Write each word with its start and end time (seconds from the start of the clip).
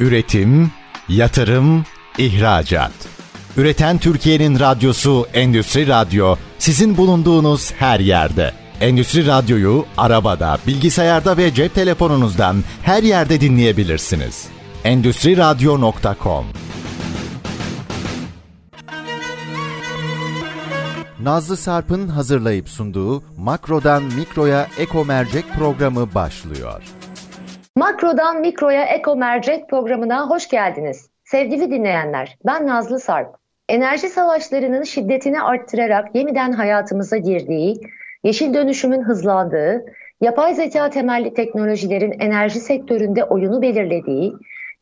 Üretim, 0.00 0.70
yatırım, 1.08 1.84
ihracat. 2.18 2.92
Üreten 3.56 3.98
Türkiye'nin 3.98 4.60
radyosu 4.60 5.26
Endüstri 5.34 5.88
Radyo 5.88 6.36
sizin 6.58 6.96
bulunduğunuz 6.96 7.72
her 7.72 8.00
yerde. 8.00 8.52
Endüstri 8.80 9.26
Radyo'yu 9.26 9.86
arabada, 9.96 10.58
bilgisayarda 10.66 11.36
ve 11.36 11.54
cep 11.54 11.74
telefonunuzdan 11.74 12.64
her 12.82 13.02
yerde 13.02 13.40
dinleyebilirsiniz. 13.40 14.46
Endüstri 14.84 15.36
Radyo.com 15.36 16.44
Nazlı 21.22 21.56
Sarp'ın 21.56 22.08
hazırlayıp 22.08 22.68
sunduğu 22.68 23.22
Makro'dan 23.38 24.02
Mikro'ya 24.02 24.68
Eko 24.78 25.04
Mercek 25.04 25.44
programı 25.58 26.14
başlıyor. 26.14 26.82
Makro'dan 27.76 28.40
Mikro'ya 28.40 28.84
Eko 28.84 29.16
Mercek 29.16 29.68
programına 29.68 30.30
hoş 30.30 30.48
geldiniz. 30.48 31.10
Sevgili 31.24 31.70
dinleyenler, 31.70 32.38
ben 32.46 32.66
Nazlı 32.66 33.00
Sarp. 33.00 33.36
Enerji 33.68 34.08
savaşlarının 34.08 34.82
şiddetini 34.82 35.42
arttırarak 35.42 36.14
yeniden 36.14 36.52
hayatımıza 36.52 37.16
girdiği, 37.16 37.80
yeşil 38.24 38.54
dönüşümün 38.54 39.02
hızlandığı, 39.02 39.84
yapay 40.20 40.54
zeka 40.54 40.90
temelli 40.90 41.34
teknolojilerin 41.34 42.20
enerji 42.20 42.60
sektöründe 42.60 43.24
oyunu 43.24 43.62
belirlediği, 43.62 44.32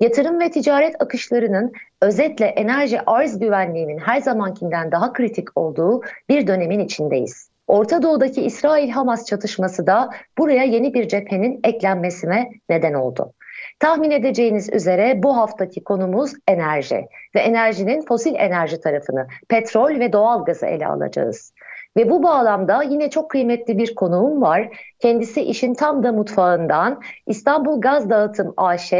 yatırım 0.01 0.41
ve 0.41 0.51
ticaret 0.51 1.03
akışlarının 1.03 1.73
özetle 2.03 2.47
enerji 2.47 3.01
arz 3.07 3.39
güvenliğinin 3.39 3.99
her 3.99 4.21
zamankinden 4.21 4.93
daha 4.93 5.13
kritik 5.13 5.59
olduğu 5.59 6.03
bir 6.29 6.47
dönemin 6.47 6.81
içindeyiz. 6.81 7.52
Orta 7.67 8.03
Doğu'daki 8.03 8.43
İsrail-Hamas 8.43 9.27
çatışması 9.27 9.87
da 9.87 10.11
buraya 10.39 10.65
yeni 10.65 10.95
bir 10.95 11.09
cephenin 11.09 11.61
eklenmesine 11.65 12.51
neden 12.69 12.95
oldu. 12.95 13.33
Tahmin 13.81 14.11
edeceğiniz 14.11 14.73
üzere 14.73 15.23
bu 15.23 15.37
haftaki 15.37 15.85
konumuz 15.85 16.33
enerji 16.49 17.07
ve 17.35 17.41
enerjinin 17.41 18.01
fosil 18.07 18.35
enerji 18.35 18.81
tarafını, 18.81 19.27
petrol 19.49 20.01
ve 20.01 20.13
doğal 20.13 20.45
gazı 20.45 20.67
ele 20.67 20.87
alacağız. 20.87 21.53
Ve 21.97 22.11
bu 22.11 22.23
bağlamda 22.23 22.83
yine 22.83 23.11
çok 23.11 23.31
kıymetli 23.31 23.79
bir 23.79 23.95
konuğum 23.95 24.43
var. 24.43 24.93
Kendisi 24.99 25.43
işin 25.43 25.75
tam 25.75 26.03
da 26.03 26.13
mutfağından 26.13 27.03
İstanbul 27.27 27.81
Gaz 27.81 28.11
Dağıtım 28.11 28.55
AŞ 28.57 28.93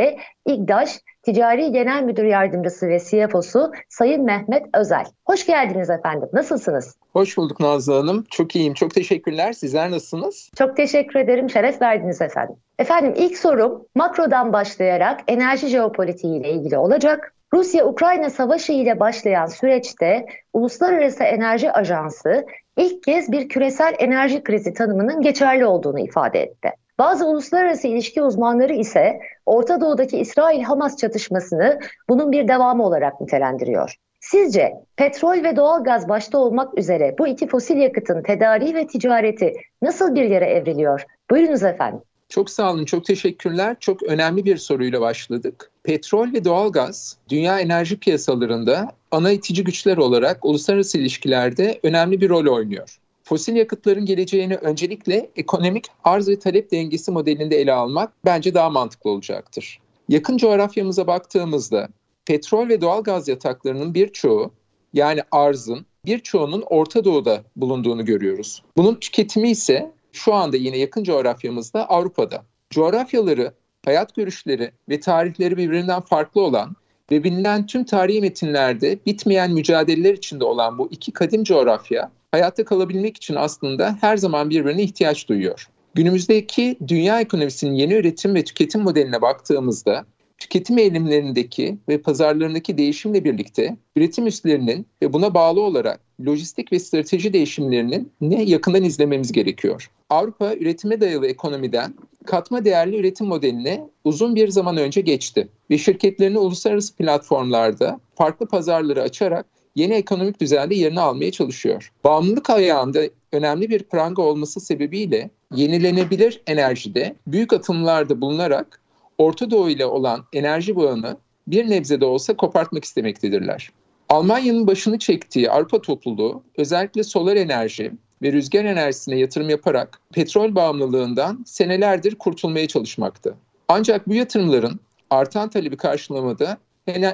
İGDAŞ 0.47 1.01
Ticari 1.23 1.73
Genel 1.73 2.03
Müdür 2.03 2.25
Yardımcısı 2.25 2.89
ve 2.89 2.99
CFO'su 2.99 3.73
Sayın 3.89 4.25
Mehmet 4.25 4.67
Özel. 4.75 5.05
Hoş 5.27 5.47
geldiniz 5.47 5.91
efendim. 5.91 6.29
Nasılsınız? 6.33 6.97
Hoş 7.13 7.37
bulduk 7.37 7.61
Nazlı 7.61 7.95
Hanım. 7.95 8.25
Çok 8.31 8.57
iyiyim. 8.57 8.75
Çok 8.75 8.95
teşekkürler. 8.95 9.53
Sizler 9.53 9.91
nasılsınız? 9.91 10.51
Çok 10.59 10.77
teşekkür 10.77 11.21
ederim. 11.21 11.51
Şeref 11.51 11.83
verdiniz 11.83 12.23
efendim. 12.23 12.57
Efendim 12.79 13.15
ilk 13.17 13.39
sorum 13.39 13.87
makrodan 13.95 14.53
başlayarak 14.53 15.21
enerji 15.29 15.69
jeopolitiği 15.69 16.41
ile 16.41 16.51
ilgili 16.51 16.79
olacak. 16.79 17.35
Rusya-Ukrayna 17.55 18.31
savaşı 18.31 18.73
ile 18.73 19.01
başlayan 19.01 19.47
süreçte 19.47 20.27
Uluslararası 20.53 21.25
Enerji 21.25 21.73
Ajansı 21.73 22.47
ilk 22.77 23.03
kez 23.03 23.33
bir 23.33 23.49
küresel 23.49 23.95
enerji 23.99 24.43
krizi 24.43 24.75
tanımının 24.75 25.21
geçerli 25.21 25.67
olduğunu 25.67 26.01
ifade 26.01 26.43
etti. 26.43 26.71
Bazı 27.03 27.27
uluslararası 27.27 27.89
ilişki 27.89 28.23
uzmanları 28.23 28.73
ise 28.73 29.21
Orta 29.47 29.81
Doğu'daki 29.81 30.19
İsrail-Hamas 30.19 30.97
çatışmasını 30.97 31.79
bunun 32.09 32.33
bir 32.33 32.49
devamı 32.49 32.85
olarak 32.85 33.21
nitelendiriyor. 33.21 33.95
Sizce 34.21 34.73
petrol 34.97 35.45
ve 35.45 35.57
doğal 35.57 35.85
gaz 35.85 36.09
başta 36.09 36.39
olmak 36.39 36.79
üzere 36.79 37.15
bu 37.19 37.27
iki 37.27 37.49
fosil 37.49 37.77
yakıtın 37.77 38.23
tedariği 38.23 38.75
ve 38.75 38.87
ticareti 38.87 39.55
nasıl 39.83 40.15
bir 40.15 40.25
yere 40.25 40.45
evriliyor? 40.45 41.05
Buyurunuz 41.31 41.63
efendim. 41.63 42.01
Çok 42.29 42.51
sağ 42.51 42.73
olun, 42.73 42.85
çok 42.85 43.05
teşekkürler. 43.05 43.77
Çok 43.81 44.03
önemli 44.03 44.45
bir 44.45 44.57
soruyla 44.57 45.01
başladık. 45.01 45.71
Petrol 45.83 46.33
ve 46.33 46.45
doğalgaz 46.45 47.17
dünya 47.29 47.61
enerji 47.61 47.99
piyasalarında 47.99 48.89
ana 49.11 49.31
itici 49.31 49.65
güçler 49.65 49.97
olarak 49.97 50.45
uluslararası 50.45 50.99
ilişkilerde 50.99 51.81
önemli 51.83 52.21
bir 52.21 52.29
rol 52.29 52.47
oynuyor. 52.47 52.99
Fosil 53.33 53.57
yakıtların 53.57 54.05
geleceğini 54.05 54.57
öncelikle 54.57 55.31
ekonomik 55.37 55.87
arz 56.05 56.29
ve 56.29 56.39
talep 56.39 56.71
dengesi 56.71 57.11
modelinde 57.11 57.57
ele 57.57 57.73
almak 57.73 58.13
bence 58.25 58.55
daha 58.55 58.71
mantıklı 58.71 59.11
olacaktır. 59.11 59.81
Yakın 60.09 60.37
coğrafyamıza 60.37 61.07
baktığımızda 61.07 61.89
petrol 62.25 62.69
ve 62.69 62.81
doğalgaz 62.81 63.29
yataklarının 63.29 63.95
birçoğu 63.95 64.53
yani 64.93 65.21
arzın 65.31 65.87
birçoğunun 66.07 66.65
Orta 66.71 67.05
Doğu'da 67.05 67.43
bulunduğunu 67.57 68.05
görüyoruz. 68.05 68.63
Bunun 68.77 68.95
tüketimi 68.95 69.51
ise 69.51 69.93
şu 70.13 70.35
anda 70.35 70.57
yine 70.57 70.79
yakın 70.79 71.05
coğrafyamızda 71.05 71.89
Avrupa'da. 71.89 72.45
Coğrafyaları, 72.71 73.55
hayat 73.85 74.15
görüşleri 74.15 74.71
ve 74.89 75.01
tarihleri 75.01 75.57
birbirinden 75.57 76.01
farklı 76.01 76.41
olan 76.41 76.77
ve 77.11 77.25
bilinen 77.25 77.67
tüm 77.67 77.85
tarihi 77.85 78.21
metinlerde 78.21 78.99
bitmeyen 79.07 79.53
mücadeleler 79.53 80.15
içinde 80.15 80.45
olan 80.45 80.79
bu 80.79 80.89
iki 80.91 81.13
kadim 81.13 81.45
coğrafya 81.45 82.11
hayatta 82.33 82.65
kalabilmek 82.65 83.17
için 83.17 83.35
aslında 83.35 83.97
her 84.01 84.17
zaman 84.17 84.51
birbirine 84.51 84.83
ihtiyaç 84.83 85.29
duyuyor. 85.29 85.69
Günümüzdeki 85.95 86.77
dünya 86.89 87.21
ekonomisinin 87.21 87.75
yeni 87.75 87.95
üretim 87.95 88.35
ve 88.35 88.45
tüketim 88.45 88.83
modeline 88.83 89.23
baktığımızda 89.23 90.05
tüketim 90.39 90.79
eğilimlerindeki 90.79 91.79
ve 91.89 91.99
pazarlarındaki 91.99 92.79
değişimle 92.79 93.25
birlikte 93.25 93.77
üretim 93.97 94.27
üslerinin 94.27 94.87
ve 95.03 95.13
buna 95.13 95.35
bağlı 95.35 95.61
olarak 95.61 96.01
lojistik 96.27 96.73
ve 96.73 96.79
strateji 96.79 97.33
değişimlerinin 97.33 98.13
ne 98.21 98.43
yakından 98.43 98.85
izlememiz 98.85 99.33
gerekiyor. 99.33 99.91
Avrupa 100.11 100.55
üretime 100.55 101.01
dayalı 101.01 101.27
ekonomiden 101.27 101.95
katma 102.27 102.65
değerli 102.65 102.97
üretim 102.97 103.27
modeline 103.27 103.85
uzun 104.05 104.35
bir 104.35 104.49
zaman 104.49 104.77
önce 104.77 105.01
geçti 105.01 105.49
ve 105.71 105.79
şirketlerini 105.79 106.39
uluslararası 106.39 106.97
platformlarda 106.97 108.01
farklı 108.15 108.47
pazarları 108.47 109.03
açarak 109.03 109.47
yeni 109.75 109.95
ekonomik 109.95 110.41
düzende 110.41 110.75
yerini 110.75 111.01
almaya 111.01 111.33
çalışıyor. 111.33 111.93
Bağımlılık 112.05 112.51
ayağında 112.51 113.03
önemli 113.33 113.71
bir 113.71 113.83
pranga 113.83 114.23
olması 114.23 114.61
sebebiyle 114.61 115.31
yenilenebilir 115.55 116.43
enerjide 116.47 117.17
büyük 117.27 117.53
atımlarda 117.53 118.21
bulunarak 118.21 118.81
Orta 119.19 119.51
Doğu 119.51 119.71
ile 119.71 119.87
olan 119.87 120.25
enerji 120.33 120.77
bağını 120.77 121.17
bir 121.47 121.71
nebze 121.71 122.01
de 122.01 122.05
olsa 122.05 122.37
kopartmak 122.37 122.85
istemektedirler. 122.85 123.71
Almanya'nın 124.09 124.67
başını 124.67 124.99
çektiği 124.99 125.51
Avrupa 125.51 125.83
topluluğu 125.83 126.43
özellikle 126.57 127.05
solar 127.05 127.37
enerji 127.37 127.93
ve 128.23 128.33
rüzgar 128.33 128.65
enerjisine 128.65 129.19
yatırım 129.19 129.51
yaparak 129.51 130.01
petrol 130.15 130.55
bağımlılığından 130.55 131.45
senelerdir 131.47 132.15
kurtulmaya 132.15 132.69
çalışmakta. 132.69 133.35
Ancak 133.69 134.09
bu 134.09 134.15
yatırımların 134.15 134.81
artan 135.11 135.51
talebi 135.51 135.77
karşılamada 135.77 136.59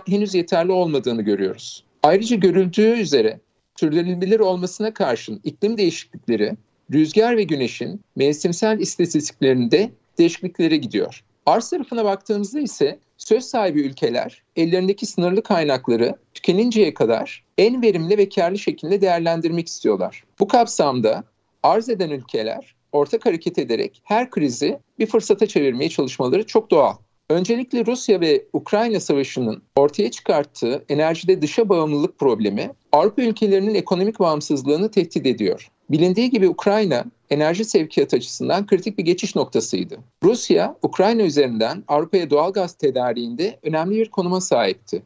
henüz 0.07 0.35
yeterli 0.35 0.73
olmadığını 0.73 1.23
görüyoruz. 1.23 1.85
Ayrıca 2.09 2.37
görüldüğü 2.37 3.01
üzere 3.01 3.41
sürdürülebilir 3.77 4.41
olmasına 4.41 4.95
karşın 4.95 5.41
iklim 5.45 5.79
değişiklikleri 5.79 6.57
rüzgar 6.93 7.37
ve 7.37 7.43
güneşin 7.43 8.01
mevsimsel 8.17 8.81
istatistiklerinde 8.81 9.91
değişikliklere 10.19 10.77
gidiyor. 10.77 11.25
Arz 11.47 11.71
tarafına 11.71 12.05
baktığımızda 12.05 12.61
ise 12.61 12.99
söz 13.19 13.45
sahibi 13.45 13.81
ülkeler 13.81 14.43
ellerindeki 14.57 15.07
sınırlı 15.07 15.43
kaynakları 15.43 16.15
tükeninceye 16.35 16.95
kadar 16.95 17.45
en 17.59 17.83
verimli 17.83 18.19
ve 18.19 18.29
karlı 18.29 18.59
şekilde 18.59 19.01
değerlendirmek 19.01 19.69
istiyorlar. 19.69 20.25
Bu 20.39 20.49
kapsamda 20.49 21.25
arz 21.63 21.89
eden 21.89 22.11
ülkeler 22.11 22.75
ortak 22.93 23.27
hareket 23.27 23.59
ederek 23.59 24.01
her 24.05 24.31
krizi 24.31 24.79
bir 24.99 25.07
fırsata 25.07 25.47
çevirmeye 25.47 25.91
çalışmaları 25.91 26.47
çok 26.47 26.71
doğal. 26.71 26.95
Öncelikle 27.31 27.87
Rusya 27.87 28.21
ve 28.21 28.45
Ukrayna 28.53 29.01
savaşının 29.01 29.63
ortaya 29.77 30.11
çıkarttığı 30.11 30.85
enerjide 30.89 31.43
dışa 31.43 31.69
bağımlılık 31.69 32.19
problemi 32.19 32.71
Avrupa 32.93 33.23
ülkelerinin 33.23 33.75
ekonomik 33.75 34.21
bağımsızlığını 34.21 34.91
tehdit 34.91 35.27
ediyor. 35.27 35.71
Bilindiği 35.91 36.31
gibi 36.31 36.49
Ukrayna 36.49 37.05
enerji 37.31 37.65
sevkiyatı 37.65 38.17
açısından 38.17 38.67
kritik 38.67 38.99
bir 38.99 39.05
geçiş 39.05 39.37
noktasıydı. 39.37 39.99
Rusya, 40.25 40.77
Ukrayna 40.83 41.23
üzerinden 41.23 41.85
Avrupa'ya 41.89 42.31
doğal 42.31 42.53
gaz 42.53 42.75
tedariğinde 42.75 43.59
önemli 43.63 43.97
bir 43.97 44.11
konuma 44.11 44.41
sahipti. 44.41 45.03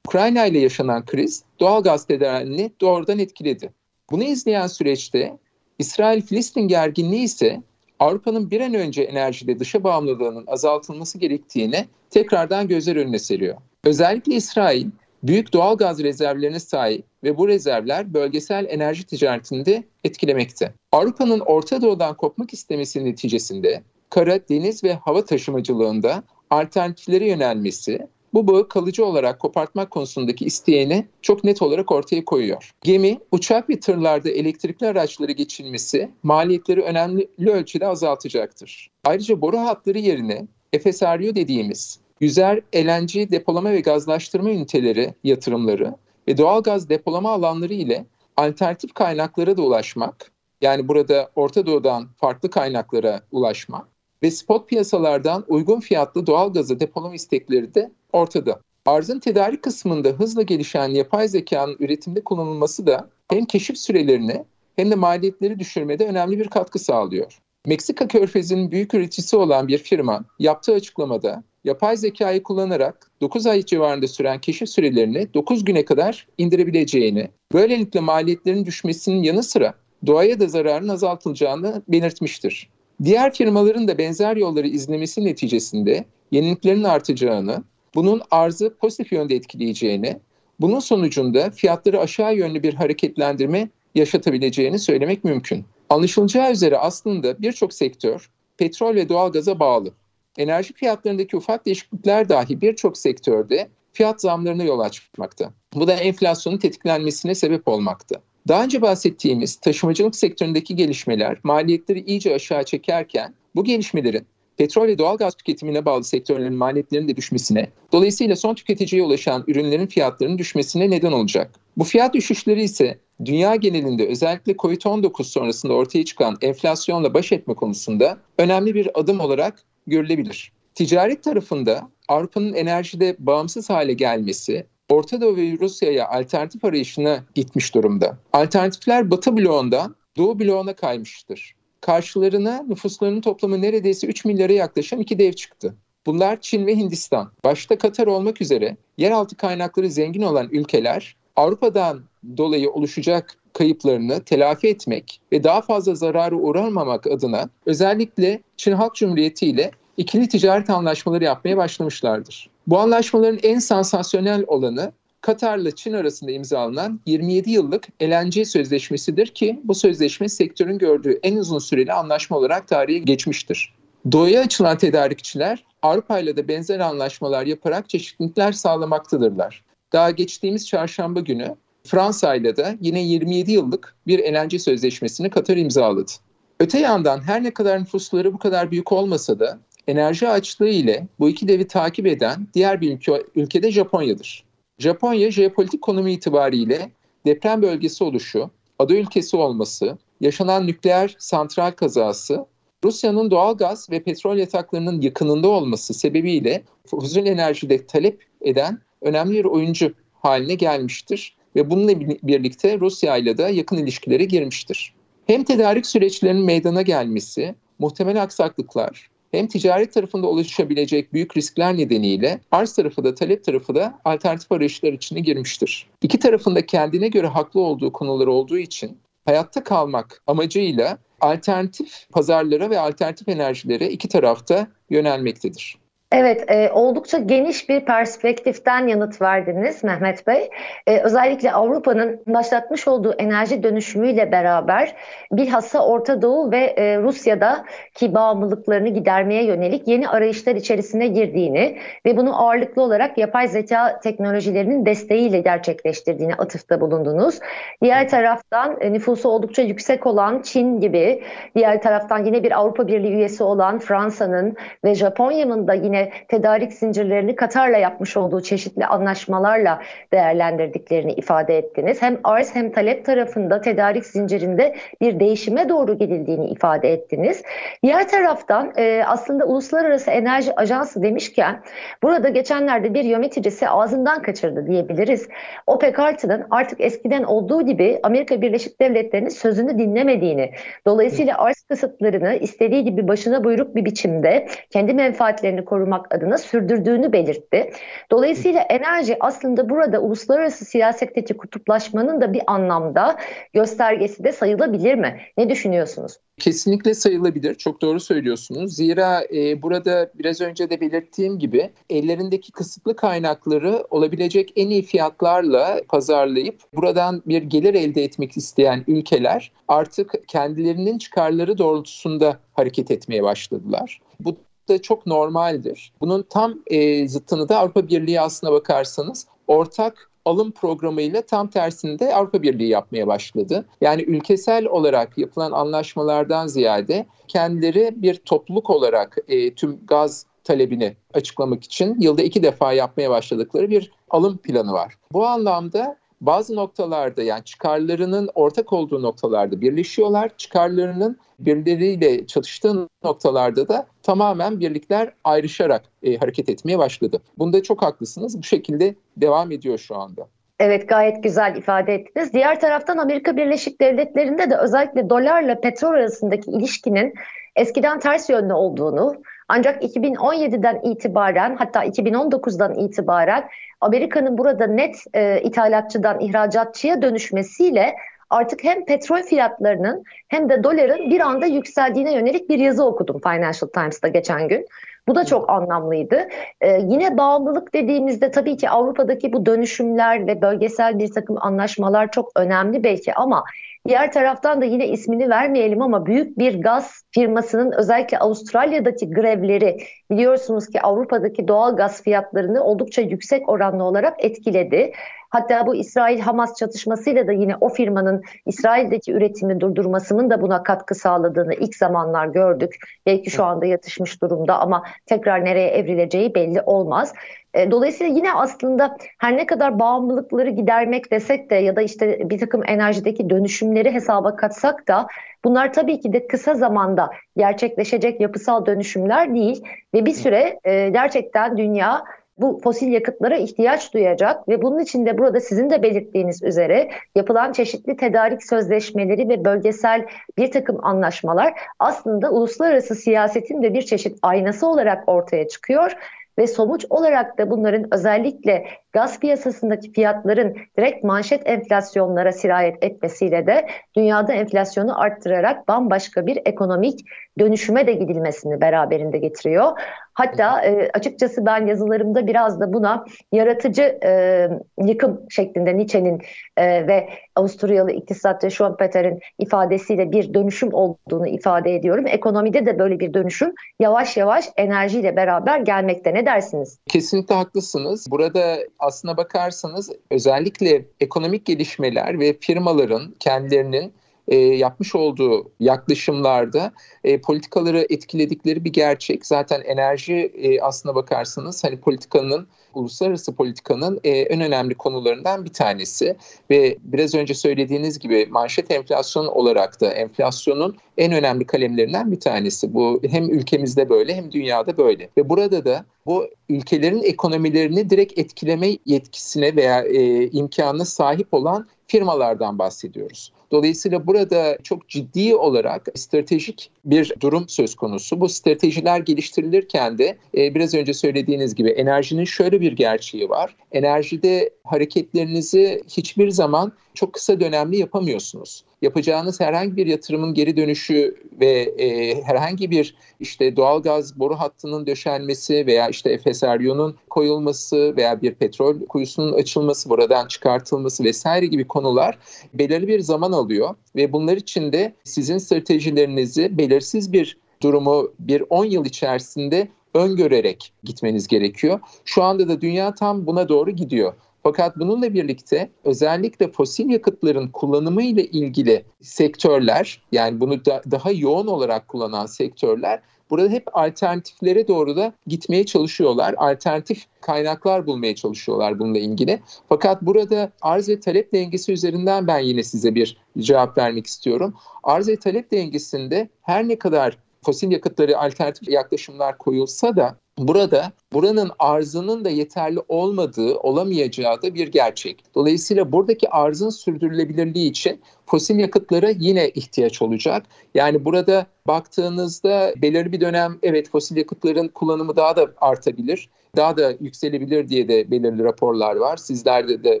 Ukrayna 0.08 0.46
ile 0.46 0.58
yaşanan 0.58 1.04
kriz 1.04 1.42
doğal 1.60 1.82
gaz 1.82 2.06
tedariğini 2.06 2.72
doğrudan 2.80 3.18
etkiledi. 3.18 3.72
Bunu 4.10 4.24
izleyen 4.24 4.66
süreçte 4.66 5.38
İsrail-Filistin 5.78 6.68
gerginliği 6.68 7.22
ise 7.22 7.62
Avrupa'nın 8.02 8.50
bir 8.50 8.60
an 8.60 8.74
önce 8.74 9.02
enerjide 9.02 9.58
dışa 9.58 9.84
bağımlılığının 9.84 10.44
azaltılması 10.46 11.18
gerektiğini 11.18 11.86
tekrardan 12.10 12.68
gözler 12.68 12.96
önüne 12.96 13.18
seriyor. 13.18 13.56
Özellikle 13.84 14.34
İsrail 14.34 14.86
büyük 15.22 15.52
doğal 15.52 15.76
gaz 15.76 16.02
rezervlerine 16.02 16.60
sahip 16.60 17.04
ve 17.24 17.38
bu 17.38 17.48
rezervler 17.48 18.14
bölgesel 18.14 18.66
enerji 18.68 19.06
ticaretinde 19.06 19.84
etkilemekte. 20.04 20.74
Avrupa'nın 20.92 21.40
Orta 21.40 21.82
Doğu'dan 21.82 22.16
kopmak 22.16 22.52
istemesi 22.52 23.04
neticesinde 23.04 23.82
kara, 24.10 24.48
deniz 24.48 24.84
ve 24.84 24.94
hava 24.94 25.24
taşımacılığında 25.24 26.22
alternatiflere 26.50 27.28
yönelmesi 27.28 28.06
bu 28.34 28.46
bağı 28.46 28.68
kalıcı 28.68 29.04
olarak 29.04 29.40
kopartmak 29.40 29.90
konusundaki 29.90 30.44
isteğini 30.44 31.06
çok 31.22 31.44
net 31.44 31.62
olarak 31.62 31.92
ortaya 31.92 32.24
koyuyor. 32.24 32.70
Gemi, 32.82 33.18
uçak 33.32 33.70
ve 33.70 33.80
tırlarda 33.80 34.30
elektrikli 34.30 34.86
araçları 34.86 35.32
geçilmesi 35.32 36.10
maliyetleri 36.22 36.82
önemli 36.82 37.28
ölçüde 37.46 37.86
azaltacaktır. 37.86 38.90
Ayrıca 39.04 39.40
boru 39.40 39.58
hatları 39.58 39.98
yerine 39.98 40.46
FSRU 40.82 41.34
dediğimiz 41.34 42.00
yüzer 42.20 42.60
LNG 42.76 43.30
depolama 43.30 43.72
ve 43.72 43.80
gazlaştırma 43.80 44.50
üniteleri 44.50 45.14
yatırımları 45.24 45.94
ve 46.28 46.38
doğal 46.38 46.62
gaz 46.62 46.88
depolama 46.88 47.30
alanları 47.30 47.74
ile 47.74 48.06
alternatif 48.36 48.94
kaynaklara 48.94 49.56
da 49.56 49.62
ulaşmak, 49.62 50.32
yani 50.60 50.88
burada 50.88 51.30
Orta 51.36 51.66
Doğu'dan 51.66 52.08
farklı 52.16 52.50
kaynaklara 52.50 53.20
ulaşmak 53.32 53.91
ve 54.22 54.30
spot 54.30 54.68
piyasalardan 54.68 55.44
uygun 55.48 55.80
fiyatlı 55.80 56.26
doğal 56.26 56.52
gazı 56.52 56.80
depolama 56.80 57.14
istekleri 57.14 57.74
de 57.74 57.90
ortada. 58.12 58.60
Arzın 58.86 59.18
tedarik 59.18 59.62
kısmında 59.62 60.08
hızla 60.08 60.42
gelişen 60.42 60.88
yapay 60.88 61.28
zekanın 61.28 61.76
üretimde 61.80 62.24
kullanılması 62.24 62.86
da 62.86 63.08
hem 63.30 63.44
keşif 63.44 63.78
sürelerini 63.78 64.44
hem 64.76 64.90
de 64.90 64.94
maliyetleri 64.94 65.58
düşürmede 65.58 66.06
önemli 66.06 66.38
bir 66.38 66.48
katkı 66.48 66.78
sağlıyor. 66.78 67.38
Meksika 67.66 68.08
körfezinin 68.08 68.70
büyük 68.70 68.94
üreticisi 68.94 69.36
olan 69.36 69.68
bir 69.68 69.78
firma 69.78 70.24
yaptığı 70.38 70.74
açıklamada 70.74 71.42
yapay 71.64 71.96
zekayı 71.96 72.42
kullanarak 72.42 73.10
9 73.20 73.46
ay 73.46 73.64
civarında 73.66 74.08
süren 74.08 74.40
keşif 74.40 74.68
sürelerini 74.68 75.34
9 75.34 75.64
güne 75.64 75.84
kadar 75.84 76.26
indirebileceğini, 76.38 77.28
böylelikle 77.52 78.00
maliyetlerin 78.00 78.66
düşmesinin 78.66 79.22
yanı 79.22 79.42
sıra 79.42 79.74
doğaya 80.06 80.40
da 80.40 80.46
zararın 80.48 80.88
azaltılacağını 80.88 81.82
belirtmiştir. 81.88 82.68
Diğer 83.04 83.34
firmaların 83.34 83.88
da 83.88 83.98
benzer 83.98 84.36
yolları 84.36 84.68
izlemesi 84.68 85.24
neticesinde 85.24 86.04
yeniliklerin 86.30 86.84
artacağını, 86.84 87.64
bunun 87.94 88.22
arzı 88.30 88.74
pozitif 88.74 89.12
yönde 89.12 89.34
etkileyeceğini, 89.34 90.16
bunun 90.60 90.80
sonucunda 90.80 91.50
fiyatları 91.50 92.00
aşağı 92.00 92.36
yönlü 92.36 92.62
bir 92.62 92.74
hareketlendirme 92.74 93.68
yaşatabileceğini 93.94 94.78
söylemek 94.78 95.24
mümkün. 95.24 95.64
Anlaşılacağı 95.90 96.52
üzere 96.52 96.78
aslında 96.78 97.42
birçok 97.42 97.74
sektör 97.74 98.30
petrol 98.56 98.94
ve 98.94 99.08
doğalgaza 99.08 99.58
bağlı. 99.58 99.92
Enerji 100.38 100.74
fiyatlarındaki 100.74 101.36
ufak 101.36 101.66
değişiklikler 101.66 102.28
dahi 102.28 102.60
birçok 102.60 102.98
sektörde 102.98 103.68
fiyat 103.92 104.20
zamlarına 104.20 104.64
yol 104.64 104.80
açmakta. 104.80 105.52
Bu 105.74 105.86
da 105.86 105.92
enflasyonun 105.92 106.58
tetiklenmesine 106.58 107.34
sebep 107.34 107.68
olmakta. 107.68 108.20
Daha 108.48 108.64
önce 108.64 108.82
bahsettiğimiz 108.82 109.56
taşımacılık 109.56 110.16
sektöründeki 110.16 110.76
gelişmeler 110.76 111.38
maliyetleri 111.42 112.00
iyice 112.00 112.34
aşağı 112.34 112.64
çekerken 112.64 113.34
bu 113.54 113.64
gelişmelerin 113.64 114.26
petrol 114.56 114.86
ve 114.86 114.98
doğal 114.98 115.16
gaz 115.16 115.34
tüketimine 115.34 115.84
bağlı 115.84 116.04
sektörlerin 116.04 116.54
maliyetlerinin 116.54 117.08
de 117.08 117.16
düşmesine, 117.16 117.68
dolayısıyla 117.92 118.36
son 118.36 118.54
tüketiciye 118.54 119.02
ulaşan 119.02 119.44
ürünlerin 119.46 119.86
fiyatlarının 119.86 120.38
düşmesine 120.38 120.90
neden 120.90 121.12
olacak. 121.12 121.50
Bu 121.76 121.84
fiyat 121.84 122.14
düşüşleri 122.14 122.62
ise 122.62 122.98
dünya 123.24 123.56
genelinde 123.56 124.08
özellikle 124.08 124.52
COVID-19 124.52 125.24
sonrasında 125.24 125.72
ortaya 125.72 126.04
çıkan 126.04 126.36
enflasyonla 126.40 127.14
baş 127.14 127.32
etme 127.32 127.54
konusunda 127.54 128.18
önemli 128.38 128.74
bir 128.74 129.00
adım 129.00 129.20
olarak 129.20 129.62
görülebilir. 129.86 130.52
Ticaret 130.74 131.22
tarafında 131.22 131.88
Avrupa'nın 132.08 132.54
enerjide 132.54 133.16
bağımsız 133.18 133.70
hale 133.70 133.92
gelmesi, 133.92 134.66
Orta 134.92 135.20
Doğu 135.20 135.36
ve 135.36 135.58
Rusya'ya 135.60 136.08
alternatif 136.08 136.64
arayışına 136.64 137.24
gitmiş 137.34 137.74
durumda. 137.74 138.18
Alternatifler 138.32 139.10
Batı 139.10 139.36
bloğundan 139.36 139.96
Doğu 140.16 140.40
bloğuna 140.40 140.76
kaymıştır. 140.76 141.54
Karşılarına 141.80 142.64
nüfuslarının 142.68 143.20
toplamı 143.20 143.62
neredeyse 143.62 144.06
3 144.06 144.24
milyara 144.24 144.52
yaklaşan 144.52 145.00
iki 145.00 145.18
dev 145.18 145.32
çıktı. 145.32 145.74
Bunlar 146.06 146.40
Çin 146.40 146.66
ve 146.66 146.76
Hindistan. 146.76 147.32
Başta 147.44 147.78
Katar 147.78 148.06
olmak 148.06 148.40
üzere 148.40 148.76
yeraltı 148.98 149.36
kaynakları 149.36 149.90
zengin 149.90 150.22
olan 150.22 150.48
ülkeler 150.50 151.16
Avrupa'dan 151.36 152.00
dolayı 152.36 152.70
oluşacak 152.70 153.36
kayıplarını 153.52 154.24
telafi 154.24 154.68
etmek 154.68 155.20
ve 155.32 155.44
daha 155.44 155.62
fazla 155.62 155.94
zararı 155.94 156.36
uğramamak 156.36 157.06
adına 157.06 157.48
özellikle 157.66 158.42
Çin 158.56 158.72
Halk 158.72 158.94
Cumhuriyeti 158.94 159.46
ile 159.46 159.70
ikili 159.96 160.28
ticaret 160.28 160.70
anlaşmaları 160.70 161.24
yapmaya 161.24 161.56
başlamışlardır. 161.56 162.51
Bu 162.66 162.78
anlaşmaların 162.78 163.38
en 163.42 163.58
sansasyonel 163.58 164.44
olanı 164.46 164.92
Katar'la 165.20 165.70
Çin 165.70 165.92
arasında 165.92 166.30
imzalanan 166.30 167.00
27 167.06 167.50
yıllık 167.50 167.88
LNG 168.02 168.46
sözleşmesidir 168.46 169.26
ki 169.26 169.60
bu 169.64 169.74
sözleşme 169.74 170.28
sektörün 170.28 170.78
gördüğü 170.78 171.18
en 171.22 171.36
uzun 171.36 171.58
süreli 171.58 171.92
anlaşma 171.92 172.36
olarak 172.36 172.68
tarihe 172.68 172.98
geçmiştir. 172.98 173.74
Doğuya 174.12 174.40
açılan 174.40 174.78
tedarikçiler 174.78 175.64
Avrupa 175.82 176.18
ile 176.18 176.36
de 176.36 176.48
benzer 176.48 176.80
anlaşmalar 176.80 177.46
yaparak 177.46 177.88
çeşitlilikler 177.88 178.52
sağlamaktadırlar. 178.52 179.64
Daha 179.92 180.10
geçtiğimiz 180.10 180.66
çarşamba 180.66 181.20
günü 181.20 181.56
Fransa 181.84 182.34
ile 182.34 182.56
de 182.56 182.78
yine 182.80 183.02
27 183.02 183.52
yıllık 183.52 183.94
bir 184.06 184.32
LNG 184.32 184.60
sözleşmesini 184.60 185.30
Katar 185.30 185.56
imzaladı. 185.56 186.12
Öte 186.60 186.78
yandan 186.78 187.20
her 187.20 187.42
ne 187.42 187.50
kadar 187.50 187.80
nüfusları 187.80 188.32
bu 188.32 188.38
kadar 188.38 188.70
büyük 188.70 188.92
olmasa 188.92 189.38
da 189.38 189.58
enerji 189.88 190.28
açlığı 190.28 190.68
ile 190.68 191.06
bu 191.18 191.28
iki 191.28 191.48
devi 191.48 191.66
takip 191.66 192.06
eden 192.06 192.46
diğer 192.54 192.80
bir 192.80 192.92
ülke, 192.92 193.22
ülkede 193.34 193.70
Japonya'dır. 193.70 194.44
Japonya 194.78 195.30
jeopolitik 195.30 195.82
konumu 195.82 196.08
itibariyle 196.08 196.90
deprem 197.26 197.62
bölgesi 197.62 198.04
oluşu, 198.04 198.50
ada 198.78 198.94
ülkesi 198.94 199.36
olması, 199.36 199.98
yaşanan 200.20 200.66
nükleer 200.66 201.16
santral 201.18 201.70
kazası, 201.70 202.46
Rusya'nın 202.84 203.30
doğal 203.30 203.56
gaz 203.56 203.90
ve 203.90 204.02
petrol 204.02 204.36
yataklarının 204.36 205.00
yakınında 205.00 205.48
olması 205.48 205.94
sebebiyle 205.94 206.62
fosil 206.86 207.26
enerjide 207.26 207.86
talep 207.86 208.22
eden 208.40 208.78
önemli 209.00 209.34
bir 209.34 209.44
oyuncu 209.44 209.92
haline 210.12 210.54
gelmiştir 210.54 211.36
ve 211.56 211.70
bununla 211.70 212.00
birlikte 212.00 212.80
Rusya 212.80 213.16
ile 213.16 213.38
de 213.38 213.42
yakın 213.42 213.76
ilişkilere 213.76 214.24
girmiştir. 214.24 214.94
Hem 215.26 215.44
tedarik 215.44 215.86
süreçlerinin 215.86 216.44
meydana 216.44 216.82
gelmesi, 216.82 217.54
muhtemel 217.78 218.22
aksaklıklar, 218.22 219.10
hem 219.32 219.46
ticaret 219.46 219.92
tarafında 219.92 220.26
oluşabilecek 220.26 221.12
büyük 221.12 221.36
riskler 221.36 221.76
nedeniyle 221.76 222.40
arz 222.50 222.72
tarafı 222.72 223.04
da 223.04 223.14
talep 223.14 223.44
tarafı 223.44 223.74
da 223.74 223.98
alternatif 224.04 224.52
arayışlar 224.52 224.92
içine 224.92 225.20
girmiştir. 225.20 225.86
İki 226.02 226.18
tarafında 226.18 226.66
kendine 226.66 227.08
göre 227.08 227.26
haklı 227.26 227.60
olduğu 227.60 227.92
konular 227.92 228.26
olduğu 228.26 228.58
için 228.58 228.98
hayatta 229.24 229.64
kalmak 229.64 230.22
amacıyla 230.26 230.98
alternatif 231.20 232.06
pazarlara 232.10 232.70
ve 232.70 232.78
alternatif 232.78 233.28
enerjilere 233.28 233.90
iki 233.90 234.08
tarafta 234.08 234.66
yönelmektedir. 234.90 235.81
Evet, 236.14 236.50
e, 236.50 236.70
oldukça 236.72 237.18
geniş 237.18 237.68
bir 237.68 237.80
perspektiften 237.80 238.86
yanıt 238.86 239.22
verdiniz 239.22 239.84
Mehmet 239.84 240.26
Bey. 240.26 240.50
E, 240.86 240.98
özellikle 240.98 241.52
Avrupa'nın 241.52 242.20
başlatmış 242.26 242.88
olduğu 242.88 243.12
enerji 243.12 243.62
dönüşümüyle 243.62 244.32
beraber 244.32 244.94
bilhassa 245.32 245.86
Orta 245.86 246.22
Doğu 246.22 246.52
ve 246.52 246.58
e, 246.58 246.98
Rusya'daki 246.98 248.14
bağımlılıklarını 248.14 248.88
gidermeye 248.88 249.44
yönelik 249.44 249.88
yeni 249.88 250.08
arayışlar 250.08 250.54
içerisine 250.54 251.06
girdiğini 251.06 251.78
ve 252.06 252.16
bunu 252.16 252.42
ağırlıklı 252.46 252.82
olarak 252.82 253.18
yapay 253.18 253.48
zeka 253.48 254.00
teknolojilerinin 254.00 254.86
desteğiyle 254.86 255.40
gerçekleştirdiğini 255.40 256.34
atıfta 256.34 256.80
bulundunuz. 256.80 257.38
Diğer 257.82 258.08
taraftan 258.08 258.76
e, 258.80 258.92
nüfusu 258.92 259.28
oldukça 259.28 259.62
yüksek 259.62 260.06
olan 260.06 260.42
Çin 260.42 260.80
gibi, 260.80 261.22
diğer 261.56 261.82
taraftan 261.82 262.24
yine 262.24 262.42
bir 262.42 262.58
Avrupa 262.58 262.86
Birliği 262.86 263.12
üyesi 263.12 263.44
olan 263.44 263.78
Fransa'nın 263.78 264.56
ve 264.84 264.94
Japonya'nın 264.94 265.68
da 265.68 265.74
yine 265.74 266.01
tedarik 266.28 266.72
zincirlerini 266.72 267.36
Katar'la 267.36 267.76
yapmış 267.76 268.16
olduğu 268.16 268.42
çeşitli 268.42 268.86
anlaşmalarla 268.86 269.82
değerlendirdiklerini 270.12 271.12
ifade 271.12 271.58
ettiniz. 271.58 272.02
Hem 272.02 272.20
arz 272.24 272.54
hem 272.54 272.72
talep 272.72 273.04
tarafında 273.04 273.60
tedarik 273.60 274.06
zincirinde 274.06 274.76
bir 275.00 275.20
değişime 275.20 275.68
doğru 275.68 275.98
gidildiğini 275.98 276.46
ifade 276.46 276.92
ettiniz. 276.92 277.42
Diğer 277.82 278.08
taraftan 278.08 278.72
e, 278.76 279.02
aslında 279.06 279.44
Uluslararası 279.44 280.10
Enerji 280.10 280.56
Ajansı 280.56 281.02
demişken 281.02 281.62
burada 282.02 282.28
geçenlerde 282.28 282.94
bir 282.94 283.04
yöneticisi 283.04 283.68
ağzından 283.68 284.22
kaçırdı 284.22 284.66
diyebiliriz. 284.66 285.28
OPEC 285.66 285.98
artının 285.98 286.46
artık 286.50 286.80
eskiden 286.80 287.22
olduğu 287.22 287.66
gibi 287.66 288.00
Amerika 288.02 288.42
Birleşik 288.42 288.80
Devletleri'nin 288.80 289.28
sözünü 289.28 289.78
dinlemediğini, 289.78 290.52
dolayısıyla 290.86 291.38
arz 291.38 291.62
kısıtlarını 291.68 292.34
istediği 292.34 292.84
gibi 292.84 293.08
başına 293.08 293.44
buyruk 293.44 293.76
bir 293.76 293.84
biçimde 293.84 294.48
kendi 294.70 294.94
menfaatlerini 294.94 295.64
korumak 295.64 295.91
korumak 295.92 296.14
adına 296.14 296.38
sürdürdüğünü 296.38 297.12
belirtti. 297.12 297.70
Dolayısıyla 298.10 298.60
enerji 298.60 299.16
aslında 299.20 299.68
burada 299.68 300.00
uluslararası 300.00 300.64
siyasetteki 300.64 301.36
kutuplaşmanın 301.36 302.20
da 302.20 302.32
bir 302.32 302.42
anlamda 302.46 303.16
göstergesi 303.52 304.24
de 304.24 304.32
sayılabilir 304.32 304.94
mi? 304.94 305.20
Ne 305.38 305.50
düşünüyorsunuz? 305.50 306.18
Kesinlikle 306.38 306.94
sayılabilir. 306.94 307.54
Çok 307.54 307.82
doğru 307.82 308.00
söylüyorsunuz. 308.00 308.76
Zira 308.76 309.24
e, 309.34 309.62
burada 309.62 310.10
biraz 310.14 310.40
önce 310.40 310.70
de 310.70 310.80
belirttiğim 310.80 311.38
gibi 311.38 311.70
ellerindeki 311.90 312.52
kısıtlı 312.52 312.96
kaynakları 312.96 313.84
olabilecek 313.90 314.52
en 314.56 314.70
iyi 314.70 314.82
fiyatlarla 314.82 315.80
pazarlayıp 315.88 316.60
buradan 316.74 317.22
bir 317.26 317.42
gelir 317.42 317.74
elde 317.74 318.04
etmek 318.04 318.36
isteyen 318.36 318.84
ülkeler 318.86 319.52
artık 319.68 320.14
kendilerinin 320.28 320.98
çıkarları 320.98 321.58
doğrultusunda 321.58 322.38
hareket 322.52 322.90
etmeye 322.90 323.22
başladılar. 323.22 324.00
Bu 324.20 324.36
da 324.68 324.82
çok 324.82 325.06
normaldir. 325.06 325.92
Bunun 326.00 326.22
tam 326.30 326.54
e, 326.66 327.08
zıttını 327.08 327.48
da 327.48 327.58
Avrupa 327.58 327.88
Birliği 327.88 328.20
aslına 328.20 328.52
bakarsanız 328.52 329.26
ortak 329.46 330.10
alım 330.24 330.50
programıyla 330.52 331.22
tam 331.22 331.48
tersini 331.48 331.98
de 331.98 332.14
Avrupa 332.14 332.42
Birliği 332.42 332.68
yapmaya 332.68 333.06
başladı. 333.06 333.64
Yani 333.80 334.02
ülkesel 334.02 334.66
olarak 334.66 335.18
yapılan 335.18 335.52
anlaşmalardan 335.52 336.46
ziyade 336.46 337.06
kendileri 337.28 337.92
bir 337.96 338.14
topluluk 338.14 338.70
olarak 338.70 339.16
e, 339.28 339.54
tüm 339.54 339.86
gaz 339.86 340.26
talebini 340.44 340.96
açıklamak 341.14 341.64
için 341.64 342.00
yılda 342.00 342.22
iki 342.22 342.42
defa 342.42 342.72
yapmaya 342.72 343.10
başladıkları 343.10 343.70
bir 343.70 343.90
alım 344.10 344.38
planı 344.38 344.72
var. 344.72 344.94
Bu 345.12 345.26
anlamda 345.26 345.96
bazı 346.22 346.56
noktalarda 346.56 347.22
yani 347.22 347.44
çıkarlarının 347.44 348.30
ortak 348.34 348.72
olduğu 348.72 349.02
noktalarda 349.02 349.60
birleşiyorlar. 349.60 350.30
Çıkarlarının 350.36 351.18
birbirleriyle 351.38 352.26
çatıştığı 352.26 352.88
noktalarda 353.04 353.68
da 353.68 353.86
tamamen 354.02 354.60
birlikler 354.60 355.12
ayrışarak 355.24 355.82
e, 356.02 356.16
hareket 356.16 356.48
etmeye 356.48 356.78
başladı. 356.78 357.22
Bunda 357.38 357.62
çok 357.62 357.82
haklısınız. 357.82 358.38
Bu 358.38 358.42
şekilde 358.42 358.94
devam 359.16 359.52
ediyor 359.52 359.78
şu 359.78 359.96
anda. 359.96 360.28
Evet 360.60 360.88
gayet 360.88 361.22
güzel 361.22 361.56
ifade 361.56 361.94
ettiniz. 361.94 362.32
Diğer 362.32 362.60
taraftan 362.60 362.98
Amerika 362.98 363.36
Birleşik 363.36 363.80
Devletleri'nde 363.80 364.50
de 364.50 364.56
özellikle 364.56 365.10
dolarla 365.10 365.60
petrol 365.60 365.90
arasındaki 365.90 366.50
ilişkinin 366.50 367.14
eskiden 367.56 368.00
ters 368.00 368.30
yönlü 368.30 368.52
olduğunu 368.52 369.22
ancak 369.48 369.82
2017'den 369.82 370.80
itibaren 370.84 371.56
hatta 371.56 371.84
2019'dan 371.84 372.74
itibaren 372.74 373.48
Amerika'nın 373.80 374.38
burada 374.38 374.66
net 374.66 375.04
e, 375.14 375.40
ithalatçıdan 375.42 376.20
ihracatçıya 376.20 377.02
dönüşmesiyle 377.02 377.94
artık 378.30 378.64
hem 378.64 378.84
petrol 378.84 379.22
fiyatlarının 379.22 380.04
hem 380.28 380.48
de 380.48 380.64
doların 380.64 381.10
bir 381.10 381.20
anda 381.20 381.46
yükseldiğine 381.46 382.14
yönelik 382.14 382.48
bir 382.48 382.58
yazı 382.58 382.84
okudum 382.84 383.20
Financial 383.20 383.70
Times'ta 383.74 384.08
geçen 384.08 384.48
gün. 384.48 384.66
Bu 385.08 385.14
da 385.14 385.24
çok 385.24 385.50
anlamlıydı. 385.50 386.28
Ee, 386.60 386.78
yine 386.88 387.18
bağımlılık 387.18 387.74
dediğimizde 387.74 388.30
tabii 388.30 388.56
ki 388.56 388.70
Avrupa'daki 388.70 389.32
bu 389.32 389.46
dönüşümler 389.46 390.26
ve 390.26 390.42
bölgesel 390.42 390.98
bir 390.98 391.12
takım 391.12 391.36
anlaşmalar 391.40 392.10
çok 392.10 392.30
önemli 392.36 392.84
belki 392.84 393.14
ama 393.14 393.44
diğer 393.88 394.12
taraftan 394.12 394.60
da 394.60 394.64
yine 394.64 394.88
ismini 394.88 395.30
vermeyelim 395.30 395.82
ama 395.82 396.06
büyük 396.06 396.38
bir 396.38 396.62
gaz 396.62 397.02
firmasının 397.10 397.72
özellikle 397.72 398.18
Avustralya'daki 398.18 399.10
grevleri 399.10 399.76
biliyorsunuz 400.10 400.66
ki 400.66 400.80
Avrupa'daki 400.82 401.48
doğal 401.48 401.76
gaz 401.76 402.02
fiyatlarını 402.02 402.64
oldukça 402.64 403.02
yüksek 403.02 403.48
oranlı 403.48 403.84
olarak 403.84 404.24
etkiledi. 404.24 404.92
Hatta 405.32 405.66
bu 405.66 405.74
İsrail-Hamas 405.74 406.56
çatışmasıyla 406.56 407.26
da 407.26 407.32
yine 407.32 407.56
o 407.60 407.68
firmanın 407.68 408.22
İsrail'deki 408.46 409.12
üretimi 409.12 409.60
durdurmasının 409.60 410.30
da 410.30 410.42
buna 410.42 410.62
katkı 410.62 410.94
sağladığını 410.94 411.54
ilk 411.54 411.76
zamanlar 411.76 412.26
gördük. 412.26 412.76
Belki 413.06 413.30
şu 413.30 413.44
anda 413.44 413.66
yatışmış 413.66 414.22
durumda 414.22 414.58
ama 414.58 414.84
tekrar 415.06 415.44
nereye 415.44 415.68
evrileceği 415.68 416.34
belli 416.34 416.60
olmaz. 416.60 417.14
E, 417.54 417.70
dolayısıyla 417.70 418.14
yine 418.14 418.32
aslında 418.32 418.96
her 419.18 419.36
ne 419.36 419.46
kadar 419.46 419.78
bağımlılıkları 419.78 420.50
gidermek 420.50 421.12
desek 421.12 421.50
de 421.50 421.54
ya 421.54 421.76
da 421.76 421.82
işte 421.82 422.30
bir 422.30 422.38
takım 422.38 422.62
enerjideki 422.66 423.30
dönüşümleri 423.30 423.92
hesaba 423.92 424.36
katsak 424.36 424.88
da 424.88 425.06
bunlar 425.44 425.72
tabii 425.72 426.00
ki 426.00 426.12
de 426.12 426.26
kısa 426.26 426.54
zamanda 426.54 427.10
gerçekleşecek 427.36 428.20
yapısal 428.20 428.66
dönüşümler 428.66 429.34
değil 429.34 429.64
ve 429.94 430.06
bir 430.06 430.12
süre 430.12 430.60
e, 430.64 430.88
gerçekten 430.88 431.56
dünya 431.56 432.04
bu 432.42 432.60
fosil 432.64 432.92
yakıtlara 432.92 433.36
ihtiyaç 433.36 433.94
duyacak 433.94 434.48
ve 434.48 434.62
bunun 434.62 434.78
için 434.78 435.06
de 435.06 435.18
burada 435.18 435.40
sizin 435.40 435.70
de 435.70 435.82
belirttiğiniz 435.82 436.42
üzere 436.42 436.90
yapılan 437.14 437.52
çeşitli 437.52 437.96
tedarik 437.96 438.44
sözleşmeleri 438.44 439.28
ve 439.28 439.44
bölgesel 439.44 440.06
bir 440.38 440.50
takım 440.50 440.84
anlaşmalar 440.84 441.54
aslında 441.78 442.30
uluslararası 442.30 442.94
siyasetin 442.94 443.62
de 443.62 443.74
bir 443.74 443.82
çeşit 443.82 444.18
aynası 444.22 444.66
olarak 444.66 445.08
ortaya 445.08 445.48
çıkıyor 445.48 445.92
ve 446.38 446.46
sonuç 446.46 446.86
olarak 446.90 447.38
da 447.38 447.50
bunların 447.50 447.94
özellikle 447.94 448.66
gaz 448.92 449.20
piyasasındaki 449.20 449.92
fiyatların 449.92 450.56
direkt 450.78 451.04
manşet 451.04 451.42
enflasyonlara 451.44 452.32
sirayet 452.32 452.84
etmesiyle 452.84 453.46
de 453.46 453.66
dünyada 453.96 454.32
enflasyonu 454.32 455.00
arttırarak 455.00 455.68
bambaşka 455.68 456.26
bir 456.26 456.38
ekonomik 456.44 457.00
dönüşüme 457.38 457.86
de 457.86 457.92
gidilmesini 457.92 458.60
beraberinde 458.60 459.18
getiriyor. 459.18 459.72
Hatta 460.14 460.60
e, 460.60 460.90
açıkçası 460.94 461.46
ben 461.46 461.66
yazılarımda 461.66 462.26
biraz 462.26 462.60
da 462.60 462.72
buna 462.72 463.04
yaratıcı 463.32 463.98
e, 464.04 464.48
yıkım 464.84 465.20
şeklinde 465.30 465.76
Nietzsche'nin 465.76 466.22
e, 466.56 466.86
ve 466.86 467.08
Avusturyalı 467.36 467.92
iktisatçı 467.92 468.50
Schumpeter'in 468.50 469.20
ifadesiyle 469.38 470.12
bir 470.12 470.34
dönüşüm 470.34 470.74
olduğunu 470.74 471.28
ifade 471.28 471.74
ediyorum. 471.74 472.06
Ekonomide 472.06 472.66
de 472.66 472.78
böyle 472.78 473.00
bir 473.00 473.14
dönüşüm 473.14 473.54
yavaş 473.80 474.16
yavaş 474.16 474.48
enerjiyle 474.56 475.16
beraber 475.16 475.60
gelmekte. 475.60 476.14
Ne 476.14 476.26
dersiniz? 476.26 476.78
Kesinlikle 476.88 477.34
haklısınız. 477.34 478.10
Burada 478.10 478.58
aslına 478.78 479.16
bakarsanız 479.16 479.90
özellikle 480.10 480.84
ekonomik 481.00 481.46
gelişmeler 481.46 482.20
ve 482.20 482.38
firmaların 482.40 483.14
kendilerinin 483.20 483.92
e, 484.28 484.36
yapmış 484.36 484.94
olduğu 484.94 485.50
yaklaşımlarda 485.60 486.72
e, 487.04 487.20
politikaları 487.20 487.86
etkiledikleri 487.90 488.64
bir 488.64 488.72
gerçek. 488.72 489.26
Zaten 489.26 489.60
enerji 489.60 490.14
e, 490.14 490.60
aslına 490.60 490.94
bakarsanız 490.94 491.64
hani 491.64 491.80
politikanın 491.80 492.46
uluslararası 492.74 493.34
politikanın 493.34 494.00
e, 494.04 494.10
en 494.10 494.40
önemli 494.40 494.74
konularından 494.74 495.44
bir 495.44 495.52
tanesi 495.52 496.16
ve 496.50 496.76
biraz 496.82 497.14
önce 497.14 497.34
söylediğiniz 497.34 497.98
gibi 497.98 498.26
manşet 498.30 498.70
enflasyon 498.70 499.26
olarak 499.26 499.80
da 499.80 499.92
enflasyonun 499.92 500.76
en 500.98 501.12
önemli 501.12 501.46
kalemlerinden 501.46 502.12
bir 502.12 502.20
tanesi. 502.20 502.74
Bu 502.74 503.00
hem 503.10 503.30
ülkemizde 503.30 503.88
böyle 503.88 504.14
hem 504.14 504.32
dünyada 504.32 504.76
böyle 504.76 505.08
ve 505.18 505.28
burada 505.28 505.64
da 505.64 505.84
bu 506.06 506.26
ülkelerin 506.48 507.02
ekonomilerini 507.02 507.90
direkt 507.90 508.18
etkileme 508.18 508.78
yetkisine 508.86 509.56
veya 509.56 509.80
e, 509.80 510.30
imkanına 510.30 510.84
sahip 510.84 511.34
olan 511.34 511.66
firmalardan 511.86 512.58
bahsediyoruz. 512.58 513.32
Dolayısıyla 513.50 514.06
burada 514.06 514.58
çok 514.62 514.88
ciddi 514.88 515.36
olarak 515.36 515.88
stratejik 515.94 516.70
bir 516.84 517.12
durum 517.20 517.48
söz 517.48 517.74
konusu. 517.74 518.20
Bu 518.20 518.28
stratejiler 518.28 519.00
geliştirilirken 519.00 519.98
de 519.98 520.18
e, 520.36 520.54
biraz 520.54 520.74
önce 520.74 520.94
söylediğiniz 520.94 521.54
gibi 521.54 521.70
enerjinin 521.70 522.24
şöyle 522.24 522.60
bir 522.60 522.72
gerçeği 522.72 523.28
var. 523.28 523.56
Enerjide 523.72 524.50
hareketlerinizi 524.64 525.82
hiçbir 525.88 526.30
zaman 526.30 526.72
çok 526.94 527.12
kısa 527.12 527.40
dönemli 527.40 527.76
yapamıyorsunuz. 527.76 528.64
Yapacağınız 528.82 529.40
herhangi 529.40 529.76
bir 529.76 529.86
yatırımın 529.86 530.34
geri 530.34 530.56
dönüşü 530.56 531.16
ve 531.40 531.60
e, 531.60 532.22
herhangi 532.22 532.70
bir 532.70 532.94
işte 533.20 533.56
doğalgaz 533.56 534.18
boru 534.18 534.34
hattının 534.34 534.86
döşenmesi 534.86 535.66
veya 535.66 535.88
işte 535.88 536.18
FSRU'nun 536.18 536.96
koyulması 537.10 537.96
veya 537.96 538.22
bir 538.22 538.34
petrol 538.34 538.86
kuyusunun 538.86 539.32
açılması, 539.32 539.90
buradan 539.90 540.26
çıkartılması 540.28 541.04
vesaire 541.04 541.46
gibi 541.46 541.68
konular 541.68 542.18
belirli 542.54 542.88
bir 542.88 543.00
zaman 543.00 543.32
alıyor 543.32 543.74
ve 543.96 544.12
bunlar 544.12 544.36
için 544.36 544.72
de 544.72 544.94
sizin 545.04 545.38
stratejilerinizi 545.38 546.58
belirsiz 546.58 547.12
bir 547.12 547.38
durumu 547.62 548.12
bir 548.18 548.44
10 548.50 548.64
yıl 548.64 548.84
içerisinde 548.84 549.68
öngörerek 549.94 550.72
gitmeniz 550.84 551.26
gerekiyor. 551.28 551.80
Şu 552.04 552.22
anda 552.22 552.48
da 552.48 552.60
dünya 552.60 552.94
tam 552.94 553.26
buna 553.26 553.48
doğru 553.48 553.70
gidiyor. 553.70 554.12
Fakat 554.42 554.78
bununla 554.78 555.14
birlikte 555.14 555.70
özellikle 555.84 556.52
fosil 556.52 556.90
yakıtların 556.90 557.48
kullanımı 557.48 558.02
ile 558.02 558.26
ilgili 558.26 558.84
sektörler 559.00 560.02
yani 560.12 560.40
bunu 560.40 560.64
da, 560.64 560.82
daha 560.90 561.10
yoğun 561.10 561.46
olarak 561.46 561.88
kullanan 561.88 562.26
sektörler 562.26 563.00
burada 563.32 563.48
hep 563.48 563.76
alternatiflere 563.76 564.68
doğru 564.68 564.96
da 564.96 565.12
gitmeye 565.26 565.66
çalışıyorlar. 565.66 566.34
Alternatif 566.38 567.06
kaynaklar 567.20 567.86
bulmaya 567.86 568.14
çalışıyorlar 568.14 568.78
bununla 568.78 568.98
ilgili. 568.98 569.40
Fakat 569.68 570.02
burada 570.02 570.52
arz 570.62 570.88
ve 570.88 571.00
talep 571.00 571.32
dengesi 571.32 571.72
üzerinden 571.72 572.26
ben 572.26 572.38
yine 572.38 572.62
size 572.62 572.94
bir 572.94 573.16
cevap 573.38 573.78
vermek 573.78 574.06
istiyorum. 574.06 574.54
Arz 574.82 575.08
ve 575.08 575.16
talep 575.16 575.50
dengesinde 575.50 576.28
her 576.42 576.68
ne 576.68 576.78
kadar 576.78 577.18
fosil 577.44 577.70
yakıtları 577.70 578.18
alternatif 578.18 578.68
yaklaşımlar 578.68 579.38
koyulsa 579.38 579.96
da 579.96 580.16
burada 580.38 580.92
buranın 581.12 581.50
arzının 581.58 582.24
da 582.24 582.30
yeterli 582.30 582.80
olmadığı, 582.88 583.56
olamayacağı 583.56 584.42
da 584.42 584.54
bir 584.54 584.68
gerçek. 584.68 585.24
Dolayısıyla 585.34 585.92
buradaki 585.92 586.30
arzın 586.30 586.70
sürdürülebilirliği 586.70 587.70
için 587.70 588.00
fosil 588.26 588.58
yakıtlara 588.58 589.10
yine 589.10 589.48
ihtiyaç 589.48 590.02
olacak. 590.02 590.46
Yani 590.74 591.04
burada 591.04 591.46
baktığınızda 591.66 592.74
belirli 592.82 593.12
bir 593.12 593.20
dönem 593.20 593.58
evet 593.62 593.90
fosil 593.90 594.16
yakıtların 594.16 594.68
kullanımı 594.68 595.16
daha 595.16 595.36
da 595.36 595.46
artabilir. 595.60 596.28
Daha 596.56 596.76
da 596.76 596.92
yükselebilir 597.00 597.68
diye 597.68 597.88
de 597.88 598.10
belirli 598.10 598.44
raporlar 598.44 598.96
var. 598.96 599.16
Sizlerde 599.16 599.84
de 599.84 600.00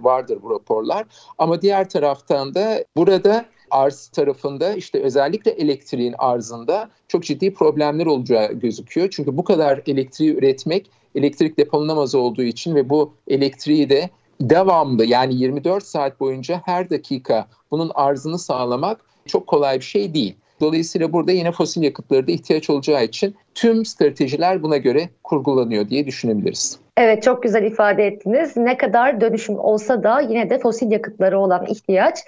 vardır 0.00 0.38
bu 0.42 0.50
raporlar. 0.50 1.06
Ama 1.38 1.62
diğer 1.62 1.88
taraftan 1.88 2.54
da 2.54 2.84
burada 2.96 3.44
arz 3.70 4.08
tarafında 4.08 4.74
işte 4.74 5.02
özellikle 5.02 5.50
elektriğin 5.50 6.14
arzında 6.18 6.90
çok 7.08 7.24
ciddi 7.24 7.54
problemler 7.54 8.06
olacağı 8.06 8.52
gözüküyor. 8.52 9.08
Çünkü 9.10 9.36
bu 9.36 9.44
kadar 9.44 9.82
elektriği 9.86 10.36
üretmek 10.36 10.90
elektrik 11.14 11.58
depolanamaz 11.58 12.14
olduğu 12.14 12.42
için 12.42 12.74
ve 12.74 12.90
bu 12.90 13.12
elektriği 13.28 13.90
de 13.90 14.10
devamlı 14.40 15.04
yani 15.04 15.34
24 15.34 15.84
saat 15.84 16.20
boyunca 16.20 16.62
her 16.64 16.90
dakika 16.90 17.48
bunun 17.70 17.90
arzını 17.94 18.38
sağlamak 18.38 19.00
çok 19.26 19.46
kolay 19.46 19.76
bir 19.76 19.84
şey 19.84 20.14
değil. 20.14 20.36
Dolayısıyla 20.60 21.12
burada 21.12 21.32
yine 21.32 21.52
fosil 21.52 21.82
yakıtları 21.82 22.26
da 22.26 22.32
ihtiyaç 22.32 22.70
olacağı 22.70 23.04
için 23.04 23.36
tüm 23.54 23.84
stratejiler 23.84 24.62
buna 24.62 24.76
göre 24.76 25.08
kurgulanıyor 25.24 25.88
diye 25.88 26.06
düşünebiliriz. 26.06 26.78
Evet 26.96 27.22
çok 27.22 27.42
güzel 27.42 27.62
ifade 27.62 28.06
ettiniz. 28.06 28.56
Ne 28.56 28.76
kadar 28.76 29.20
dönüşüm 29.20 29.58
olsa 29.58 30.02
da 30.02 30.20
yine 30.20 30.50
de 30.50 30.58
fosil 30.58 30.90
yakıtları 30.90 31.38
olan 31.38 31.66
ihtiyaç 31.66 32.18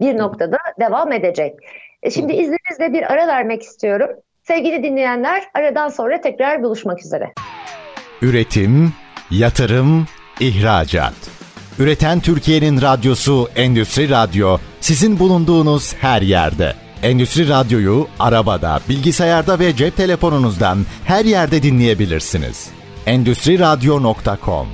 bir 0.00 0.18
noktada 0.18 0.56
devam 0.80 1.12
edecek. 1.12 1.54
E, 2.02 2.10
şimdi 2.10 2.32
izninizle 2.32 2.92
bir 2.92 3.12
ara 3.12 3.26
vermek 3.26 3.62
istiyorum. 3.62 4.10
Sevgili 4.42 4.82
dinleyenler 4.82 5.42
aradan 5.54 5.88
sonra 5.88 6.20
tekrar 6.20 6.62
buluşmak 6.62 7.04
üzere. 7.04 7.32
Üretim, 8.22 8.92
yatırım, 9.30 10.06
ihracat. 10.40 11.14
Üreten 11.78 12.20
Türkiye'nin 12.20 12.82
radyosu 12.82 13.48
Endüstri 13.56 14.10
Radyo 14.10 14.58
sizin 14.80 15.18
bulunduğunuz 15.18 15.94
her 15.94 16.22
yerde. 16.22 16.72
Endüstri 17.02 17.48
Radyo'yu 17.48 18.06
arabada, 18.18 18.80
bilgisayarda 18.88 19.58
ve 19.58 19.76
cep 19.76 19.96
telefonunuzdan 19.96 20.78
her 21.04 21.24
yerde 21.24 21.62
dinleyebilirsiniz. 21.62 22.70
Endüstri 23.06 23.58
Radyo.com 23.58 24.66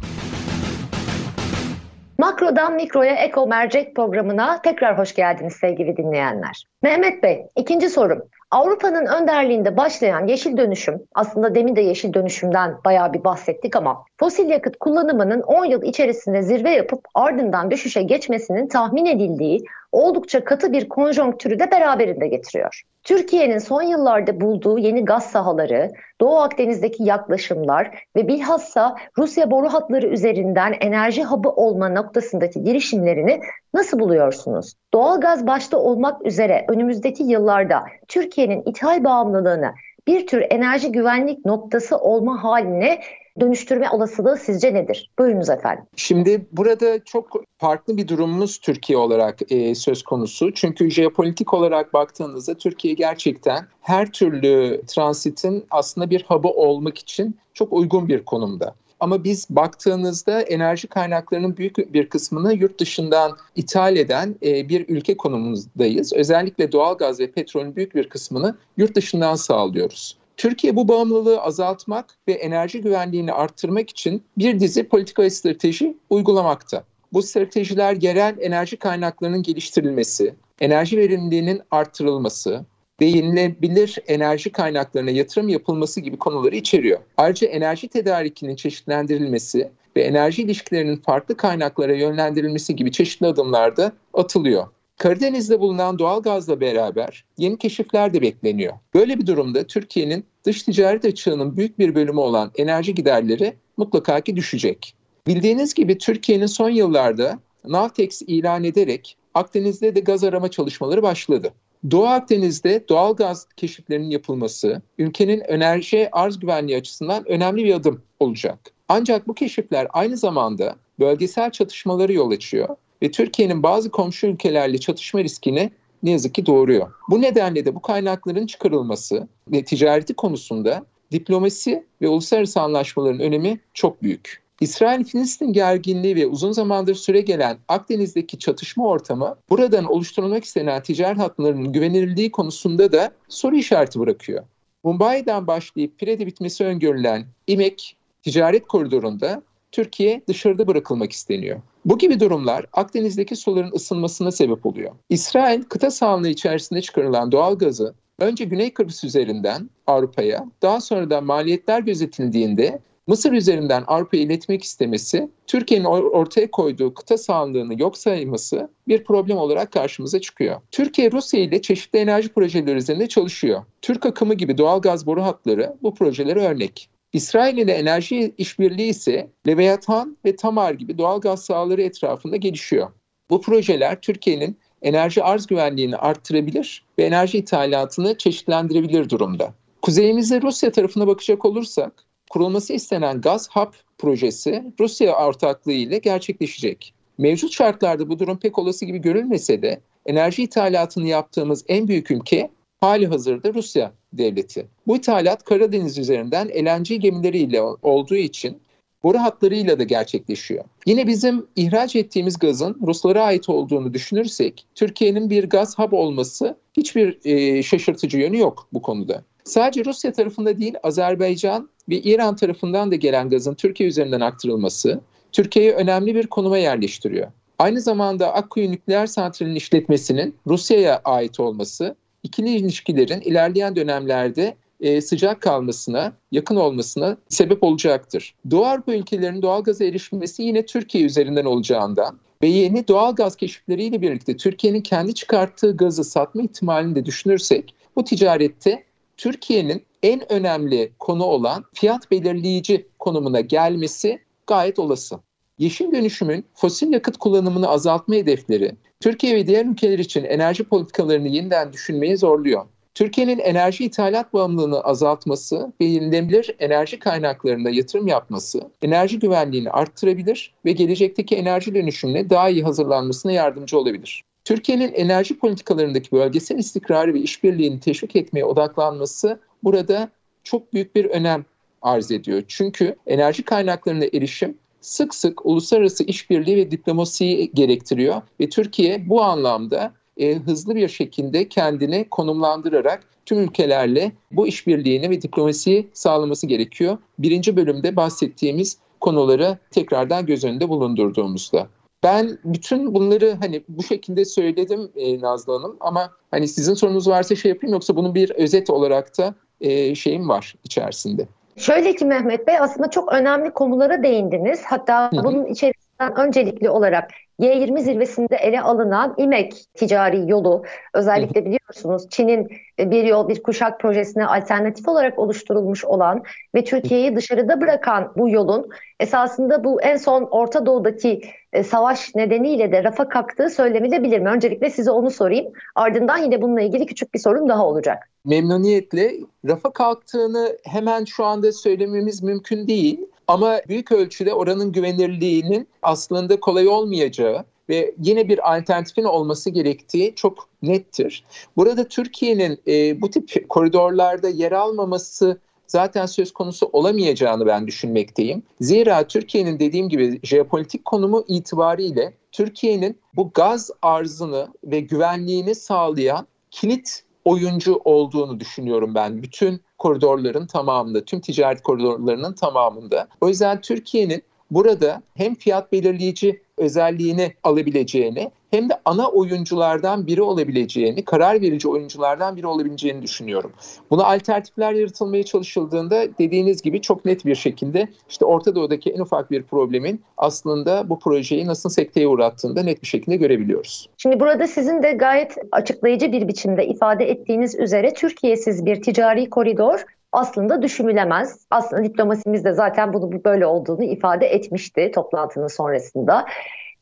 Makrodan 2.46 2.74
Mikro'ya 2.74 3.14
Eko 3.14 3.46
Mercek 3.46 3.96
programına 3.96 4.62
tekrar 4.62 4.98
hoş 4.98 5.14
geldiniz 5.14 5.52
sevgili 5.52 5.96
dinleyenler. 5.96 6.66
Mehmet 6.82 7.22
Bey, 7.22 7.46
ikinci 7.56 7.88
sorum. 7.88 8.22
Avrupa'nın 8.50 9.06
önderliğinde 9.06 9.76
başlayan 9.76 10.26
yeşil 10.26 10.56
dönüşüm, 10.56 11.02
aslında 11.14 11.54
demin 11.54 11.76
de 11.76 11.80
yeşil 11.80 12.14
dönüşümden 12.14 12.74
bayağı 12.84 13.12
bir 13.12 13.24
bahsettik 13.24 13.76
ama 13.76 14.04
fosil 14.18 14.48
yakıt 14.48 14.76
kullanımının 14.76 15.40
10 15.40 15.64
yıl 15.64 15.82
içerisinde 15.82 16.42
zirve 16.42 16.70
yapıp 16.70 17.00
ardından 17.14 17.70
düşüşe 17.70 18.02
geçmesinin 18.02 18.68
tahmin 18.68 19.06
edildiği 19.06 19.64
oldukça 19.92 20.44
katı 20.44 20.72
bir 20.72 20.88
konjonktürü 20.88 21.58
de 21.58 21.70
beraberinde 21.70 22.28
getiriyor. 22.28 22.82
Türkiye'nin 23.06 23.58
son 23.58 23.82
yıllarda 23.82 24.40
bulduğu 24.40 24.78
yeni 24.78 25.04
gaz 25.04 25.30
sahaları, 25.30 25.92
Doğu 26.20 26.38
Akdeniz'deki 26.38 27.02
yaklaşımlar 27.02 27.98
ve 28.16 28.28
bilhassa 28.28 28.96
Rusya 29.18 29.50
boru 29.50 29.68
hatları 29.68 30.06
üzerinden 30.06 30.74
enerji 30.80 31.24
hub'ı 31.24 31.50
olma 31.50 31.88
noktasındaki 31.88 32.64
girişimlerini 32.64 33.40
nasıl 33.74 33.98
buluyorsunuz? 33.98 34.74
Doğal 34.94 35.20
gaz 35.20 35.46
başta 35.46 35.78
olmak 35.78 36.26
üzere 36.26 36.64
önümüzdeki 36.68 37.22
yıllarda 37.22 37.82
Türkiye'nin 38.08 38.62
ithal 38.66 39.04
bağımlılığını 39.04 39.72
bir 40.06 40.26
tür 40.26 40.44
enerji 40.50 40.92
güvenlik 40.92 41.44
noktası 41.44 41.96
olma 41.96 42.44
haline 42.44 43.00
dönüştürme 43.40 43.90
olasılığı 43.90 44.36
sizce 44.36 44.74
nedir? 44.74 45.10
Buyurunuz 45.18 45.50
efendim. 45.50 45.84
Şimdi 45.96 46.46
burada 46.52 47.04
çok 47.04 47.44
farklı 47.58 47.96
bir 47.96 48.08
durumumuz 48.08 48.58
Türkiye 48.58 48.98
olarak 48.98 49.52
e, 49.52 49.74
söz 49.74 50.02
konusu. 50.02 50.54
Çünkü 50.54 50.90
jeopolitik 50.90 51.54
olarak 51.54 51.94
baktığınızda 51.94 52.54
Türkiye 52.54 52.94
gerçekten 52.94 53.66
her 53.80 54.12
türlü 54.12 54.82
transitin 54.86 55.66
aslında 55.70 56.10
bir 56.10 56.24
hub'ı 56.28 56.48
olmak 56.48 56.98
için 56.98 57.36
çok 57.54 57.72
uygun 57.72 58.08
bir 58.08 58.24
konumda. 58.24 58.74
Ama 59.00 59.24
biz 59.24 59.46
baktığınızda 59.50 60.40
enerji 60.40 60.88
kaynaklarının 60.88 61.56
büyük 61.56 61.92
bir 61.92 62.08
kısmını 62.08 62.54
yurt 62.54 62.80
dışından 62.80 63.36
ithal 63.56 63.96
eden 63.96 64.36
e, 64.42 64.68
bir 64.68 64.88
ülke 64.88 65.16
konumundayız. 65.16 66.12
Özellikle 66.12 66.72
doğalgaz 66.72 67.20
ve 67.20 67.30
petrolün 67.30 67.76
büyük 67.76 67.94
bir 67.94 68.08
kısmını 68.08 68.56
yurt 68.76 68.96
dışından 68.96 69.34
sağlıyoruz. 69.34 70.18
Türkiye 70.36 70.76
bu 70.76 70.88
bağımlılığı 70.88 71.40
azaltmak 71.40 72.18
ve 72.28 72.32
enerji 72.32 72.80
güvenliğini 72.80 73.32
arttırmak 73.32 73.90
için 73.90 74.22
bir 74.38 74.60
dizi 74.60 74.88
politika 74.88 75.22
ve 75.22 75.30
strateji 75.30 75.96
uygulamakta. 76.10 76.84
Bu 77.12 77.22
stratejiler 77.22 77.96
yerel 78.02 78.36
enerji 78.40 78.76
kaynaklarının 78.76 79.42
geliştirilmesi, 79.42 80.34
enerji 80.60 80.98
verimliliğinin 80.98 81.62
arttırılması 81.70 82.64
ve 83.00 83.04
yenilebilir 83.04 83.98
enerji 84.06 84.52
kaynaklarına 84.52 85.10
yatırım 85.10 85.48
yapılması 85.48 86.00
gibi 86.00 86.16
konuları 86.16 86.56
içeriyor. 86.56 87.00
Ayrıca 87.16 87.48
enerji 87.48 87.88
tedarikinin 87.88 88.56
çeşitlendirilmesi 88.56 89.70
ve 89.96 90.02
enerji 90.02 90.42
ilişkilerinin 90.42 90.96
farklı 90.96 91.36
kaynaklara 91.36 91.94
yönlendirilmesi 91.94 92.76
gibi 92.76 92.92
çeşitli 92.92 93.26
adımlar 93.26 93.76
da 93.76 93.92
atılıyor. 94.14 94.66
Karadeniz'de 94.98 95.60
bulunan 95.60 95.98
doğal 95.98 96.22
gazla 96.22 96.60
beraber 96.60 97.24
yeni 97.38 97.58
keşifler 97.58 98.14
de 98.14 98.22
bekleniyor. 98.22 98.72
Böyle 98.94 99.18
bir 99.18 99.26
durumda 99.26 99.66
Türkiye'nin 99.66 100.24
dış 100.44 100.62
ticaret 100.62 101.04
açığının 101.04 101.56
büyük 101.56 101.78
bir 101.78 101.94
bölümü 101.94 102.20
olan 102.20 102.50
enerji 102.56 102.94
giderleri 102.94 103.56
mutlaka 103.76 104.20
ki 104.20 104.36
düşecek. 104.36 104.94
Bildiğiniz 105.26 105.74
gibi 105.74 105.98
Türkiye'nin 105.98 106.46
son 106.46 106.70
yıllarda 106.70 107.38
Navtex 107.64 108.22
ilan 108.22 108.64
ederek 108.64 109.16
Akdeniz'de 109.34 109.94
de 109.94 110.00
gaz 110.00 110.24
arama 110.24 110.50
çalışmaları 110.50 111.02
başladı. 111.02 111.52
Doğu 111.90 112.06
Akdeniz'de 112.06 112.84
doğal 112.88 113.16
gaz 113.16 113.46
keşiflerinin 113.56 114.10
yapılması 114.10 114.82
ülkenin 114.98 115.40
enerji 115.40 116.08
arz 116.12 116.38
güvenliği 116.38 116.78
açısından 116.78 117.28
önemli 117.28 117.64
bir 117.64 117.74
adım 117.74 118.02
olacak. 118.20 118.58
Ancak 118.88 119.28
bu 119.28 119.34
keşifler 119.34 119.86
aynı 119.90 120.16
zamanda 120.16 120.76
bölgesel 121.00 121.50
çatışmaları 121.50 122.12
yol 122.12 122.30
açıyor 122.30 122.68
ve 123.02 123.10
Türkiye'nin 123.10 123.62
bazı 123.62 123.90
komşu 123.90 124.26
ülkelerle 124.26 124.78
çatışma 124.78 125.24
riskini 125.24 125.70
ne 126.02 126.10
yazık 126.10 126.34
ki 126.34 126.46
doğuruyor. 126.46 126.92
Bu 127.10 127.20
nedenle 127.20 127.64
de 127.64 127.74
bu 127.74 127.82
kaynakların 127.82 128.46
çıkarılması 128.46 129.28
ve 129.52 129.64
ticareti 129.64 130.14
konusunda 130.14 130.84
diplomasi 131.12 131.84
ve 132.02 132.08
uluslararası 132.08 132.60
anlaşmaların 132.60 133.20
önemi 133.20 133.60
çok 133.74 134.02
büyük. 134.02 134.46
İsrail-Filistin 134.60 135.52
gerginliği 135.52 136.16
ve 136.16 136.26
uzun 136.26 136.52
zamandır 136.52 136.94
süre 136.94 137.20
gelen 137.20 137.58
Akdeniz'deki 137.68 138.38
çatışma 138.38 138.86
ortamı 138.86 139.36
buradan 139.50 139.84
oluşturulmak 139.84 140.44
istenen 140.44 140.82
ticaret 140.82 141.18
hatlarının 141.18 141.72
güvenilirliği 141.72 142.32
konusunda 142.32 142.92
da 142.92 143.10
soru 143.28 143.56
işareti 143.56 144.00
bırakıyor. 144.00 144.44
Mumbai'den 144.84 145.46
başlayıp 145.46 145.98
Pire'de 145.98 146.26
bitmesi 146.26 146.64
öngörülen 146.64 147.24
İmek 147.46 147.96
ticaret 148.22 148.66
koridorunda 148.66 149.42
Türkiye 149.72 150.22
dışarıda 150.28 150.66
bırakılmak 150.66 151.12
isteniyor. 151.12 151.60
Bu 151.84 151.98
gibi 151.98 152.20
durumlar 152.20 152.66
Akdeniz'deki 152.72 153.36
suların 153.36 153.72
ısınmasına 153.72 154.30
sebep 154.30 154.66
oluyor. 154.66 154.92
İsrail 155.08 155.62
kıta 155.62 155.90
sahanlığı 155.90 156.28
içerisinde 156.28 156.82
çıkarılan 156.82 157.32
doğal 157.32 157.58
gazı 157.58 157.94
önce 158.18 158.44
Güney 158.44 158.74
Kıbrıs 158.74 159.04
üzerinden 159.04 159.70
Avrupa'ya, 159.86 160.46
daha 160.62 160.80
sonra 160.80 161.10
da 161.10 161.20
maliyetler 161.20 161.80
gözetildiğinde 161.80 162.80
Mısır 163.06 163.32
üzerinden 163.32 163.84
Avrupa'ya 163.86 164.22
iletmek 164.22 164.64
istemesi, 164.64 165.28
Türkiye'nin 165.46 165.84
ortaya 165.84 166.50
koyduğu 166.50 166.94
kıta 166.94 167.18
sahanlığını 167.18 167.80
yok 167.80 167.98
sayması 167.98 168.70
bir 168.88 169.04
problem 169.04 169.36
olarak 169.36 169.72
karşımıza 169.72 170.20
çıkıyor. 170.20 170.60
Türkiye 170.70 171.12
Rusya 171.12 171.40
ile 171.40 171.62
çeşitli 171.62 171.98
enerji 171.98 172.28
projeleri 172.28 172.76
üzerinde 172.76 173.06
çalışıyor. 173.06 173.62
Türk 173.82 174.06
akımı 174.06 174.34
gibi 174.34 174.58
doğal 174.58 174.80
gaz 174.80 175.06
boru 175.06 175.22
hatları 175.22 175.76
bu 175.82 175.94
projelere 175.94 176.40
örnek. 176.40 176.88
İsrail 177.16 177.58
ile 177.58 177.72
enerji 177.72 178.34
işbirliği 178.38 178.88
ise 178.88 179.30
Leviathan 179.46 180.16
ve 180.24 180.36
Tamar 180.36 180.74
gibi 180.74 180.98
doğal 180.98 181.20
gaz 181.20 181.44
sahaları 181.44 181.82
etrafında 181.82 182.36
gelişiyor. 182.36 182.88
Bu 183.30 183.40
projeler 183.40 184.00
Türkiye'nin 184.00 184.56
enerji 184.82 185.22
arz 185.22 185.46
güvenliğini 185.46 185.96
arttırabilir 185.96 186.84
ve 186.98 187.04
enerji 187.04 187.38
ithalatını 187.38 188.18
çeşitlendirebilir 188.18 189.10
durumda. 189.10 189.54
Kuzeyimizde 189.82 190.42
Rusya 190.42 190.72
tarafına 190.72 191.06
bakacak 191.06 191.44
olursak, 191.44 191.92
kurulması 192.30 192.72
istenen 192.72 193.20
Gaz 193.20 193.50
Hub 193.50 193.72
projesi 193.98 194.72
Rusya 194.80 195.26
ortaklığı 195.26 195.72
ile 195.72 195.98
gerçekleşecek. 195.98 196.94
Mevcut 197.18 197.52
şartlarda 197.52 198.08
bu 198.08 198.18
durum 198.18 198.38
pek 198.38 198.58
olası 198.58 198.84
gibi 198.84 198.98
görülmese 198.98 199.62
de 199.62 199.80
enerji 200.06 200.42
ithalatını 200.42 201.06
yaptığımız 201.08 201.64
en 201.68 201.88
büyük 201.88 202.10
ülke 202.10 202.50
hali 202.80 203.06
hazırda 203.06 203.54
Rusya 203.54 203.92
devleti. 204.12 204.66
Bu 204.86 204.96
ithalat 204.96 205.44
Karadeniz 205.44 205.98
üzerinden 205.98 206.48
LNG 206.48 207.00
gemileriyle 207.00 207.62
olduğu 207.62 208.16
için 208.16 208.60
boru 209.02 209.18
hatlarıyla 209.18 209.78
da 209.78 209.82
gerçekleşiyor. 209.82 210.64
Yine 210.86 211.06
bizim 211.06 211.46
ihraç 211.56 211.96
ettiğimiz 211.96 212.38
gazın 212.38 212.78
Ruslara 212.86 213.22
ait 213.22 213.48
olduğunu 213.48 213.94
düşünürsek 213.94 214.66
Türkiye'nin 214.74 215.30
bir 215.30 215.48
gaz 215.48 215.78
hub 215.78 215.92
olması 215.92 216.56
hiçbir 216.76 217.18
e, 217.24 217.62
şaşırtıcı 217.62 218.18
yönü 218.18 218.38
yok 218.38 218.68
bu 218.72 218.82
konuda. 218.82 219.22
Sadece 219.44 219.84
Rusya 219.84 220.12
tarafında 220.12 220.58
değil 220.58 220.74
Azerbaycan 220.82 221.68
ve 221.88 221.96
İran 221.96 222.36
tarafından 222.36 222.90
da 222.90 222.94
gelen 222.94 223.30
gazın 223.30 223.54
Türkiye 223.54 223.88
üzerinden 223.88 224.20
aktarılması 224.20 225.00
Türkiye'yi 225.32 225.72
önemli 225.72 226.14
bir 226.14 226.26
konuma 226.26 226.58
yerleştiriyor. 226.58 227.28
Aynı 227.58 227.80
zamanda 227.80 228.34
Akkuyu 228.34 228.70
nükleer 228.70 229.06
santralinin 229.06 229.54
işletmesinin 229.54 230.34
Rusya'ya 230.46 231.00
ait 231.04 231.40
olması 231.40 231.96
ikili 232.26 232.50
ilişkilerin 232.50 233.20
ilerleyen 233.20 233.76
dönemlerde 233.76 234.56
e, 234.80 235.00
sıcak 235.00 235.40
kalmasına, 235.40 236.12
yakın 236.32 236.56
olmasına 236.56 237.16
sebep 237.28 237.62
olacaktır. 237.62 238.34
Doğu 238.50 238.66
Avrupa 238.66 238.94
ülkelerinin 238.94 239.42
doğal 239.42 239.62
gaza 239.62 239.84
erişmesi 239.84 240.42
yine 240.42 240.66
Türkiye 240.66 241.04
üzerinden 241.04 241.44
olacağından 241.44 242.18
ve 242.42 242.46
yeni 242.46 242.88
doğal 242.88 243.14
gaz 243.14 243.36
keşifleriyle 243.36 244.02
birlikte 244.02 244.36
Türkiye'nin 244.36 244.80
kendi 244.80 245.14
çıkarttığı 245.14 245.76
gazı 245.76 246.04
satma 246.04 246.42
ihtimalini 246.42 246.94
de 246.94 247.04
düşünürsek 247.04 247.74
bu 247.96 248.04
ticarette 248.04 248.84
Türkiye'nin 249.16 249.82
en 250.02 250.32
önemli 250.32 250.92
konu 250.98 251.24
olan 251.24 251.64
fiyat 251.74 252.10
belirleyici 252.10 252.86
konumuna 252.98 253.40
gelmesi 253.40 254.18
gayet 254.46 254.78
olası. 254.78 255.18
Yeşil 255.58 255.92
dönüşümün 255.92 256.44
fosil 256.54 256.92
yakıt 256.92 257.16
kullanımını 257.16 257.68
azaltma 257.68 258.14
hedefleri 258.14 258.72
Türkiye 259.00 259.36
ve 259.36 259.46
diğer 259.46 259.66
ülkeler 259.66 259.98
için 259.98 260.24
enerji 260.24 260.64
politikalarını 260.64 261.28
yeniden 261.28 261.72
düşünmeye 261.72 262.16
zorluyor. 262.16 262.66
Türkiye'nin 262.94 263.38
enerji 263.38 263.84
ithalat 263.84 264.32
bağımlılığını 264.32 264.80
azaltması 264.80 265.72
ve 265.80 265.84
yenilenebilir 265.84 266.56
enerji 266.58 266.98
kaynaklarına 266.98 267.70
yatırım 267.70 268.06
yapması 268.06 268.60
enerji 268.82 269.18
güvenliğini 269.18 269.70
arttırabilir 269.70 270.54
ve 270.64 270.72
gelecekteki 270.72 271.36
enerji 271.36 271.74
dönüşümüne 271.74 272.30
daha 272.30 272.48
iyi 272.50 272.62
hazırlanmasına 272.62 273.32
yardımcı 273.32 273.78
olabilir. 273.78 274.24
Türkiye'nin 274.44 274.92
enerji 274.92 275.38
politikalarındaki 275.38 276.12
bölgesel 276.12 276.58
istikrarı 276.58 277.14
ve 277.14 277.20
işbirliğini 277.20 277.80
teşvik 277.80 278.16
etmeye 278.16 278.44
odaklanması 278.44 279.40
burada 279.62 280.08
çok 280.44 280.72
büyük 280.72 280.96
bir 280.96 281.04
önem 281.04 281.44
arz 281.82 282.10
ediyor. 282.10 282.42
Çünkü 282.48 282.96
enerji 283.06 283.42
kaynaklarına 283.42 284.04
erişim 284.04 284.58
sık 284.80 285.14
sık 285.14 285.46
uluslararası 285.46 286.04
işbirliği 286.04 286.56
ve 286.56 286.70
diplomasiyi 286.70 287.50
gerektiriyor 287.54 288.22
ve 288.40 288.48
Türkiye 288.48 289.08
bu 289.08 289.22
anlamda 289.22 289.92
e, 290.16 290.34
hızlı 290.34 290.76
bir 290.76 290.88
şekilde 290.88 291.48
kendini 291.48 292.08
konumlandırarak 292.10 293.04
tüm 293.26 293.38
ülkelerle 293.38 294.12
bu 294.32 294.46
işbirliğini 294.46 295.10
ve 295.10 295.22
diplomasiyi 295.22 295.88
sağlaması 295.92 296.46
gerekiyor. 296.46 296.98
Birinci 297.18 297.56
bölümde 297.56 297.96
bahsettiğimiz 297.96 298.78
konuları 299.00 299.58
tekrardan 299.70 300.26
göz 300.26 300.44
önünde 300.44 300.68
bulundurduğumuzda. 300.68 301.68
Ben 302.02 302.38
bütün 302.44 302.94
bunları 302.94 303.36
hani 303.40 303.62
bu 303.68 303.82
şekilde 303.82 304.24
söyledim 304.24 304.90
e, 304.96 305.20
Nazlı 305.20 305.52
Hanım 305.52 305.76
ama 305.80 306.10
hani 306.30 306.48
sizin 306.48 306.74
sorunuz 306.74 307.08
varsa 307.08 307.36
şey 307.36 307.48
yapayım 307.48 307.74
yoksa 307.74 307.96
bunun 307.96 308.14
bir 308.14 308.30
özet 308.30 308.70
olarak 308.70 309.18
da 309.18 309.34
e, 309.60 309.94
şeyim 309.94 310.28
var 310.28 310.54
içerisinde. 310.64 311.28
Şöyle 311.56 311.94
ki 311.94 312.04
Mehmet 312.04 312.46
Bey 312.46 312.58
aslında 312.58 312.90
çok 312.90 313.12
önemli 313.12 313.50
konulara 313.50 314.02
değindiniz. 314.02 314.62
Hatta 314.64 315.10
bunun 315.12 315.44
içerisinden 315.44 315.85
öncelikli 316.16 316.70
olarak 316.70 317.10
G20 317.40 317.80
zirvesinde 317.80 318.36
ele 318.36 318.60
alınan 318.60 319.14
İMEK 319.16 319.54
ticari 319.74 320.30
yolu 320.30 320.64
özellikle 320.94 321.44
biliyorsunuz 321.44 322.08
Çin'in 322.10 322.48
e, 322.78 322.90
bir 322.90 323.04
yol 323.04 323.28
bir 323.28 323.42
kuşak 323.42 323.80
projesine 323.80 324.26
alternatif 324.26 324.88
olarak 324.88 325.18
oluşturulmuş 325.18 325.84
olan 325.84 326.22
ve 326.54 326.64
Türkiye'yi 326.64 327.16
dışarıda 327.16 327.60
bırakan 327.60 328.12
bu 328.16 328.28
yolun 328.28 328.68
esasında 329.00 329.64
bu 329.64 329.82
en 329.82 329.96
son 329.96 330.22
Orta 330.22 330.66
Doğu'daki 330.66 331.20
e, 331.52 331.62
savaş 331.62 332.14
nedeniyle 332.14 332.72
de 332.72 332.84
rafa 332.84 333.08
kalktığı 333.08 333.50
söylenebilir 333.50 334.18
mi? 334.18 334.28
Öncelikle 334.28 334.70
size 334.70 334.90
onu 334.90 335.10
sorayım. 335.10 335.52
Ardından 335.74 336.18
yine 336.18 336.42
bununla 336.42 336.60
ilgili 336.60 336.86
küçük 336.86 337.14
bir 337.14 337.18
sorum 337.18 337.48
daha 337.48 337.66
olacak. 337.66 338.08
Memnuniyetle 338.24 339.12
rafa 339.48 339.72
kalktığını 339.72 340.58
hemen 340.64 341.04
şu 341.04 341.24
anda 341.24 341.52
söylememiz 341.52 342.22
mümkün 342.22 342.66
değil. 342.66 343.06
Ama 343.28 343.60
büyük 343.68 343.92
ölçüde 343.92 344.34
oranın 344.34 344.72
güvenirliğinin 344.72 345.68
aslında 345.82 346.40
kolay 346.40 346.68
olmayacağı 346.68 347.44
ve 347.68 347.94
yine 348.02 348.28
bir 348.28 348.54
alternatifin 348.54 349.04
olması 349.04 349.50
gerektiği 349.50 350.14
çok 350.14 350.48
nettir. 350.62 351.24
Burada 351.56 351.88
Türkiye'nin 351.88 352.58
e, 352.68 353.00
bu 353.00 353.10
tip 353.10 353.48
koridorlarda 353.48 354.28
yer 354.28 354.52
almaması 354.52 355.38
zaten 355.66 356.06
söz 356.06 356.32
konusu 356.32 356.66
olamayacağını 356.72 357.46
ben 357.46 357.66
düşünmekteyim. 357.66 358.42
Zira 358.60 359.06
Türkiye'nin 359.06 359.58
dediğim 359.58 359.88
gibi 359.88 360.20
jeopolitik 360.22 360.84
konumu 360.84 361.24
itibariyle 361.28 362.14
Türkiye'nin 362.32 362.98
bu 363.16 363.30
gaz 363.34 363.70
arzını 363.82 364.48
ve 364.64 364.80
güvenliğini 364.80 365.54
sağlayan 365.54 366.26
kilit 366.50 367.02
oyuncu 367.24 367.80
olduğunu 367.84 368.40
düşünüyorum 368.40 368.94
ben. 368.94 369.22
Bütün 369.22 369.60
koridorların 369.78 370.46
tamamında, 370.46 371.04
tüm 371.04 371.20
ticaret 371.20 371.62
koridorlarının 371.62 372.32
tamamında. 372.32 373.08
O 373.20 373.28
yüzden 373.28 373.60
Türkiye'nin 373.60 374.22
burada 374.50 375.02
hem 375.14 375.34
fiyat 375.34 375.72
belirleyici 375.72 376.42
özelliğini 376.56 377.34
alabileceğini 377.42 378.30
hem 378.50 378.68
de 378.68 378.74
ana 378.84 379.08
oyunculardan 379.08 380.06
biri 380.06 380.22
olabileceğini, 380.22 381.04
karar 381.04 381.40
verici 381.40 381.68
oyunculardan 381.68 382.36
biri 382.36 382.46
olabileceğini 382.46 383.02
düşünüyorum. 383.02 383.52
Buna 383.90 384.04
alternatifler 384.04 384.72
yaratılmaya 384.72 385.22
çalışıldığında 385.22 386.04
dediğiniz 386.18 386.62
gibi 386.62 386.80
çok 386.80 387.04
net 387.04 387.26
bir 387.26 387.34
şekilde 387.34 387.88
işte 388.08 388.24
Orta 388.24 388.54
Doğu'daki 388.54 388.90
en 388.90 389.00
ufak 389.00 389.30
bir 389.30 389.42
problemin 389.42 390.02
aslında 390.16 390.88
bu 390.88 390.98
projeyi 390.98 391.46
nasıl 391.46 391.70
sekteye 391.70 392.08
uğrattığını 392.08 392.56
da 392.56 392.62
net 392.62 392.82
bir 392.82 392.86
şekilde 392.86 393.16
görebiliyoruz. 393.16 393.88
Şimdi 393.96 394.20
burada 394.20 394.46
sizin 394.46 394.82
de 394.82 394.92
gayet 394.92 395.36
açıklayıcı 395.52 396.12
bir 396.12 396.28
biçimde 396.28 396.66
ifade 396.66 397.04
ettiğiniz 397.10 397.54
üzere 397.54 397.94
Türkiye'siz 397.94 398.66
bir 398.66 398.82
ticari 398.82 399.30
koridor 399.30 399.84
aslında 400.12 400.62
düşünülemez. 400.62 401.46
Aslında 401.50 401.84
diplomasimiz 401.84 402.44
de 402.44 402.52
zaten 402.52 402.92
bunu 402.92 403.24
böyle 403.24 403.46
olduğunu 403.46 403.84
ifade 403.84 404.26
etmişti 404.26 404.90
toplantının 404.94 405.48
sonrasında. 405.48 406.26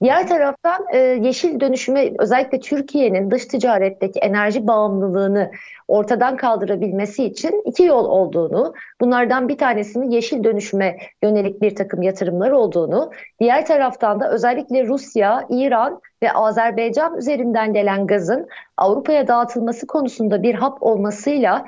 Diğer 0.04 0.28
taraftan 0.28 0.86
e, 0.92 0.98
yeşil 0.98 1.60
dönüşüme 1.60 2.10
özellikle 2.18 2.60
Türkiye'nin 2.60 3.30
dış 3.30 3.46
ticaretteki 3.46 4.18
enerji 4.20 4.66
bağımlılığını 4.66 5.50
ortadan 5.88 6.36
kaldırabilmesi 6.36 7.24
için 7.24 7.62
iki 7.64 7.84
yol 7.84 8.04
olduğunu, 8.04 8.74
bunlardan 9.00 9.48
bir 9.48 9.58
tanesinin 9.58 10.10
yeşil 10.10 10.44
dönüşüme 10.44 10.96
yönelik 11.22 11.62
bir 11.62 11.74
takım 11.74 12.02
yatırımlar 12.02 12.50
olduğunu, 12.50 13.10
diğer 13.40 13.66
taraftan 13.66 14.20
da 14.20 14.30
özellikle 14.30 14.86
Rusya, 14.86 15.46
İran 15.48 16.00
ve 16.22 16.32
Azerbaycan 16.32 17.16
üzerinden 17.16 17.72
gelen 17.72 18.06
gazın 18.06 18.48
Avrupa'ya 18.76 19.28
dağıtılması 19.28 19.86
konusunda 19.86 20.42
bir 20.42 20.54
hap 20.54 20.82
olmasıyla 20.82 21.64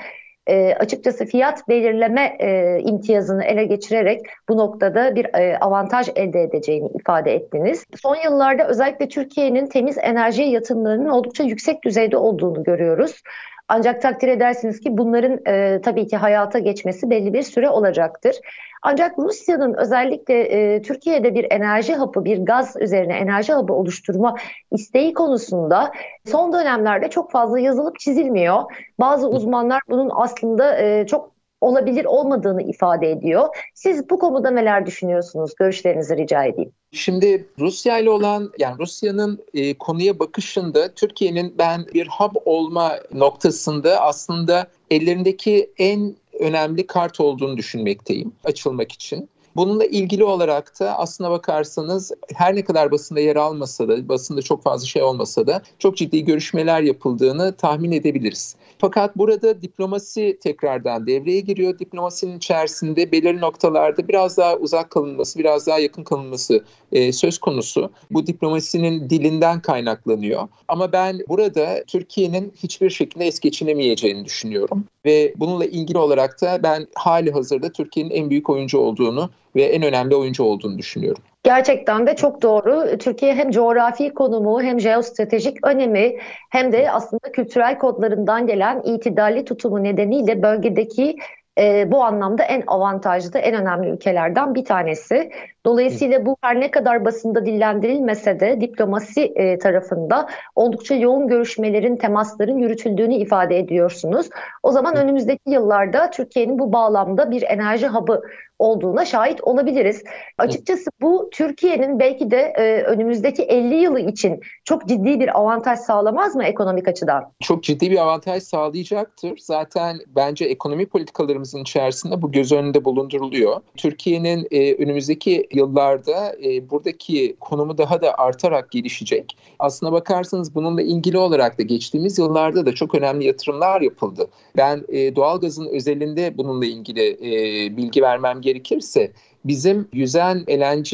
e, 0.46 0.74
açıkçası 0.74 1.24
fiyat 1.24 1.68
belirleme 1.68 2.36
e, 2.40 2.80
imtiyazını 2.80 3.44
ele 3.44 3.64
geçirerek 3.64 4.20
bu 4.48 4.56
noktada 4.56 5.14
bir 5.14 5.34
e, 5.34 5.58
avantaj 5.58 6.08
elde 6.16 6.42
edeceğini 6.42 6.88
ifade 7.00 7.34
ettiniz. 7.34 7.84
Son 8.02 8.16
yıllarda 8.24 8.68
özellikle 8.68 9.08
Türkiye'nin 9.08 9.66
temiz 9.66 9.98
enerji 9.98 10.42
yatırımlarının 10.42 11.08
oldukça 11.08 11.44
yüksek 11.44 11.84
düzeyde 11.84 12.16
olduğunu 12.16 12.64
görüyoruz. 12.64 13.22
Ancak 13.68 14.02
takdir 14.02 14.28
edersiniz 14.28 14.80
ki 14.80 14.98
bunların 14.98 15.40
e, 15.46 15.80
tabii 15.80 16.06
ki 16.06 16.16
hayata 16.16 16.58
geçmesi 16.58 17.10
belli 17.10 17.32
bir 17.32 17.42
süre 17.42 17.68
olacaktır. 17.70 18.36
Ancak 18.82 19.18
Rusya'nın 19.18 19.74
özellikle 19.74 20.40
e, 20.40 20.82
Türkiye'de 20.82 21.34
bir 21.34 21.46
enerji 21.50 21.94
hapı, 21.94 22.24
bir 22.24 22.38
gaz 22.38 22.76
üzerine 22.80 23.16
enerji 23.16 23.52
hapı 23.52 23.72
oluşturma 23.72 24.36
isteği 24.70 25.12
konusunda 25.12 25.92
son 26.26 26.52
dönemlerde 26.52 27.10
çok 27.10 27.30
fazla 27.30 27.58
yazılıp 27.58 27.98
çizilmiyor. 27.98 28.62
Bazı 29.00 29.28
uzmanlar 29.28 29.80
bunun 29.88 30.10
aslında 30.14 30.78
e, 30.78 31.06
çok 31.06 31.36
olabilir 31.60 32.04
olmadığını 32.04 32.62
ifade 32.62 33.10
ediyor. 33.10 33.48
Siz 33.74 34.10
bu 34.10 34.18
konuda 34.18 34.50
neler 34.50 34.86
düşünüyorsunuz? 34.86 35.54
Görüşlerinizi 35.58 36.16
rica 36.16 36.44
edeyim. 36.44 36.72
Şimdi 36.96 37.48
Rusya 37.58 37.98
ile 37.98 38.10
olan 38.10 38.52
yani 38.58 38.78
Rusya'nın 38.78 39.44
e, 39.54 39.74
konuya 39.74 40.18
bakışında 40.18 40.94
Türkiye'nin 40.94 41.54
ben 41.58 41.86
bir 41.94 42.08
hub 42.08 42.34
olma 42.44 42.98
noktasında 43.14 44.00
aslında 44.00 44.66
ellerindeki 44.90 45.70
en 45.78 46.16
önemli 46.40 46.86
kart 46.86 47.20
olduğunu 47.20 47.56
düşünmekteyim 47.56 48.32
açılmak 48.44 48.92
için. 48.92 49.28
Bununla 49.56 49.84
ilgili 49.84 50.24
olarak 50.24 50.80
da 50.80 50.98
aslına 50.98 51.30
bakarsanız 51.30 52.12
her 52.34 52.54
ne 52.54 52.64
kadar 52.64 52.90
basında 52.90 53.20
yer 53.20 53.36
almasa 53.36 53.88
da, 53.88 54.08
basında 54.08 54.42
çok 54.42 54.62
fazla 54.62 54.86
şey 54.86 55.02
olmasa 55.02 55.46
da 55.46 55.62
çok 55.78 55.96
ciddi 55.96 56.24
görüşmeler 56.24 56.82
yapıldığını 56.82 57.52
tahmin 57.52 57.92
edebiliriz. 57.92 58.56
Fakat 58.78 59.16
burada 59.16 59.62
diplomasi 59.62 60.38
tekrardan 60.42 61.06
devreye 61.06 61.40
giriyor. 61.40 61.78
Diplomasinin 61.78 62.38
içerisinde 62.38 63.12
belirli 63.12 63.40
noktalarda 63.40 64.08
biraz 64.08 64.36
daha 64.36 64.56
uzak 64.56 64.90
kalınması, 64.90 65.38
biraz 65.38 65.66
daha 65.66 65.78
yakın 65.78 66.04
kalınması 66.04 66.64
e, 66.92 67.12
söz 67.12 67.38
konusu. 67.38 67.90
Bu 68.10 68.26
diplomasinin 68.26 69.10
dilinden 69.10 69.60
kaynaklanıyor. 69.60 70.48
Ama 70.68 70.92
ben 70.92 71.20
burada 71.28 71.84
Türkiye'nin 71.86 72.52
hiçbir 72.62 72.90
şekilde 72.90 73.26
es 73.26 73.40
geçinemeyeceğini 73.40 74.24
düşünüyorum. 74.24 74.84
Ve 75.04 75.34
bununla 75.36 75.64
ilgili 75.64 75.98
olarak 75.98 76.42
da 76.42 76.62
ben 76.62 76.86
hali 76.94 77.32
hazırda 77.32 77.72
Türkiye'nin 77.72 78.10
en 78.10 78.30
büyük 78.30 78.50
oyuncu 78.50 78.78
olduğunu 78.78 79.30
ve 79.56 79.62
en 79.62 79.82
önemli 79.82 80.16
oyuncu 80.16 80.44
olduğunu 80.44 80.78
düşünüyorum. 80.78 81.22
Gerçekten 81.42 82.06
de 82.06 82.16
çok 82.16 82.42
doğru. 82.42 82.98
Türkiye 82.98 83.34
hem 83.34 83.50
coğrafi 83.50 84.14
konumu 84.14 84.62
hem 84.62 84.80
jeostratejik 84.80 85.66
önemi 85.66 86.16
hem 86.50 86.72
de 86.72 86.90
aslında 86.90 87.32
kültürel 87.32 87.78
kodlarından 87.78 88.46
gelen 88.46 88.82
itidalli 88.84 89.44
tutumu 89.44 89.82
nedeniyle 89.82 90.42
bölgedeki 90.42 91.16
e, 91.58 91.90
bu 91.90 92.04
anlamda 92.04 92.42
en 92.42 92.62
avantajlı, 92.66 93.38
en 93.38 93.54
önemli 93.54 93.88
ülkelerden 93.88 94.54
bir 94.54 94.64
tanesi. 94.64 95.30
Dolayısıyla 95.66 96.26
bu 96.26 96.36
her 96.40 96.60
ne 96.60 96.70
kadar 96.70 97.04
basında 97.04 97.46
dillendirilmese 97.46 98.40
de 98.40 98.60
diplomasi 98.60 99.22
e, 99.22 99.58
tarafında 99.58 100.28
oldukça 100.54 100.94
yoğun 100.94 101.28
görüşmelerin, 101.28 101.96
temasların 101.96 102.58
yürütüldüğünü 102.58 103.14
ifade 103.14 103.58
ediyorsunuz. 103.58 104.28
O 104.62 104.72
zaman 104.72 104.96
önümüzdeki 104.96 105.50
yıllarda 105.50 106.10
Türkiye'nin 106.10 106.58
bu 106.58 106.72
bağlamda 106.72 107.30
bir 107.30 107.42
enerji 107.42 107.86
hub'ı 107.86 108.22
olduğuna 108.58 109.04
şahit 109.04 109.40
olabiliriz. 109.40 110.04
Açıkçası 110.38 110.90
bu 111.00 111.28
Türkiye'nin 111.32 111.98
belki 111.98 112.30
de 112.30 112.52
e, 112.56 112.82
önümüzdeki 112.82 113.42
50 113.42 113.74
yılı 113.74 114.00
için 114.00 114.40
çok 114.64 114.88
ciddi 114.88 115.20
bir 115.20 115.38
avantaj 115.38 115.78
sağlamaz 115.78 116.34
mı 116.36 116.44
ekonomik 116.44 116.88
açıdan? 116.88 117.32
Çok 117.40 117.62
ciddi 117.62 117.90
bir 117.90 117.98
avantaj 117.98 118.42
sağlayacaktır. 118.42 119.38
Zaten 119.38 119.98
bence 120.16 120.44
ekonomi 120.44 120.86
politikalarımızın 120.86 121.62
içerisinde 121.62 122.22
bu 122.22 122.32
göz 122.32 122.52
önünde 122.52 122.84
bulunduruluyor. 122.84 123.60
Türkiye'nin 123.76 124.46
e, 124.50 124.74
önümüzdeki 124.74 125.48
yıllarda 125.54 126.36
e, 126.44 126.70
buradaki 126.70 127.36
konumu 127.40 127.78
daha 127.78 128.02
da 128.02 128.18
artarak 128.18 128.70
gelişecek. 128.70 129.38
Aslına 129.58 129.92
bakarsanız 129.92 130.54
bununla 130.54 130.82
ilgili 130.82 131.18
olarak 131.18 131.58
da 131.58 131.62
geçtiğimiz 131.62 132.18
yıllarda 132.18 132.66
da 132.66 132.74
çok 132.74 132.94
önemli 132.94 133.26
yatırımlar 133.26 133.80
yapıldı. 133.80 134.28
Ben 134.56 134.84
e, 134.88 135.16
doğalgazın 135.16 135.66
özelinde 135.66 136.38
bununla 136.38 136.66
ilgili 136.66 137.08
e, 137.10 137.76
bilgi 137.76 138.02
vermem 138.02 138.40
gerekirse 138.46 139.12
bizim 139.44 139.88
yüzen 139.92 140.44
LNG 140.48 140.92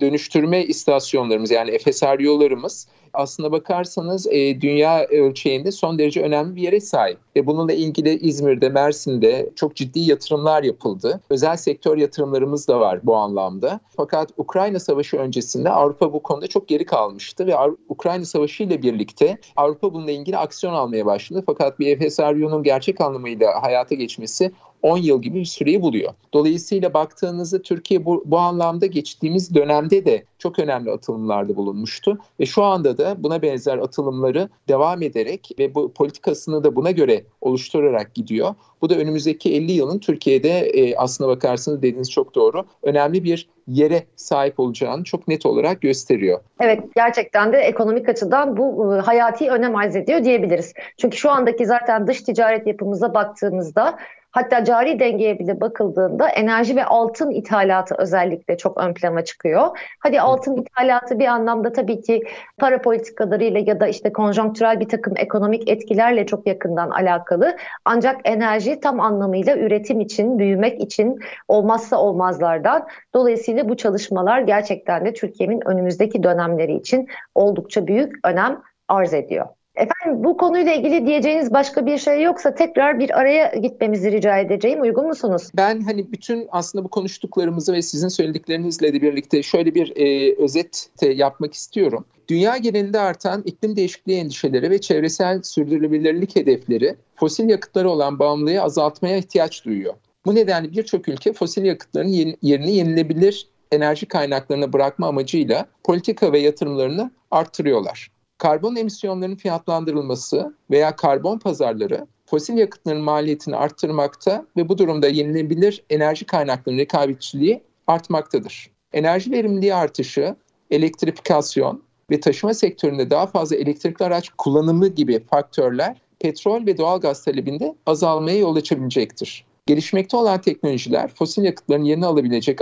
dönüştürme 0.00 0.64
istasyonlarımız 0.64 1.50
yani 1.50 1.78
FSRU'larımız 1.78 2.86
aslına 3.14 3.52
bakarsanız 3.52 4.26
e, 4.26 4.60
dünya 4.60 5.06
ölçeğinde 5.06 5.72
son 5.72 5.98
derece 5.98 6.22
önemli 6.22 6.56
bir 6.56 6.62
yere 6.62 6.80
sahip. 6.80 7.18
Ve 7.36 7.46
bununla 7.46 7.72
ilgili 7.72 8.18
İzmir'de, 8.18 8.68
Mersin'de 8.68 9.50
çok 9.56 9.76
ciddi 9.76 10.00
yatırımlar 10.00 10.62
yapıldı. 10.62 11.20
Özel 11.30 11.56
sektör 11.56 11.98
yatırımlarımız 11.98 12.68
da 12.68 12.80
var 12.80 13.00
bu 13.02 13.16
anlamda. 13.16 13.80
Fakat 13.96 14.30
Ukrayna 14.36 14.80
Savaşı 14.80 15.16
öncesinde 15.16 15.70
Avrupa 15.70 16.12
bu 16.12 16.22
konuda 16.22 16.46
çok 16.46 16.68
geri 16.68 16.86
kalmıştı 16.86 17.46
ve 17.46 17.54
Ukrayna 17.88 18.24
Savaşı 18.24 18.62
ile 18.62 18.82
birlikte 18.82 19.38
Avrupa 19.56 19.92
bununla 19.94 20.10
ilgili 20.10 20.36
aksiyon 20.36 20.74
almaya 20.74 21.06
başladı. 21.06 21.42
Fakat 21.46 21.78
bir 21.78 21.98
FSRU'nun 21.98 22.62
gerçek 22.62 23.00
anlamıyla 23.00 23.62
hayata 23.62 23.94
geçmesi 23.94 24.52
10 24.84 24.98
yıl 24.98 25.22
gibi 25.22 25.38
bir 25.38 25.44
süreyi 25.44 25.82
buluyor. 25.82 26.12
Dolayısıyla 26.32 26.94
baktığınızda 26.94 27.62
Türkiye 27.62 28.04
bu, 28.04 28.22
bu 28.26 28.38
anlamda 28.38 28.86
geçtiğimiz 28.86 29.54
dönemde 29.54 30.04
de 30.04 30.24
çok 30.38 30.58
önemli 30.58 30.90
atılımlarda 30.90 31.56
bulunmuştu 31.56 32.18
ve 32.40 32.46
şu 32.46 32.62
anda 32.62 32.98
da 32.98 33.22
buna 33.22 33.42
benzer 33.42 33.78
atılımları 33.78 34.48
devam 34.68 35.02
ederek 35.02 35.50
ve 35.58 35.74
bu 35.74 35.92
politikasını 35.92 36.64
da 36.64 36.76
buna 36.76 36.90
göre 36.90 37.24
oluşturarak 37.40 38.14
gidiyor. 38.14 38.54
Bu 38.82 38.90
da 38.90 38.94
önümüzdeki 38.94 39.54
50 39.54 39.72
yılın 39.72 39.98
Türkiye'de 39.98 40.50
e, 40.50 40.96
aslına 40.96 41.28
bakarsanız 41.28 41.82
dediğiniz 41.82 42.10
çok 42.10 42.34
doğru 42.34 42.64
önemli 42.82 43.24
bir 43.24 43.48
yere 43.66 44.02
sahip 44.16 44.60
olacağını 44.60 45.04
çok 45.04 45.28
net 45.28 45.46
olarak 45.46 45.80
gösteriyor. 45.80 46.40
Evet 46.60 46.80
gerçekten 46.96 47.52
de 47.52 47.58
ekonomik 47.58 48.08
açıdan 48.08 48.56
bu 48.56 48.94
e, 48.94 49.00
hayati 49.00 49.50
önem 49.50 49.76
arz 49.76 49.96
ediyor 49.96 50.24
diyebiliriz. 50.24 50.72
Çünkü 50.96 51.16
şu 51.16 51.30
andaki 51.30 51.66
zaten 51.66 52.06
dış 52.06 52.22
ticaret 52.22 52.66
yapımıza 52.66 53.14
baktığımızda 53.14 53.98
Hatta 54.34 54.64
cari 54.64 55.00
dengeye 55.00 55.38
bile 55.38 55.60
bakıldığında 55.60 56.28
enerji 56.28 56.76
ve 56.76 56.84
altın 56.84 57.30
ithalatı 57.30 57.94
özellikle 57.98 58.56
çok 58.56 58.78
ön 58.80 58.94
plana 58.94 59.24
çıkıyor. 59.24 59.78
Hadi 60.00 60.20
altın 60.20 60.56
ithalatı 60.56 61.18
bir 61.18 61.26
anlamda 61.26 61.72
tabii 61.72 62.00
ki 62.00 62.22
para 62.58 62.82
politikalarıyla 62.82 63.60
ya 63.66 63.80
da 63.80 63.86
işte 63.86 64.12
konjonktürel 64.12 64.80
bir 64.80 64.88
takım 64.88 65.14
ekonomik 65.16 65.68
etkilerle 65.68 66.26
çok 66.26 66.46
yakından 66.46 66.90
alakalı. 66.90 67.56
Ancak 67.84 68.20
enerji 68.24 68.80
tam 68.80 69.00
anlamıyla 69.00 69.56
üretim 69.56 70.00
için, 70.00 70.38
büyümek 70.38 70.80
için 70.80 71.18
olmazsa 71.48 71.96
olmazlardan. 71.96 72.88
Dolayısıyla 73.14 73.68
bu 73.68 73.76
çalışmalar 73.76 74.40
gerçekten 74.40 75.04
de 75.04 75.12
Türkiye'nin 75.12 75.68
önümüzdeki 75.68 76.22
dönemleri 76.22 76.74
için 76.74 77.08
oldukça 77.34 77.86
büyük 77.86 78.26
önem 78.26 78.62
arz 78.88 79.14
ediyor. 79.14 79.46
Efendim 79.76 80.24
bu 80.24 80.36
konuyla 80.36 80.72
ilgili 80.72 81.06
diyeceğiniz 81.06 81.52
başka 81.52 81.86
bir 81.86 81.98
şey 81.98 82.22
yoksa 82.22 82.54
tekrar 82.54 82.98
bir 82.98 83.18
araya 83.20 83.54
gitmemizi 83.54 84.12
rica 84.12 84.38
edeceğim. 84.38 84.82
Uygun 84.82 85.06
musunuz? 85.06 85.50
Ben 85.56 85.80
hani 85.80 86.12
bütün 86.12 86.48
aslında 86.50 86.84
bu 86.84 86.88
konuştuklarımızı 86.88 87.72
ve 87.72 87.82
sizin 87.82 88.08
söylediklerinizle 88.08 88.92
de 88.94 89.02
birlikte 89.02 89.42
şöyle 89.42 89.74
bir 89.74 89.92
e, 89.96 90.34
özet 90.42 90.90
yapmak 91.02 91.54
istiyorum. 91.54 92.04
Dünya 92.28 92.56
genelinde 92.56 93.00
artan 93.00 93.42
iklim 93.44 93.76
değişikliği 93.76 94.18
endişeleri 94.18 94.70
ve 94.70 94.80
çevresel 94.80 95.42
sürdürülebilirlik 95.42 96.36
hedefleri 96.36 96.96
fosil 97.16 97.48
yakıtları 97.48 97.90
olan 97.90 98.18
bağımlılığı 98.18 98.62
azaltmaya 98.62 99.16
ihtiyaç 99.16 99.64
duyuyor. 99.64 99.94
Bu 100.26 100.34
nedenle 100.34 100.72
birçok 100.72 101.08
ülke 101.08 101.32
fosil 101.32 101.64
yakıtların 101.64 102.36
yerini 102.42 102.72
yenilebilir 102.72 103.48
enerji 103.72 104.06
kaynaklarına 104.06 104.72
bırakma 104.72 105.06
amacıyla 105.06 105.66
politika 105.84 106.32
ve 106.32 106.38
yatırımlarını 106.38 107.10
arttırıyorlar. 107.30 108.13
Karbon 108.38 108.76
emisyonlarının 108.76 109.36
fiyatlandırılması 109.36 110.54
veya 110.70 110.96
karbon 110.96 111.38
pazarları 111.38 112.06
fosil 112.26 112.58
yakıtların 112.58 113.02
maliyetini 113.02 113.56
arttırmakta 113.56 114.46
ve 114.56 114.68
bu 114.68 114.78
durumda 114.78 115.08
yenilebilir 115.08 115.84
enerji 115.90 116.26
kaynaklarının 116.26 116.80
rekabetçiliği 116.80 117.62
artmaktadır. 117.86 118.70
Enerji 118.92 119.30
verimliliği 119.30 119.74
artışı, 119.74 120.36
elektrifikasyon 120.70 121.82
ve 122.10 122.20
taşıma 122.20 122.54
sektöründe 122.54 123.10
daha 123.10 123.26
fazla 123.26 123.56
elektrikli 123.56 124.02
araç 124.02 124.30
kullanımı 124.38 124.88
gibi 124.88 125.24
faktörler 125.30 125.96
petrol 126.20 126.66
ve 126.66 126.78
doğal 126.78 127.00
gaz 127.00 127.24
talebinde 127.24 127.74
azalmaya 127.86 128.38
yol 128.38 128.56
açabilecektir. 128.56 129.44
Gelişmekte 129.66 130.16
olan 130.16 130.40
teknolojiler 130.40 131.14
fosil 131.14 131.44
yakıtların 131.44 131.84
yerini 131.84 132.06
alabilecek 132.06 132.60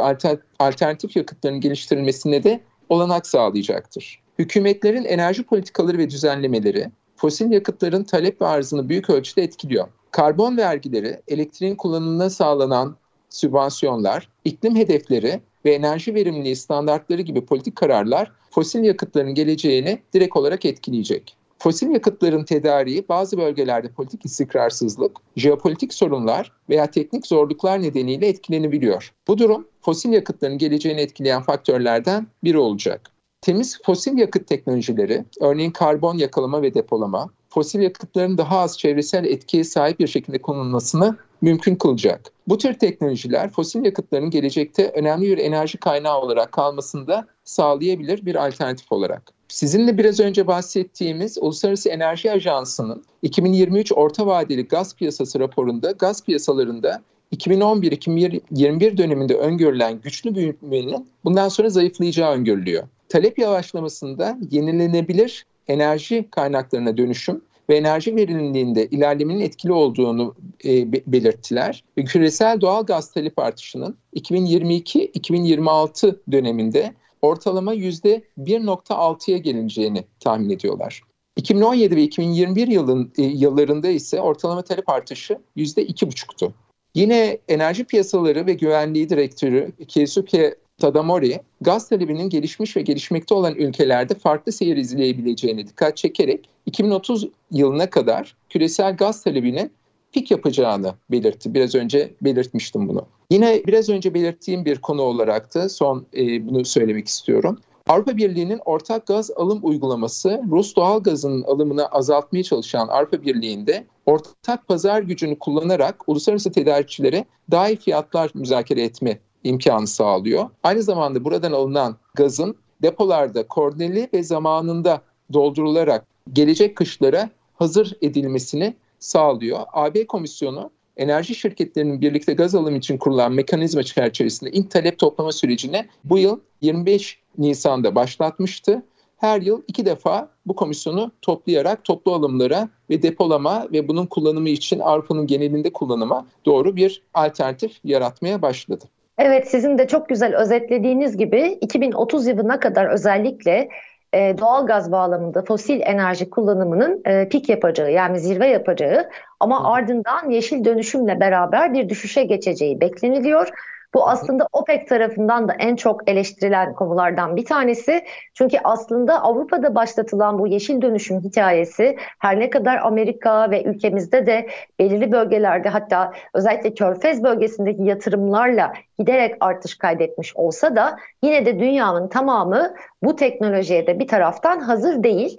alternatif 0.58 1.16
yakıtların 1.16 1.60
geliştirilmesine 1.60 2.44
de 2.44 2.60
olanak 2.88 3.26
sağlayacaktır. 3.26 4.21
Hükümetlerin 4.42 5.04
enerji 5.04 5.42
politikaları 5.42 5.98
ve 5.98 6.10
düzenlemeleri 6.10 6.90
fosil 7.16 7.50
yakıtların 7.50 8.04
talep 8.04 8.42
ve 8.42 8.46
arzını 8.46 8.88
büyük 8.88 9.10
ölçüde 9.10 9.42
etkiliyor. 9.42 9.88
Karbon 10.10 10.56
vergileri, 10.56 11.20
elektriğin 11.28 11.76
kullanımına 11.76 12.30
sağlanan 12.30 12.96
sübvansiyonlar, 13.30 14.28
iklim 14.44 14.76
hedefleri 14.76 15.40
ve 15.64 15.74
enerji 15.74 16.14
verimliliği 16.14 16.56
standartları 16.56 17.22
gibi 17.22 17.44
politik 17.44 17.76
kararlar 17.76 18.32
fosil 18.50 18.84
yakıtların 18.84 19.34
geleceğini 19.34 19.98
direkt 20.14 20.36
olarak 20.36 20.64
etkileyecek. 20.64 21.36
Fosil 21.58 21.90
yakıtların 21.90 22.44
tedariği 22.44 23.08
bazı 23.08 23.38
bölgelerde 23.38 23.88
politik 23.88 24.24
istikrarsızlık, 24.24 25.16
jeopolitik 25.36 25.94
sorunlar 25.94 26.52
veya 26.68 26.90
teknik 26.90 27.26
zorluklar 27.26 27.82
nedeniyle 27.82 28.28
etkilenebiliyor. 28.28 29.12
Bu 29.28 29.38
durum 29.38 29.68
fosil 29.80 30.12
yakıtların 30.12 30.58
geleceğini 30.58 31.00
etkileyen 31.00 31.42
faktörlerden 31.42 32.26
biri 32.44 32.58
olacak. 32.58 33.12
Temiz 33.42 33.78
fosil 33.82 34.18
yakıt 34.18 34.46
teknolojileri, 34.46 35.24
örneğin 35.40 35.70
karbon 35.70 36.18
yakalama 36.18 36.62
ve 36.62 36.74
depolama, 36.74 37.30
fosil 37.48 37.80
yakıtların 37.80 38.38
daha 38.38 38.58
az 38.58 38.78
çevresel 38.78 39.24
etkiye 39.24 39.64
sahip 39.64 39.98
bir 39.98 40.06
şekilde 40.06 40.38
kullanılmasını 40.38 41.16
mümkün 41.40 41.74
kılacak. 41.74 42.32
Bu 42.48 42.58
tür 42.58 42.74
teknolojiler 42.74 43.50
fosil 43.50 43.84
yakıtların 43.84 44.30
gelecekte 44.30 44.90
önemli 44.94 45.26
bir 45.26 45.38
enerji 45.38 45.78
kaynağı 45.78 46.20
olarak 46.20 46.52
kalmasında 46.52 47.26
sağlayabilir 47.44 48.26
bir 48.26 48.46
alternatif 48.46 48.92
olarak. 48.92 49.32
Sizinle 49.48 49.98
biraz 49.98 50.20
önce 50.20 50.46
bahsettiğimiz 50.46 51.38
Uluslararası 51.38 51.88
Enerji 51.88 52.32
Ajansı'nın 52.32 53.04
2023 53.22 53.92
orta 53.92 54.26
vadeli 54.26 54.68
gaz 54.68 54.96
piyasası 54.96 55.40
raporunda 55.40 55.90
gaz 55.90 56.24
piyasalarında 56.24 57.02
2011-2021 57.32 58.96
döneminde 58.96 59.34
öngörülen 59.34 60.00
güçlü 60.00 60.34
büyümenin 60.34 61.08
bundan 61.24 61.48
sonra 61.48 61.68
zayıflayacağı 61.68 62.32
öngörülüyor. 62.32 62.84
Talep 63.12 63.38
yavaşlamasında 63.38 64.38
yenilenebilir 64.50 65.46
enerji 65.68 66.28
kaynaklarına 66.30 66.96
dönüşüm 66.96 67.42
ve 67.68 67.76
enerji 67.76 68.16
verimliliğinde 68.16 68.86
ilerlemenin 68.86 69.40
etkili 69.40 69.72
olduğunu 69.72 70.34
e, 70.64 70.92
belirttiler. 70.92 71.84
Ve 71.98 72.04
küresel 72.04 72.60
doğal 72.60 72.86
gaz 72.86 73.12
talep 73.12 73.38
artışının 73.38 73.96
2022-2026 74.16 76.16
döneminde 76.32 76.94
ortalama 77.22 77.74
%1.6'ya 77.74 79.38
gelineceğini 79.38 80.04
tahmin 80.20 80.50
ediyorlar. 80.50 81.02
2017 81.36 81.96
ve 81.96 82.02
2021 82.02 82.68
yılın, 82.68 83.12
e, 83.18 83.22
yıllarında 83.22 83.88
ise 83.88 84.20
ortalama 84.20 84.62
talep 84.62 84.88
artışı 84.88 85.38
%2,5'tu. 85.56 86.52
Yine 86.94 87.38
enerji 87.48 87.84
piyasaları 87.84 88.46
ve 88.46 88.52
güvenliği 88.52 89.08
direktörü 89.08 89.72
Keisuke 89.88 90.54
Tadamori, 90.82 91.40
gaz 91.60 91.88
talebinin 91.88 92.28
gelişmiş 92.28 92.76
ve 92.76 92.82
gelişmekte 92.82 93.34
olan 93.34 93.54
ülkelerde 93.54 94.14
farklı 94.14 94.52
seyir 94.52 94.76
izleyebileceğine 94.76 95.66
dikkat 95.66 95.96
çekerek 95.96 96.48
2030 96.66 97.28
yılına 97.50 97.90
kadar 97.90 98.36
küresel 98.48 98.96
gaz 98.96 99.22
talebinin 99.24 99.72
pik 100.12 100.30
yapacağını 100.30 100.94
belirtti. 101.10 101.54
Biraz 101.54 101.74
önce 101.74 102.14
belirtmiştim 102.22 102.88
bunu. 102.88 103.06
Yine 103.30 103.62
biraz 103.66 103.88
önce 103.88 104.14
belirttiğim 104.14 104.64
bir 104.64 104.78
konu 104.78 105.02
olarak 105.02 105.54
da 105.54 105.68
son 105.68 106.06
e, 106.16 106.48
bunu 106.48 106.64
söylemek 106.64 107.08
istiyorum. 107.08 107.58
Avrupa 107.88 108.16
Birliği'nin 108.16 108.60
ortak 108.64 109.06
gaz 109.06 109.30
alım 109.30 109.60
uygulaması 109.62 110.42
Rus 110.50 110.76
doğal 110.76 111.02
gazının 111.02 111.42
alımını 111.42 111.86
azaltmaya 111.86 112.42
çalışan 112.42 112.88
Avrupa 112.88 113.22
Birliği'nde 113.22 113.86
ortak 114.06 114.68
pazar 114.68 115.02
gücünü 115.02 115.38
kullanarak 115.38 116.08
uluslararası 116.08 116.52
tedarikçilere 116.52 117.24
daha 117.50 117.68
iyi 117.68 117.76
fiyatlar 117.76 118.30
müzakere 118.34 118.82
etme 118.82 119.18
imkanı 119.44 119.86
sağlıyor. 119.86 120.48
Aynı 120.62 120.82
zamanda 120.82 121.24
buradan 121.24 121.52
alınan 121.52 121.96
gazın 122.14 122.56
depolarda 122.82 123.48
koordineli 123.48 124.08
ve 124.14 124.22
zamanında 124.22 125.02
doldurularak 125.32 126.06
gelecek 126.32 126.76
kışlara 126.76 127.30
hazır 127.54 127.96
edilmesini 128.02 128.74
sağlıyor. 128.98 129.60
AB 129.72 130.06
Komisyonu 130.06 130.70
enerji 130.96 131.34
şirketlerinin 131.34 132.00
birlikte 132.00 132.34
gaz 132.34 132.54
alım 132.54 132.76
için 132.76 132.98
kurulan 132.98 133.32
mekanizma 133.32 133.82
çerçevesinde 133.82 134.50
ilk 134.50 134.70
talep 134.70 134.98
toplama 134.98 135.32
sürecini 135.32 135.86
bu 136.04 136.18
yıl 136.18 136.40
25 136.60 137.18
Nisan'da 137.38 137.94
başlatmıştı. 137.94 138.82
Her 139.16 139.42
yıl 139.42 139.62
iki 139.68 139.86
defa 139.86 140.28
bu 140.46 140.56
komisyonu 140.56 141.12
toplayarak 141.22 141.84
toplu 141.84 142.14
alımlara 142.14 142.68
ve 142.90 143.02
depolama 143.02 143.68
ve 143.72 143.88
bunun 143.88 144.06
kullanımı 144.06 144.48
için 144.48 144.78
Avrupa'nın 144.78 145.26
genelinde 145.26 145.72
kullanıma 145.72 146.26
doğru 146.46 146.76
bir 146.76 147.02
alternatif 147.14 147.80
yaratmaya 147.84 148.42
başladı. 148.42 148.84
Evet 149.24 149.48
sizin 149.48 149.78
de 149.78 149.86
çok 149.86 150.08
güzel 150.08 150.36
özetlediğiniz 150.36 151.16
gibi 151.16 151.58
2030 151.60 152.26
yılına 152.26 152.60
kadar 152.60 152.86
özellikle 152.86 153.68
e, 154.12 154.38
doğal 154.38 154.66
gaz 154.66 154.92
bağlamında 154.92 155.42
fosil 155.42 155.80
enerji 155.80 156.30
kullanımının 156.30 157.02
e, 157.04 157.28
pik 157.28 157.48
yapacağı 157.48 157.92
yani 157.92 158.20
zirve 158.20 158.46
yapacağı 158.46 159.08
ama 159.40 159.74
ardından 159.74 160.30
yeşil 160.30 160.64
dönüşümle 160.64 161.20
beraber 161.20 161.74
bir 161.74 161.88
düşüşe 161.88 162.24
geçeceği 162.24 162.80
bekleniliyor. 162.80 163.48
Bu 163.94 164.08
aslında 164.08 164.48
OPEC 164.52 164.84
tarafından 164.84 165.48
da 165.48 165.54
en 165.58 165.76
çok 165.76 166.10
eleştirilen 166.10 166.74
konulardan 166.74 167.36
bir 167.36 167.44
tanesi. 167.44 168.04
Çünkü 168.34 168.58
aslında 168.64 169.22
Avrupa'da 169.22 169.74
başlatılan 169.74 170.38
bu 170.38 170.46
yeşil 170.46 170.82
dönüşüm 170.82 171.20
hikayesi 171.20 171.96
her 172.18 172.40
ne 172.40 172.50
kadar 172.50 172.76
Amerika 172.76 173.50
ve 173.50 173.62
ülkemizde 173.62 174.26
de 174.26 174.46
belirli 174.78 175.12
bölgelerde 175.12 175.68
hatta 175.68 176.12
özellikle 176.34 176.74
Körfez 176.74 177.22
bölgesindeki 177.22 177.82
yatırımlarla 177.82 178.72
giderek 178.98 179.34
artış 179.40 179.74
kaydetmiş 179.74 180.36
olsa 180.36 180.76
da 180.76 180.96
yine 181.22 181.46
de 181.46 181.58
dünyanın 181.58 182.08
tamamı 182.08 182.74
bu 183.02 183.16
teknolojiye 183.16 183.86
de 183.86 183.98
bir 183.98 184.08
taraftan 184.08 184.60
hazır 184.60 185.02
değil. 185.02 185.38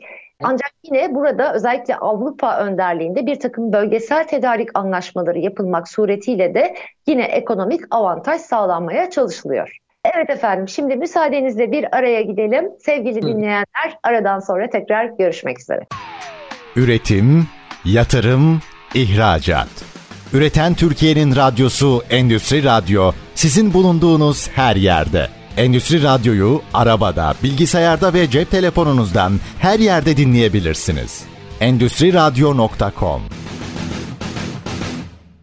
Yine 0.85 1.15
burada 1.15 1.53
özellikle 1.53 1.95
Avrupa 1.95 2.57
önderliğinde 2.57 3.25
bir 3.25 3.39
takım 3.39 3.73
bölgesel 3.73 4.27
tedarik 4.27 4.69
anlaşmaları 4.73 5.39
yapılmak 5.39 5.87
suretiyle 5.87 6.53
de 6.53 6.75
yine 7.07 7.23
ekonomik 7.23 7.81
avantaj 7.91 8.41
sağlanmaya 8.41 9.09
çalışılıyor. 9.09 9.77
Evet 10.15 10.29
efendim 10.29 10.67
şimdi 10.67 10.95
müsaadenizle 10.95 11.71
bir 11.71 11.97
araya 11.97 12.21
gidelim. 12.21 12.69
Sevgili 12.79 13.21
dinleyenler 13.21 13.97
aradan 14.03 14.39
sonra 14.39 14.69
tekrar 14.69 15.05
görüşmek 15.05 15.59
üzere. 15.59 15.81
Üretim, 16.75 17.47
yatırım, 17.85 18.61
ihracat. 18.93 19.69
Üreten 20.33 20.73
Türkiye'nin 20.73 21.35
radyosu 21.35 22.01
Endüstri 22.09 22.63
Radyo 22.63 23.11
sizin 23.35 23.73
bulunduğunuz 23.73 24.49
her 24.49 24.75
yerde. 24.75 25.27
Endüstri 25.57 26.03
Radyo'yu 26.03 26.61
arabada, 26.73 27.33
bilgisayarda 27.43 28.13
ve 28.13 28.29
cep 28.29 28.51
telefonunuzdan 28.51 29.31
her 29.59 29.79
yerde 29.79 30.17
dinleyebilirsiniz. 30.17 31.25
Endüstri 31.59 32.13
Radyo.com 32.13 33.21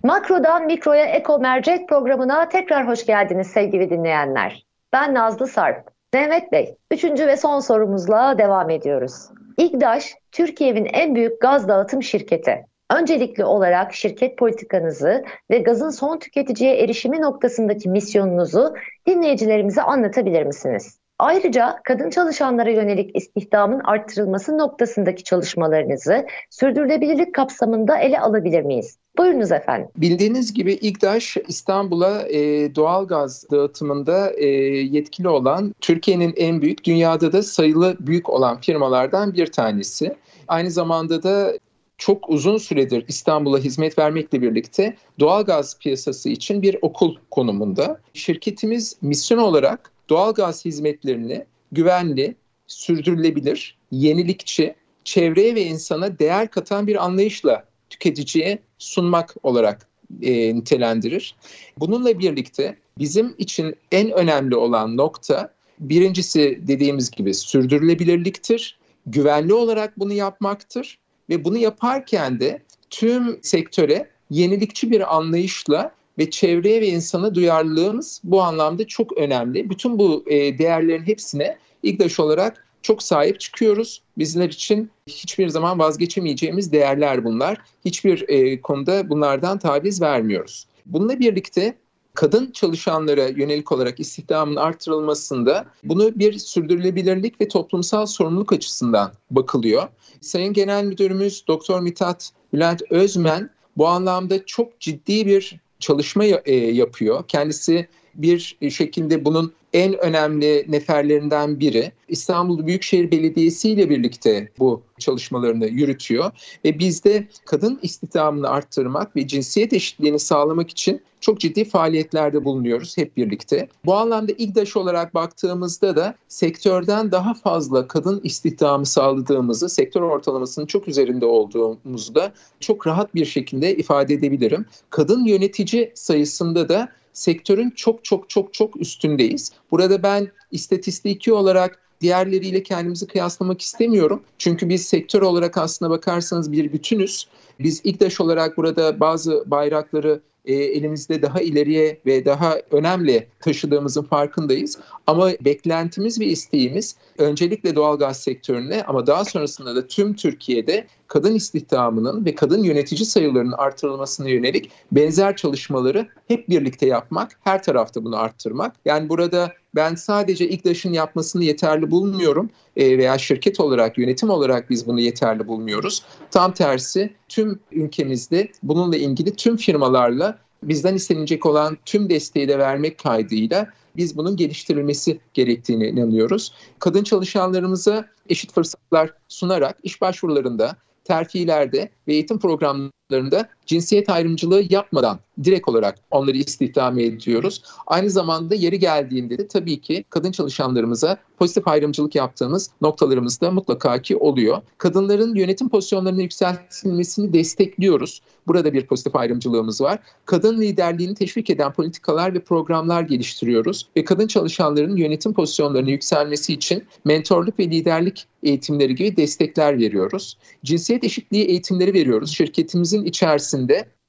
Makrodan 0.04 0.66
Mikro'ya 0.66 1.04
Eko 1.04 1.38
Mercek 1.38 1.88
programına 1.88 2.48
tekrar 2.48 2.88
hoş 2.88 3.06
geldiniz 3.06 3.46
sevgili 3.46 3.90
dinleyenler. 3.90 4.66
Ben 4.92 5.14
Nazlı 5.14 5.46
Sarp. 5.46 5.90
Mehmet 6.14 6.52
Bey, 6.52 6.74
üçüncü 6.90 7.26
ve 7.26 7.36
son 7.36 7.60
sorumuzla 7.60 8.38
devam 8.38 8.70
ediyoruz. 8.70 9.12
İGDAŞ, 9.58 10.14
Türkiye'nin 10.32 10.88
en 10.92 11.14
büyük 11.14 11.40
gaz 11.40 11.68
dağıtım 11.68 12.02
şirketi. 12.02 12.64
Öncelikli 12.90 13.44
olarak 13.44 13.94
şirket 13.94 14.38
politikanızı 14.38 15.24
ve 15.50 15.58
gazın 15.58 15.90
son 15.90 16.18
tüketiciye 16.18 16.76
erişimi 16.76 17.20
noktasındaki 17.20 17.88
misyonunuzu 17.88 18.74
dinleyicilerimize 19.06 19.82
anlatabilir 19.82 20.42
misiniz? 20.42 21.00
Ayrıca 21.18 21.76
kadın 21.84 22.10
çalışanlara 22.10 22.70
yönelik 22.70 23.16
istihdamın 23.16 23.80
arttırılması 23.80 24.58
noktasındaki 24.58 25.24
çalışmalarınızı 25.24 26.26
sürdürülebilirlik 26.50 27.34
kapsamında 27.34 27.98
ele 27.98 28.20
alabilir 28.20 28.62
miyiz? 28.62 28.98
Buyurunuz 29.18 29.52
efendim. 29.52 29.88
Bildiğiniz 29.96 30.54
gibi 30.54 30.72
İGDAŞ 30.72 31.36
İstanbul'a 31.48 32.22
e, 32.28 32.74
doğal 32.74 33.06
gaz 33.06 33.50
dağıtımında 33.50 34.30
e, 34.30 34.46
yetkili 34.46 35.28
olan 35.28 35.74
Türkiye'nin 35.80 36.34
en 36.36 36.62
büyük, 36.62 36.84
dünyada 36.84 37.32
da 37.32 37.42
sayılı 37.42 37.96
büyük 38.00 38.30
olan 38.30 38.60
firmalardan 38.60 39.34
bir 39.34 39.46
tanesi. 39.46 40.16
Aynı 40.48 40.70
zamanda 40.70 41.22
da 41.22 41.52
çok 42.00 42.30
uzun 42.30 42.56
süredir 42.56 43.04
İstanbul'a 43.08 43.58
hizmet 43.58 43.98
vermekle 43.98 44.42
birlikte 44.42 44.96
doğal 45.18 45.44
gaz 45.44 45.78
piyasası 45.78 46.28
için 46.28 46.62
bir 46.62 46.76
okul 46.82 47.16
konumunda. 47.30 48.00
Şirketimiz 48.14 48.96
misyon 49.02 49.38
olarak 49.38 49.92
doğal 50.08 50.34
gaz 50.34 50.64
hizmetlerini 50.64 51.44
güvenli, 51.72 52.34
sürdürülebilir, 52.66 53.78
yenilikçi, 53.90 54.74
çevreye 55.04 55.54
ve 55.54 55.62
insana 55.62 56.18
değer 56.18 56.50
katan 56.50 56.86
bir 56.86 57.04
anlayışla 57.04 57.64
tüketiciye 57.90 58.58
sunmak 58.78 59.34
olarak 59.42 59.88
e, 60.22 60.54
nitelendirir. 60.54 61.36
Bununla 61.78 62.18
birlikte 62.18 62.76
bizim 62.98 63.34
için 63.38 63.74
en 63.92 64.10
önemli 64.10 64.56
olan 64.56 64.96
nokta 64.96 65.52
birincisi 65.80 66.60
dediğimiz 66.62 67.10
gibi 67.10 67.34
sürdürülebilirliktir. 67.34 68.78
Güvenli 69.06 69.54
olarak 69.54 69.98
bunu 69.98 70.12
yapmaktır 70.12 70.99
ve 71.30 71.44
bunu 71.44 71.58
yaparken 71.58 72.40
de 72.40 72.62
tüm 72.90 73.38
sektöre 73.42 74.10
yenilikçi 74.30 74.90
bir 74.90 75.16
anlayışla 75.16 75.92
ve 76.18 76.30
çevreye 76.30 76.80
ve 76.80 76.86
insana 76.86 77.34
duyarlılığımız 77.34 78.20
bu 78.24 78.42
anlamda 78.42 78.86
çok 78.86 79.18
önemli. 79.18 79.70
Bütün 79.70 79.98
bu 79.98 80.24
e, 80.26 80.58
değerlerin 80.58 81.06
hepsine 81.06 81.58
İGDAŞ 81.82 82.20
olarak 82.20 82.66
çok 82.82 83.02
sahip 83.02 83.40
çıkıyoruz. 83.40 84.02
Bizler 84.18 84.48
için 84.48 84.90
hiçbir 85.06 85.48
zaman 85.48 85.78
vazgeçemeyeceğimiz 85.78 86.72
değerler 86.72 87.24
bunlar. 87.24 87.58
Hiçbir 87.84 88.28
e, 88.28 88.60
konuda 88.60 89.08
bunlardan 89.08 89.58
taviz 89.58 90.02
vermiyoruz. 90.02 90.66
Bununla 90.86 91.20
birlikte 91.20 91.74
kadın 92.14 92.50
çalışanlara 92.50 93.28
yönelik 93.28 93.72
olarak 93.72 94.00
istihdamın 94.00 94.56
artırılmasında 94.56 95.66
bunu 95.84 96.18
bir 96.18 96.38
sürdürülebilirlik 96.38 97.40
ve 97.40 97.48
toplumsal 97.48 98.06
sorumluluk 98.06 98.52
açısından 98.52 99.12
bakılıyor. 99.30 99.88
Sayın 100.20 100.52
Genel 100.52 100.84
Müdürümüz 100.84 101.44
Doktor 101.48 101.80
Mithat 101.80 102.32
Bülent 102.52 102.82
Özmen 102.90 103.50
bu 103.76 103.88
anlamda 103.88 104.46
çok 104.46 104.80
ciddi 104.80 105.26
bir 105.26 105.60
çalışma 105.78 106.24
e, 106.24 106.54
yapıyor. 106.54 107.24
Kendisi 107.28 107.88
bir 108.14 108.56
şekilde 108.70 109.24
bunun 109.24 109.52
en 109.72 109.98
önemli 109.98 110.64
neferlerinden 110.68 111.60
biri. 111.60 111.92
İstanbul 112.08 112.66
Büyükşehir 112.66 113.10
Belediyesi 113.10 113.70
ile 113.70 113.90
birlikte 113.90 114.48
bu 114.58 114.82
çalışmalarını 114.98 115.66
yürütüyor 115.66 116.30
ve 116.64 116.78
bizde 116.78 117.28
kadın 117.44 117.78
istihdamını 117.82 118.48
arttırmak 118.48 119.16
ve 119.16 119.26
cinsiyet 119.26 119.72
eşitliğini 119.72 120.18
sağlamak 120.18 120.70
için 120.70 121.00
çok 121.20 121.40
ciddi 121.40 121.64
faaliyetlerde 121.64 122.44
bulunuyoruz 122.44 122.96
hep 122.96 123.16
birlikte. 123.16 123.68
Bu 123.84 123.94
anlamda 123.94 124.32
İGDAŞ 124.38 124.76
olarak 124.76 125.14
baktığımızda 125.14 125.96
da 125.96 126.14
sektörden 126.28 127.12
daha 127.12 127.34
fazla 127.34 127.88
kadın 127.88 128.20
istihdamı 128.24 128.86
sağladığımızı, 128.86 129.68
sektör 129.68 130.02
ortalamasının 130.02 130.66
çok 130.66 130.88
üzerinde 130.88 131.26
olduğumuzu 131.26 132.14
da 132.14 132.32
çok 132.60 132.86
rahat 132.86 133.14
bir 133.14 133.24
şekilde 133.24 133.76
ifade 133.76 134.14
edebilirim. 134.14 134.66
Kadın 134.90 135.24
yönetici 135.24 135.92
sayısında 135.94 136.68
da 136.68 136.88
sektörün 137.12 137.70
çok 137.70 138.04
çok 138.04 138.30
çok 138.30 138.54
çok 138.54 138.80
üstündeyiz. 138.80 139.52
Burada 139.70 140.02
ben 140.02 140.28
istatistiki 140.50 141.32
olarak 141.32 141.78
diğerleriyle 142.00 142.62
kendimizi 142.62 143.06
kıyaslamak 143.06 143.60
istemiyorum. 143.60 144.22
Çünkü 144.38 144.68
biz 144.68 144.86
sektör 144.86 145.22
olarak 145.22 145.56
aslına 145.56 145.90
bakarsanız 145.90 146.52
bir 146.52 146.72
bütünüz. 146.72 147.26
Biz 147.60 147.80
İGDAŞ 147.84 148.20
olarak 148.20 148.56
burada 148.56 149.00
bazı 149.00 149.44
bayrakları 149.46 150.20
e, 150.44 150.54
elimizde 150.54 151.22
daha 151.22 151.40
ileriye 151.40 152.00
ve 152.06 152.24
daha 152.24 152.56
önemli 152.70 153.26
taşıdığımızın 153.40 154.02
farkındayız. 154.02 154.78
Ama 155.06 155.30
beklentimiz 155.40 156.20
ve 156.20 156.24
isteğimiz 156.24 156.96
öncelikle 157.18 157.74
doğalgaz 157.74 158.20
sektörüne 158.20 158.82
ama 158.82 159.06
daha 159.06 159.24
sonrasında 159.24 159.76
da 159.76 159.86
tüm 159.86 160.14
Türkiye'de 160.14 160.86
kadın 161.06 161.34
istihdamının 161.34 162.24
ve 162.24 162.34
kadın 162.34 162.62
yönetici 162.62 163.06
sayılarının 163.06 163.52
artırılmasına 163.52 164.28
yönelik 164.28 164.70
benzer 164.92 165.36
çalışmaları 165.36 166.08
hep 166.28 166.48
birlikte 166.48 166.86
yapmak, 166.86 167.38
her 167.44 167.62
tarafta 167.62 168.04
bunu 168.04 168.16
arttırmak. 168.16 168.76
Yani 168.84 169.08
burada 169.08 169.52
ben 169.74 169.94
sadece 169.94 170.48
İGDAŞ'ın 170.48 170.92
yapmasını 170.92 171.44
yeterli 171.44 171.90
bulmuyorum 171.90 172.50
e, 172.76 172.98
veya 172.98 173.18
şirket 173.18 173.60
olarak, 173.60 173.98
yönetim 173.98 174.30
olarak 174.30 174.70
biz 174.70 174.86
bunu 174.86 175.00
yeterli 175.00 175.48
bulmuyoruz. 175.48 176.02
Tam 176.30 176.54
tersi 176.54 177.14
tüm 177.28 177.60
ülkemizde 177.72 178.48
bununla 178.62 178.96
ilgili 178.96 179.36
tüm 179.36 179.56
firmalarla 179.56 180.38
bizden 180.62 180.94
istenecek 180.94 181.46
olan 181.46 181.78
tüm 181.84 182.10
desteği 182.10 182.48
de 182.48 182.58
vermek 182.58 182.98
kaydıyla 182.98 183.66
biz 183.96 184.16
bunun 184.16 184.36
geliştirilmesi 184.36 185.20
gerektiğine 185.34 185.88
inanıyoruz. 185.88 186.52
Kadın 186.78 187.04
çalışanlarımıza 187.04 188.08
eşit 188.28 188.52
fırsatlar 188.52 189.14
sunarak 189.28 189.76
iş 189.82 190.00
başvurularında, 190.00 190.76
terfilerde 191.04 191.90
ve 192.08 192.12
eğitim 192.12 192.38
programlarında 192.38 193.48
cinsiyet 193.70 194.08
ayrımcılığı 194.08 194.62
yapmadan 194.70 195.18
direkt 195.44 195.68
olarak 195.68 195.98
onları 196.10 196.36
istihdam 196.36 196.98
ediyoruz. 196.98 197.62
Aynı 197.86 198.10
zamanda 198.10 198.54
yeri 198.54 198.78
geldiğinde 198.78 199.38
de 199.38 199.48
tabii 199.48 199.80
ki 199.80 200.04
kadın 200.10 200.32
çalışanlarımıza 200.32 201.18
pozitif 201.38 201.68
ayrımcılık 201.68 202.14
yaptığımız 202.14 202.70
noktalarımız 202.80 203.40
da 203.40 203.50
mutlaka 203.50 204.02
ki 204.02 204.16
oluyor. 204.16 204.62
Kadınların 204.78 205.34
yönetim 205.34 205.68
pozisyonlarına 205.68 206.22
yükseltilmesini 206.22 207.32
destekliyoruz. 207.32 208.22
Burada 208.46 208.72
bir 208.72 208.86
pozitif 208.86 209.16
ayrımcılığımız 209.16 209.80
var. 209.80 209.98
Kadın 210.24 210.60
liderliğini 210.60 211.14
teşvik 211.14 211.50
eden 211.50 211.72
politikalar 211.72 212.34
ve 212.34 212.40
programlar 212.40 213.02
geliştiriyoruz 213.02 213.88
ve 213.96 214.04
kadın 214.04 214.26
çalışanların 214.26 214.96
yönetim 214.96 215.32
pozisyonlarına 215.32 215.90
yükselmesi 215.90 216.52
için 216.52 216.84
mentorluk 217.04 217.58
ve 217.58 217.64
liderlik 217.64 218.26
eğitimleri 218.42 218.94
gibi 218.94 219.16
destekler 219.16 219.78
veriyoruz. 219.78 220.38
Cinsiyet 220.64 221.04
eşitliği 221.04 221.44
eğitimleri 221.44 221.94
veriyoruz. 221.94 222.30
Şirketimizin 222.30 223.04
içerisinde 223.04 223.59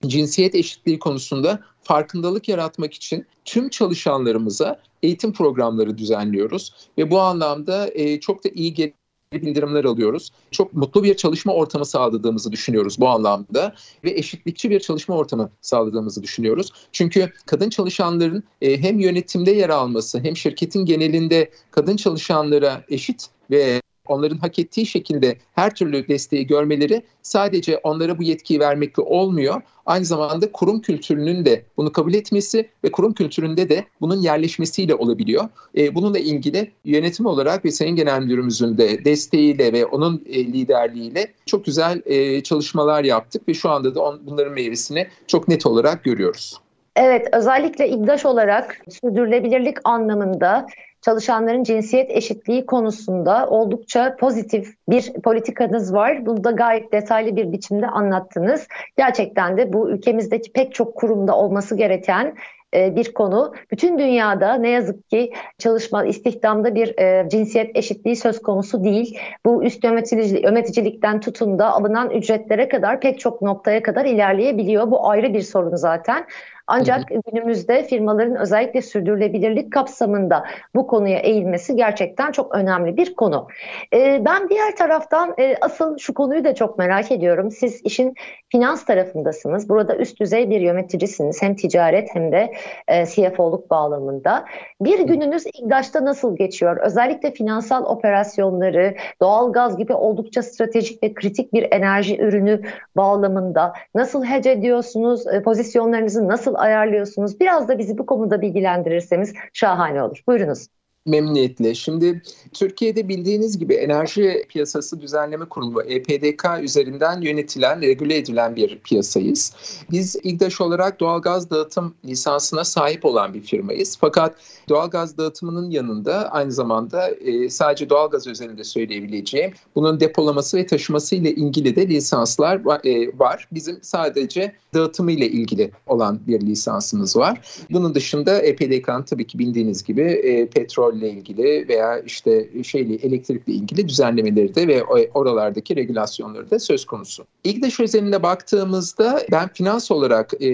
cinsiyet 0.08 0.56
eşitliği 0.56 1.00
konusunda 1.00 1.60
farkındalık 1.84 2.50
yaratmak 2.50 2.94
için 2.94 3.26
tüm 3.46 3.70
çalışanlarımıza 3.70 4.80
eğitim 5.04 5.34
programları 5.34 5.98
düzenliyoruz 5.98 6.74
ve 6.98 7.12
bu 7.12 7.20
anlamda 7.20 7.90
e, 7.94 8.20
çok 8.20 8.44
da 8.44 8.50
iyi 8.50 8.94
bildirimler 9.34 9.84
alıyoruz. 9.84 10.30
Çok 10.52 10.74
mutlu 10.74 11.04
bir 11.04 11.18
çalışma 11.18 11.54
ortamı 11.54 11.86
sağladığımızı 11.86 12.52
düşünüyoruz 12.52 13.00
bu 13.00 13.10
anlamda 13.10 13.76
ve 14.04 14.12
eşitlikçi 14.12 14.70
bir 14.70 14.80
çalışma 14.80 15.16
ortamı 15.16 15.52
sağladığımızı 15.62 16.24
düşünüyoruz. 16.24 16.70
Çünkü 16.92 17.34
kadın 17.46 17.70
çalışanların 17.70 18.44
e, 18.62 18.82
hem 18.82 19.00
yönetimde 19.00 19.52
yer 19.52 19.70
alması 19.70 20.20
hem 20.20 20.38
şirketin 20.38 20.86
genelinde 20.86 21.52
kadın 21.72 21.96
çalışanlara 21.96 22.84
eşit 22.90 23.26
ve 23.52 23.82
onların 24.08 24.38
hak 24.38 24.60
ettiği 24.60 24.86
şekilde 24.86 25.38
her 25.56 25.76
türlü 25.76 26.08
desteği 26.08 26.48
görmeleri 26.48 27.02
sadece 27.22 27.78
onlara 27.78 28.18
bu 28.18 28.24
yetkiyi 28.24 28.60
vermekle 28.60 29.04
olmuyor. 29.04 29.62
Aynı 29.86 30.06
zamanda 30.06 30.52
kurum 30.52 30.82
kültürünün 30.82 31.46
de 31.46 31.64
bunu 31.78 31.92
kabul 31.92 32.14
etmesi 32.14 32.70
ve 32.84 32.92
kurum 32.92 33.14
kültüründe 33.14 33.70
de 33.70 33.86
bunun 34.02 34.22
yerleşmesiyle 34.22 34.96
olabiliyor. 34.96 35.50
E, 35.78 35.96
bununla 35.96 36.20
ilgili 36.20 36.72
yönetim 36.86 37.26
olarak 37.26 37.66
ve 37.66 37.72
Sayın 37.72 37.96
Genel 37.96 38.22
Müdürümüzün 38.22 38.78
de 38.78 39.06
desteğiyle 39.06 39.74
ve 39.74 39.86
onun 39.86 40.24
e, 40.30 40.46
liderliğiyle 40.46 41.34
çok 41.46 41.66
güzel 41.66 42.02
e, 42.06 42.44
çalışmalar 42.44 43.04
yaptık 43.04 43.48
ve 43.48 43.54
şu 43.54 43.70
anda 43.70 43.96
da 43.96 44.20
bunların 44.26 44.54
meyvesini 44.54 45.08
çok 45.28 45.48
net 45.48 45.66
olarak 45.66 46.04
görüyoruz. 46.04 46.58
Evet, 46.96 47.28
özellikle 47.34 47.90
İGDAŞ 47.90 48.26
olarak 48.26 48.78
sürdürülebilirlik 48.90 49.78
anlamında 49.84 50.68
çalışanların 51.02 51.64
cinsiyet 51.64 52.12
eşitliği 52.12 52.66
konusunda 52.66 53.48
oldukça 53.50 54.16
pozitif 54.16 54.76
bir 54.90 55.14
politikanız 55.14 55.94
var. 55.94 56.26
Bunu 56.26 56.44
da 56.44 56.52
gayet 56.52 56.92
detaylı 56.92 57.36
bir 57.36 57.52
biçimde 57.52 57.88
anlattınız. 57.88 58.68
Gerçekten 58.98 59.58
de 59.58 59.74
bu 59.74 59.90
ülkemizdeki 59.90 60.52
pek 60.52 60.74
çok 60.74 60.96
kurumda 60.96 61.36
olması 61.38 61.76
gereken 61.76 62.36
e, 62.76 62.96
bir 62.96 63.14
konu. 63.14 63.54
Bütün 63.72 64.00
dünyada 64.00 64.54
ne 64.54 64.70
yazık 64.70 65.10
ki 65.10 65.34
çalışma, 65.58 66.06
istihdamda 66.06 66.76
bir 66.76 67.00
e, 67.00 67.30
cinsiyet 67.30 67.78
eşitliği 67.78 68.16
söz 68.16 68.42
konusu 68.42 68.84
değil. 68.84 69.18
Bu 69.46 69.64
üst 69.64 69.84
yöneticilik, 69.84 70.44
yöneticilikten 70.44 71.20
tutun 71.20 71.60
da 71.60 71.72
alınan 71.72 72.10
ücretlere 72.10 72.68
kadar 72.68 73.00
pek 73.00 73.20
çok 73.20 73.42
noktaya 73.42 73.84
kadar 73.84 74.06
ilerleyebiliyor. 74.06 74.92
Bu 74.92 75.10
ayrı 75.10 75.34
bir 75.34 75.42
sorun 75.42 75.76
zaten. 75.76 76.26
Ancak 76.68 77.12
hı 77.12 77.16
hı. 77.16 77.22
günümüzde 77.32 77.84
firmaların 77.84 78.36
özellikle 78.36 78.82
sürdürülebilirlik 78.82 79.74
kapsamında 79.74 80.44
bu 80.76 80.88
konuya 80.88 81.20
eğilmesi 81.20 81.76
gerçekten 81.76 82.32
çok 82.32 82.56
önemli 82.56 82.98
bir 82.98 83.16
konu. 83.16 83.48
Ee, 83.94 84.22
ben 84.26 84.50
diğer 84.50 84.76
taraftan 84.76 85.34
e, 85.40 85.56
asıl 85.62 85.98
şu 85.98 86.14
konuyu 86.14 86.44
da 86.44 86.56
çok 86.56 86.78
merak 86.78 87.12
ediyorum. 87.12 87.52
Siz 87.52 87.82
işin 87.84 88.14
finans 88.50 88.86
tarafındasınız. 88.86 89.70
Burada 89.70 89.96
üst 89.96 90.20
düzey 90.20 90.50
bir 90.50 90.62
yöneticisiniz. 90.62 91.42
Hem 91.42 91.56
ticaret 91.56 92.10
hem 92.16 92.32
de 92.32 92.54
e, 92.88 93.06
CFO'luk 93.06 93.70
bağlamında. 93.70 94.46
Bir 94.82 95.00
gününüz 95.00 95.46
İGDAŞ'ta 95.46 96.06
nasıl 96.06 96.36
geçiyor? 96.36 96.78
Özellikle 96.78 97.32
finansal 97.32 97.86
operasyonları, 97.86 98.96
doğal 99.22 99.54
gaz 99.54 99.78
gibi 99.78 99.94
oldukça 99.94 100.44
stratejik 100.44 101.04
ve 101.04 101.14
kritik 101.14 101.54
bir 101.54 101.68
enerji 101.72 102.18
ürünü 102.18 102.62
bağlamında 102.96 103.74
nasıl 103.96 104.26
hece 104.26 104.52
ediyorsunuz? 104.52 105.28
E, 105.28 105.42
pozisyonlarınızı 105.42 106.28
nasıl 106.28 106.51
ayarlıyorsunuz? 106.56 107.40
Biraz 107.40 107.68
da 107.68 107.78
bizi 107.78 107.98
bu 107.98 108.06
konuda 108.06 108.42
bilgilendirirseniz 108.42 109.34
şahane 109.54 110.04
olur. 110.04 110.24
Buyurunuz. 110.28 110.68
Memnuniyetle. 111.06 111.76
Şimdi 111.76 112.22
Türkiye'de 112.54 113.08
bildiğiniz 113.08 113.60
gibi 113.60 113.74
Enerji 113.74 114.46
Piyasası 114.50 115.02
Düzenleme 115.02 115.46
Kurulu 115.46 115.82
EPDK 115.84 116.46
üzerinden 116.62 117.22
yönetilen, 117.22 117.82
regüle 117.82 118.18
edilen 118.18 118.56
bir 118.56 118.80
piyasayız. 118.80 119.54
Biz 119.92 120.16
İGDAŞ 120.24 120.62
olarak 120.62 121.00
doğalgaz 121.00 121.50
dağıtım 121.50 121.96
lisansına 122.06 122.64
sahip 122.64 123.06
olan 123.06 123.34
bir 123.34 123.42
firmayız. 123.42 123.98
Fakat 124.02 124.36
doğalgaz 124.70 125.18
dağıtımının 125.18 125.70
yanında 125.70 126.32
aynı 126.32 126.52
zamanda 126.52 127.10
e, 127.10 127.50
sadece 127.50 127.90
doğalgaz 127.90 128.28
özelinde 128.28 128.64
söyleyebileceğim 128.64 129.52
bunun 129.76 130.00
depolaması 130.00 130.58
ve 130.58 130.66
taşıması 130.66 131.16
ile 131.16 131.32
ilgili 131.32 131.76
de 131.76 131.88
lisanslar 131.88 132.86
e, 132.86 133.20
var. 133.20 133.48
Bizim 133.52 133.80
sadece 133.82 134.56
dağıtımı 134.74 135.12
ile 135.12 135.28
ilgili 135.28 135.72
olan 135.88 136.20
bir 136.28 136.42
lisansımız 136.42 137.18
var. 137.18 137.42
Bunun 137.72 137.96
dışında 137.96 138.42
EPDK'nın 138.42 139.04
tabii 139.04 139.28
ki 139.28 139.40
bildiğiniz 139.40 139.84
gibi 139.84 140.02
e, 140.02 140.48
petrol 140.48 140.82
petrolle 140.82 141.10
ilgili 141.10 141.68
veya 141.68 142.00
işte 142.00 142.50
şeyle 142.64 142.96
elektrikle 142.96 143.54
ilgili 143.54 143.90
düzenlemeleri 143.90 144.56
de 144.56 144.68
ve 144.68 144.84
oralardaki 145.14 145.76
regülasyonları 145.76 146.52
da 146.52 146.60
söz 146.60 146.86
konusu. 146.86 147.26
İGDAŞ 147.44 147.80
özelinde 147.80 148.24
baktığımızda 148.24 149.22
ben 149.32 149.50
finans 149.54 149.92
olarak 149.92 150.34
e, 150.40 150.48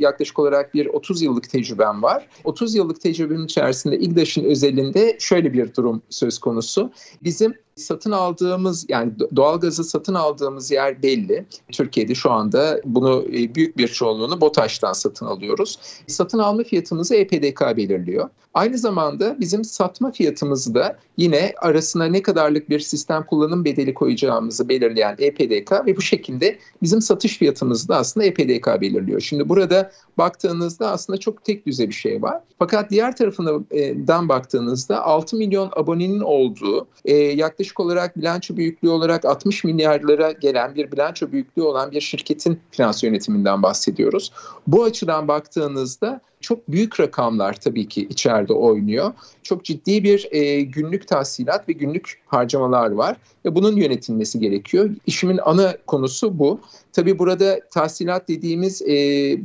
yaklaşık 0.00 0.38
olarak 0.38 0.74
bir 0.74 0.86
30 0.86 1.22
yıllık 1.22 1.50
tecrübem 1.50 2.02
var. 2.02 2.26
30 2.44 2.74
yıllık 2.74 3.00
tecrübemin 3.00 3.43
içerisinde 3.44 3.98
İGDAŞ'ın 3.98 4.44
özelinde 4.44 5.16
şöyle 5.20 5.52
bir 5.52 5.74
durum 5.74 6.02
söz 6.10 6.38
konusu. 6.38 6.92
Bizim 7.22 7.54
satın 7.76 8.10
aldığımız 8.10 8.86
yani 8.88 9.12
doğalgazı 9.36 9.84
satın 9.84 10.14
aldığımız 10.14 10.70
yer 10.70 11.02
belli. 11.02 11.46
Türkiye'de 11.72 12.14
şu 12.14 12.30
anda 12.30 12.80
bunu 12.84 13.24
e, 13.28 13.54
büyük 13.54 13.78
bir 13.78 13.88
çoğunluğunu 13.88 14.40
BOTAŞ'tan 14.40 14.92
satın 14.92 15.26
alıyoruz. 15.26 15.78
Satın 16.06 16.38
alma 16.38 16.62
fiyatımızı 16.62 17.14
EPDK 17.14 17.60
belirliyor. 17.76 18.28
Aynı 18.54 18.78
zamanda 18.78 19.40
bizim 19.40 19.64
satma 19.64 20.12
fiyatımızı 20.12 20.74
da 20.74 20.98
yine 21.16 21.52
arasına 21.56 22.04
ne 22.04 22.22
kadarlık 22.22 22.70
bir 22.70 22.80
sistem 22.80 23.26
kullanım 23.26 23.64
bedeli 23.64 23.94
koyacağımızı 23.94 24.68
belirleyen 24.68 25.16
EPDK 25.18 25.86
ve 25.86 25.96
bu 25.96 26.02
şekilde 26.02 26.58
bizim 26.82 27.00
satış 27.00 27.38
fiyatımızı 27.38 27.88
da 27.88 27.96
aslında 27.96 28.26
EPDK 28.26 28.80
belirliyor. 28.80 29.20
Şimdi 29.20 29.48
burada 29.48 29.90
baktığınızda 30.18 30.90
aslında 30.90 31.18
çok 31.20 31.44
tek 31.44 31.66
düze 31.66 31.88
bir 31.88 31.94
şey 31.94 32.22
var. 32.22 32.40
Fakat 32.58 32.90
diğer 32.90 33.16
tarafından 33.16 34.28
baktığınızda 34.28 35.04
6 35.04 35.36
milyon 35.36 35.70
abonenin 35.76 36.20
olduğu 36.20 36.88
e, 37.04 37.14
yaklaşık 37.64 37.80
olarak 37.80 38.16
bilanço 38.16 38.56
büyüklüğü 38.56 38.88
olarak 38.88 39.24
60 39.24 39.64
milyarlara 39.64 40.32
gelen 40.32 40.74
bir 40.74 40.92
bilanço 40.92 41.32
büyüklüğü 41.32 41.62
olan 41.62 41.90
bir 41.90 42.00
şirketin 42.00 42.60
finans 42.70 43.04
yönetiminden 43.04 43.62
bahsediyoruz. 43.62 44.32
Bu 44.66 44.84
açıdan 44.84 45.28
baktığınızda 45.28 46.20
çok 46.44 46.68
büyük 46.68 47.00
rakamlar 47.00 47.52
tabii 47.52 47.88
ki 47.88 48.06
içeride 48.10 48.52
oynuyor. 48.52 49.12
Çok 49.42 49.64
ciddi 49.64 50.04
bir 50.04 50.28
e, 50.30 50.60
günlük 50.60 51.08
tahsilat 51.08 51.68
ve 51.68 51.72
günlük 51.72 52.22
harcamalar 52.26 52.90
var 52.90 53.16
ve 53.44 53.54
bunun 53.54 53.76
yönetilmesi 53.76 54.40
gerekiyor. 54.40 54.90
İşimin 55.06 55.40
ana 55.44 55.76
konusu 55.86 56.38
bu. 56.38 56.60
Tabii 56.92 57.18
burada 57.18 57.60
tahsilat 57.70 58.28
dediğimiz 58.28 58.82
e, 58.82 58.94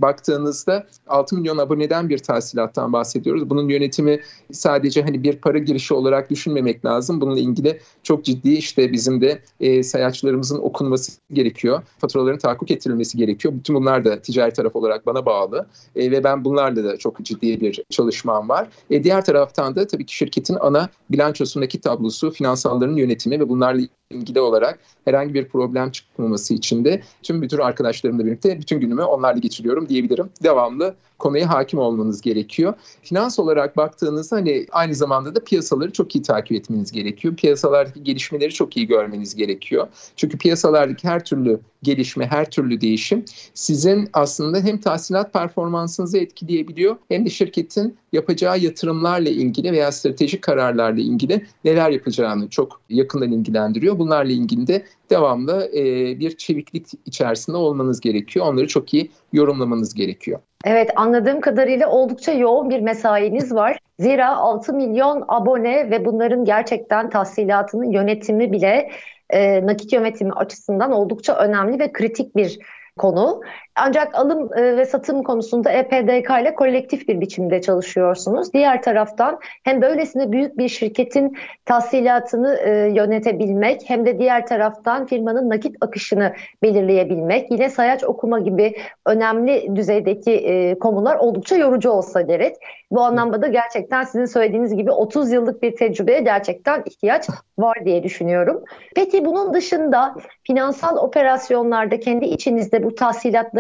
baktığınızda 0.02 0.88
6 1.08 1.38
milyon 1.38 1.58
aboneden 1.58 2.10
bir 2.10 2.18
tahsilattan 2.18 2.94
bahsediyoruz. 2.94 3.50
Bunun 3.50 3.70
yönetimi 3.70 4.20
sadece 4.52 5.02
hani 5.02 5.24
bir 5.24 5.36
para 5.36 5.58
girişi 5.58 5.94
olarak 5.94 6.30
düşünmemek 6.30 6.86
lazım. 6.86 7.22
Bununla 7.22 7.40
ilgili 7.40 7.80
çok 8.04 8.26
ciddi 8.26 8.50
işte 8.50 8.92
bizim 8.92 9.22
de 9.22 9.42
e, 9.60 9.84
sayaçlarımızın 9.84 10.60
okunması 10.60 11.12
gerekiyor. 11.34 11.82
Faturaların 11.98 12.40
tahakkuk 12.40 12.72
ettirilmesi 12.72 13.18
gerekiyor. 13.18 13.54
Bütün 13.54 13.76
bunlar 13.76 14.06
da 14.06 14.22
ticari 14.22 14.54
taraf 14.54 14.76
olarak 14.76 15.06
bana 15.06 15.26
bağlı 15.26 15.68
e, 15.96 16.12
ve 16.12 16.24
ben 16.24 16.46
bunlarla 16.46 16.84
da 16.84 16.89
çok 16.98 17.24
ciddi 17.24 17.62
bir 17.62 17.84
çalışmam 17.90 18.50
var. 18.50 18.68
E, 18.90 19.04
diğer 19.04 19.26
taraftan 19.26 19.76
da 19.76 19.88
tabii 19.88 20.06
ki 20.06 20.16
şirketin 20.16 20.58
ana 20.62 20.90
bilançosundaki 21.12 21.82
tablosu, 21.82 22.32
finansalların 22.32 22.96
yönetimi 22.96 23.40
ve 23.40 23.50
bunlarla 23.50 23.82
ilgili 24.12 24.42
olarak 24.42 24.80
herhangi 25.06 25.34
bir 25.34 25.48
problem 25.48 25.92
çıkmaması 25.92 26.54
için 26.54 26.86
de 26.86 27.02
tüm 27.24 27.38
müdür 27.38 27.60
arkadaşlarımla 27.60 28.26
birlikte 28.26 28.60
bütün 28.60 28.80
günümü 28.80 29.04
onlarla 29.04 29.40
geçiriyorum 29.40 29.90
diyebilirim. 29.90 30.30
Devamlı 30.44 30.96
konuya 31.20 31.50
hakim 31.50 31.80
olmanız 31.80 32.22
gerekiyor. 32.22 32.74
Finans 33.04 33.40
olarak 33.40 33.78
baktığınızda 33.78 34.36
hani 34.36 34.66
aynı 34.72 34.96
zamanda 34.96 35.36
da 35.36 35.44
piyasaları 35.44 35.92
çok 35.92 36.16
iyi 36.16 36.22
takip 36.22 36.58
etmeniz 36.58 36.92
gerekiyor. 36.92 37.36
Piyasalardaki 37.36 38.04
gelişmeleri 38.04 38.54
çok 38.54 38.78
iyi 38.78 38.88
görmeniz 38.88 39.36
gerekiyor. 39.36 39.88
Çünkü 40.16 40.38
piyasalardaki 40.38 41.08
her 41.08 41.26
türlü 41.26 41.60
gelişme, 41.84 42.26
her 42.26 42.52
türlü 42.52 42.82
değişim 42.82 43.26
sizin 43.54 44.10
aslında 44.14 44.60
hem 44.60 44.78
tahsilat 44.78 45.34
performansınızı 45.34 46.18
etkileyebiliyor 46.18 46.96
hem 47.10 47.26
de 47.26 47.30
şirketin 47.30 47.98
yapacağı 48.14 48.60
yatırımlarla 48.60 49.30
ilgili 49.30 49.72
veya 49.72 49.92
stratejik 49.92 50.42
kararlarla 50.42 51.02
ilgili 51.02 51.46
neler 51.66 51.90
yapacağını 51.90 52.50
çok 52.50 52.82
yakından 52.90 53.32
ilgilendiriyor. 53.32 53.99
Bunlarla 54.00 54.32
ilgili 54.32 54.68
de 54.68 54.84
devamlı 55.10 55.70
e, 55.76 55.84
bir 56.20 56.38
çeviklik 56.38 56.88
içerisinde 57.06 57.58
olmanız 57.58 58.00
gerekiyor. 58.00 58.46
Onları 58.46 58.68
çok 58.68 58.94
iyi 58.94 59.12
yorumlamanız 59.34 59.94
gerekiyor. 59.94 60.40
Evet 60.66 60.92
anladığım 60.96 61.42
kadarıyla 61.42 61.90
oldukça 61.90 62.32
yoğun 62.32 62.70
bir 62.70 62.80
mesainiz 62.80 63.56
var. 63.56 63.80
Zira 64.00 64.36
6 64.38 64.74
milyon 64.74 65.26
abone 65.28 65.92
ve 65.92 66.06
bunların 66.06 66.46
gerçekten 66.46 67.10
tahsilatının 67.10 67.92
yönetimi 67.92 68.52
bile 68.52 68.92
e, 69.30 69.66
nakit 69.66 69.94
yönetimi 69.94 70.34
açısından 70.34 70.92
oldukça 70.92 71.36
önemli 71.36 71.80
ve 71.80 71.92
kritik 71.92 72.36
bir 72.36 72.60
konu. 72.98 73.42
Ancak 73.82 74.16
alım 74.16 74.50
e, 74.58 74.78
ve 74.78 74.86
satım 74.86 75.24
konusunda 75.24 75.72
EPDK 75.72 76.30
ile 76.42 76.56
kolektif 76.56 77.08
bir 77.08 77.22
biçimde 77.22 77.62
çalışıyorsunuz. 77.62 78.54
Diğer 78.54 78.82
taraftan 78.82 79.40
hem 79.64 79.82
böylesine 79.82 80.32
büyük 80.32 80.58
bir 80.58 80.70
şirketin 80.70 81.38
tahsilatını 81.66 82.56
e, 82.56 82.70
yönetebilmek 82.70 83.82
hem 83.88 84.06
de 84.06 84.20
diğer 84.20 84.48
taraftan 84.48 85.06
firmanın 85.06 85.50
nakit 85.50 85.76
akışını 85.82 86.34
belirleyebilmek 86.64 87.52
yine 87.52 87.70
sayaç 87.70 88.04
okuma 88.04 88.40
gibi 88.40 88.76
önemli 89.06 89.76
düzeydeki 89.76 90.32
e, 90.32 90.80
konular 90.80 91.16
oldukça 91.16 91.56
yorucu 91.56 91.90
olsa 91.90 92.22
gerek. 92.22 92.56
Bu 92.92 93.02
anlamda 93.02 93.42
da 93.42 93.48
gerçekten 93.48 94.04
sizin 94.04 94.26
söylediğiniz 94.26 94.76
gibi 94.76 94.92
30 94.92 95.32
yıllık 95.32 95.64
bir 95.64 95.76
tecrübeye 95.76 96.20
gerçekten 96.20 96.84
ihtiyaç 96.86 97.30
var 97.58 97.78
diye 97.86 98.04
düşünüyorum. 98.04 98.64
Peki 98.96 99.26
bunun 99.26 99.54
dışında 99.54 100.16
finansal 100.44 100.98
operasyonlarda 100.98 102.00
kendi 102.00 102.26
içinizde 102.26 102.84
bu 102.84 102.96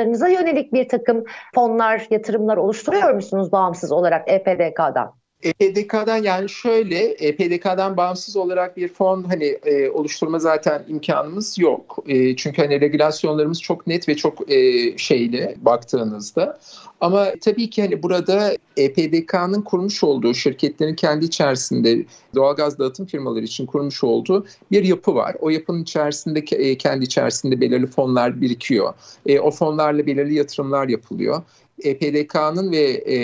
tahsilatlarınıza 0.10 0.28
yönelik 0.28 0.74
bir 0.74 0.88
takım 0.88 1.24
fonlar, 1.56 2.08
yatırımlar 2.10 2.58
oluşturuyor 2.58 3.14
musunuz 3.14 3.52
bağımsız 3.52 3.92
olarak 3.92 4.30
EPDK'dan? 4.30 5.20
EPDK'dan 5.44 6.24
yani 6.24 6.50
şöyle 6.50 6.98
EPDK'dan 6.98 7.98
bağımsız 7.98 8.36
olarak 8.36 8.78
bir 8.78 8.88
fon 8.88 9.24
hani 9.24 9.46
e, 9.46 9.90
oluşturma 9.90 10.40
zaten 10.40 10.86
imkanımız 10.88 11.60
yok. 11.60 12.04
E, 12.08 12.36
çünkü 12.36 12.62
hani 12.62 12.82
regülasyonlarımız 12.82 13.62
çok 13.62 13.88
net 13.88 14.10
ve 14.10 14.16
çok 14.16 14.52
e, 14.52 14.98
şeyli 14.98 15.56
baktığınızda. 15.62 16.60
Ama 17.02 17.28
tabii 17.42 17.70
ki 17.70 17.82
hani 17.82 18.04
burada 18.04 18.52
EPDK'nın 18.78 19.62
kurmuş 19.62 20.04
olduğu 20.04 20.34
şirketlerin 20.34 20.96
kendi 20.96 21.26
içerisinde 21.26 22.06
doğalgaz 22.36 22.80
dağıtım 22.80 23.06
firmaları 23.06 23.44
için 23.44 23.66
kurmuş 23.66 24.04
olduğu 24.04 24.46
bir 24.72 24.84
yapı 24.84 25.16
var. 25.16 25.36
O 25.40 25.50
yapının 25.50 25.84
içerisinde 25.84 26.40
e, 26.40 26.78
kendi 26.78 27.06
içerisinde 27.06 27.62
belirli 27.62 27.88
fonlar 27.88 28.42
birikiyor. 28.42 28.94
E, 29.26 29.40
o 29.40 29.52
fonlarla 29.52 30.06
belirli 30.06 30.34
yatırımlar 30.34 30.88
yapılıyor. 30.88 31.44
EPDK'nın 31.84 32.72
ve 32.72 32.84
e, 33.06 33.16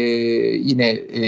yine 0.56 0.90
e, 0.90 1.24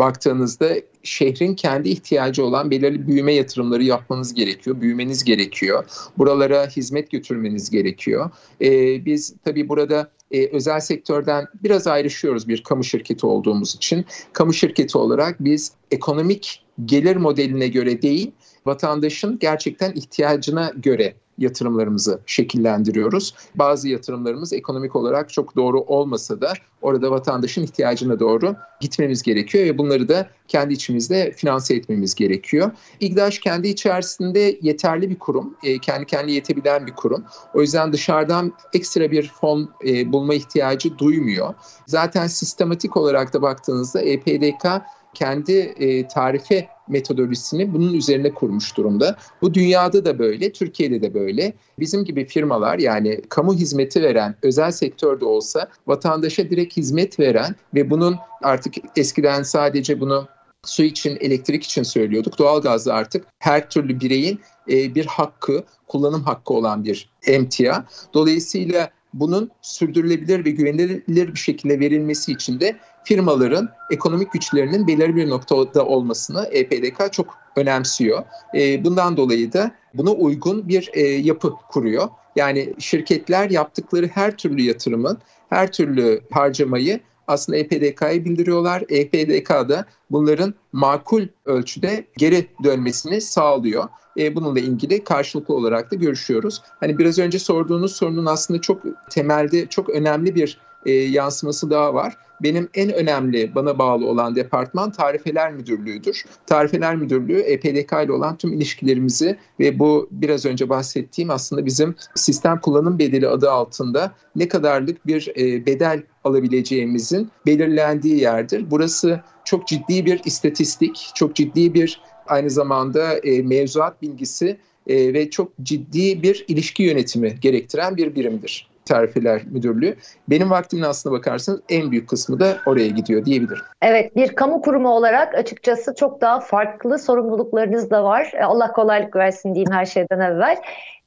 baktığınızda 0.00 0.74
şehrin 1.02 1.54
kendi 1.54 1.88
ihtiyacı 1.88 2.44
olan 2.44 2.70
belirli 2.70 3.06
büyüme 3.06 3.34
yatırımları 3.34 3.82
yapmanız 3.82 4.34
gerekiyor. 4.34 4.80
Büyümeniz 4.80 5.24
gerekiyor. 5.24 5.84
Buralara 6.18 6.66
hizmet 6.66 7.10
götürmeniz 7.10 7.70
gerekiyor. 7.70 8.30
Ee, 8.62 9.04
biz 9.04 9.34
tabii 9.44 9.68
burada 9.68 10.10
e, 10.30 10.46
özel 10.46 10.80
sektörden 10.80 11.46
biraz 11.62 11.86
ayrışıyoruz 11.86 12.48
bir 12.48 12.62
kamu 12.62 12.84
şirketi 12.84 13.26
olduğumuz 13.26 13.74
için. 13.74 14.04
Kamu 14.32 14.52
şirketi 14.52 14.98
olarak 14.98 15.36
biz 15.40 15.72
ekonomik 15.90 16.62
gelir 16.84 17.16
modeline 17.16 17.68
göre 17.68 18.02
değil, 18.02 18.32
vatandaşın 18.66 19.38
gerçekten 19.38 19.92
ihtiyacına 19.92 20.72
göre 20.76 21.14
yatırımlarımızı 21.40 22.20
şekillendiriyoruz. 22.26 23.34
Bazı 23.54 23.88
yatırımlarımız 23.88 24.52
ekonomik 24.52 24.96
olarak 24.96 25.32
çok 25.32 25.56
doğru 25.56 25.80
olmasa 25.80 26.40
da 26.40 26.52
orada 26.82 27.10
vatandaşın 27.10 27.62
ihtiyacına 27.62 28.20
doğru 28.20 28.56
gitmemiz 28.80 29.22
gerekiyor 29.22 29.64
ve 29.64 29.78
bunları 29.78 30.08
da 30.08 30.30
kendi 30.48 30.74
içimizde 30.74 31.32
finanse 31.32 31.74
etmemiz 31.74 32.14
gerekiyor. 32.14 32.70
İGDAŞ 33.00 33.38
kendi 33.38 33.68
içerisinde 33.68 34.58
yeterli 34.62 35.10
bir 35.10 35.18
kurum, 35.18 35.54
e, 35.62 35.78
kendi 35.78 36.06
kendine 36.06 36.32
yetebilen 36.32 36.86
bir 36.86 36.92
kurum. 36.92 37.24
O 37.54 37.60
yüzden 37.60 37.92
dışarıdan 37.92 38.52
ekstra 38.72 39.10
bir 39.10 39.28
fon 39.28 39.70
e, 39.86 40.12
bulma 40.12 40.34
ihtiyacı 40.34 40.98
duymuyor. 40.98 41.54
Zaten 41.86 42.26
sistematik 42.26 42.96
olarak 42.96 43.32
da 43.34 43.42
baktığınızda 43.42 44.00
EPDK 44.00 44.66
kendi 45.14 45.52
e, 45.52 46.08
tarife 46.08 46.68
metodolojisini 46.88 47.74
bunun 47.74 47.92
üzerine 47.92 48.34
kurmuş 48.34 48.76
durumda. 48.76 49.16
Bu 49.42 49.54
dünyada 49.54 50.04
da 50.04 50.18
böyle, 50.18 50.52
Türkiye'de 50.52 51.02
de 51.02 51.14
böyle. 51.14 51.52
Bizim 51.78 52.04
gibi 52.04 52.24
firmalar 52.24 52.78
yani 52.78 53.20
kamu 53.28 53.54
hizmeti 53.54 54.02
veren, 54.02 54.34
özel 54.42 54.70
sektörde 54.70 55.24
olsa 55.24 55.68
vatandaşa 55.86 56.50
direkt 56.50 56.76
hizmet 56.76 57.20
veren 57.20 57.54
ve 57.74 57.90
bunun 57.90 58.16
artık 58.42 58.74
eskiden 58.96 59.42
sadece 59.42 60.00
bunu 60.00 60.28
su 60.64 60.82
için, 60.82 61.18
elektrik 61.20 61.64
için 61.64 61.82
söylüyorduk. 61.82 62.38
Doğalgazda 62.38 62.94
artık 62.94 63.26
her 63.38 63.70
türlü 63.70 64.00
bireyin 64.00 64.40
e, 64.70 64.94
bir 64.94 65.06
hakkı, 65.06 65.64
kullanım 65.88 66.22
hakkı 66.22 66.54
olan 66.54 66.84
bir 66.84 67.10
emtia. 67.26 67.84
Dolayısıyla 68.14 68.90
bunun 69.14 69.50
sürdürülebilir 69.62 70.44
ve 70.44 70.50
güvenilir 70.50 71.34
bir 71.34 71.38
şekilde 71.38 71.80
verilmesi 71.80 72.32
için 72.32 72.60
de 72.60 72.76
firmaların 73.04 73.68
ekonomik 73.90 74.32
güçlerinin 74.32 74.86
belirli 74.86 75.16
bir 75.16 75.30
noktada 75.30 75.86
olmasını 75.86 76.48
EPDK 76.52 77.12
çok 77.12 77.38
önemsiyor. 77.56 78.22
E, 78.54 78.84
bundan 78.84 79.16
dolayı 79.16 79.52
da 79.52 79.70
buna 79.94 80.10
uygun 80.10 80.68
bir 80.68 80.90
e, 80.92 81.00
yapı 81.00 81.50
kuruyor. 81.50 82.08
Yani 82.36 82.74
şirketler 82.78 83.50
yaptıkları 83.50 84.06
her 84.06 84.36
türlü 84.36 84.62
yatırımın, 84.62 85.18
her 85.50 85.72
türlü 85.72 86.20
harcamayı 86.30 87.00
aslında 87.26 87.58
EPDK'ya 87.58 88.24
bildiriyorlar. 88.24 88.84
EPDK 88.88 89.50
da 89.50 89.84
bunların 90.10 90.54
makul 90.72 91.22
ölçüde 91.44 92.04
geri 92.16 92.46
dönmesini 92.64 93.20
sağlıyor. 93.20 93.84
E, 94.18 94.34
bununla 94.34 94.60
ilgili 94.60 95.04
karşılıklı 95.04 95.54
olarak 95.54 95.90
da 95.90 95.96
görüşüyoruz. 95.96 96.62
Hani 96.80 96.98
biraz 96.98 97.18
önce 97.18 97.38
sorduğunuz 97.38 97.96
sorunun 97.96 98.26
aslında 98.26 98.60
çok 98.60 98.82
temelde 99.10 99.66
çok 99.66 99.90
önemli 99.90 100.34
bir 100.34 100.60
e, 100.86 100.92
yansıması 100.92 101.70
daha 101.70 101.94
var. 101.94 102.16
Benim 102.42 102.68
en 102.74 102.92
önemli 102.92 103.54
bana 103.54 103.78
bağlı 103.78 104.06
olan 104.06 104.36
departman 104.36 104.92
Tarifeler 104.92 105.52
Müdürlüğü'dür. 105.52 106.24
Tarifeler 106.46 106.96
Müdürlüğü 106.96 107.40
EPDK 107.40 107.92
ile 108.04 108.12
olan 108.12 108.36
tüm 108.36 108.52
ilişkilerimizi 108.52 109.38
ve 109.60 109.78
bu 109.78 110.08
biraz 110.10 110.46
önce 110.46 110.68
bahsettiğim 110.68 111.30
aslında 111.30 111.66
bizim 111.66 111.94
sistem 112.14 112.60
kullanım 112.60 112.98
bedeli 112.98 113.28
adı 113.28 113.50
altında 113.50 114.12
ne 114.36 114.48
kadarlık 114.48 115.06
bir 115.06 115.32
e, 115.36 115.66
bedel 115.66 116.02
alabileceğimizin 116.24 117.30
belirlendiği 117.46 118.20
yerdir. 118.20 118.70
Burası 118.70 119.20
çok 119.44 119.66
ciddi 119.66 120.06
bir 120.06 120.20
istatistik, 120.24 121.10
çok 121.14 121.36
ciddi 121.36 121.74
bir 121.74 122.00
aynı 122.26 122.50
zamanda 122.50 123.18
e, 123.18 123.42
mevzuat 123.42 124.02
bilgisi 124.02 124.58
e, 124.86 125.14
ve 125.14 125.30
çok 125.30 125.52
ciddi 125.62 126.22
bir 126.22 126.44
ilişki 126.48 126.82
yönetimi 126.82 127.34
gerektiren 127.40 127.96
bir 127.96 128.14
birimdir. 128.14 128.69
Tarifeler 128.84 129.42
Müdürlüğü. 129.50 129.96
Benim 130.28 130.50
vaktimin 130.50 130.82
aslına 130.82 131.14
bakarsanız 131.14 131.60
en 131.68 131.90
büyük 131.90 132.08
kısmı 132.08 132.40
da 132.40 132.56
oraya 132.66 132.88
gidiyor 132.88 133.24
diyebilirim. 133.24 133.62
Evet 133.82 134.16
bir 134.16 134.28
kamu 134.28 134.62
kurumu 134.62 134.88
olarak 134.88 135.34
açıkçası 135.34 135.94
çok 135.94 136.20
daha 136.20 136.40
farklı 136.40 136.98
sorumluluklarınız 136.98 137.90
da 137.90 138.04
var. 138.04 138.32
E, 138.34 138.44
Allah 138.44 138.72
kolaylık 138.72 139.16
versin 139.16 139.54
diyeyim 139.54 139.72
her 139.72 139.84
şeyden 139.84 140.20
evvel. 140.20 140.56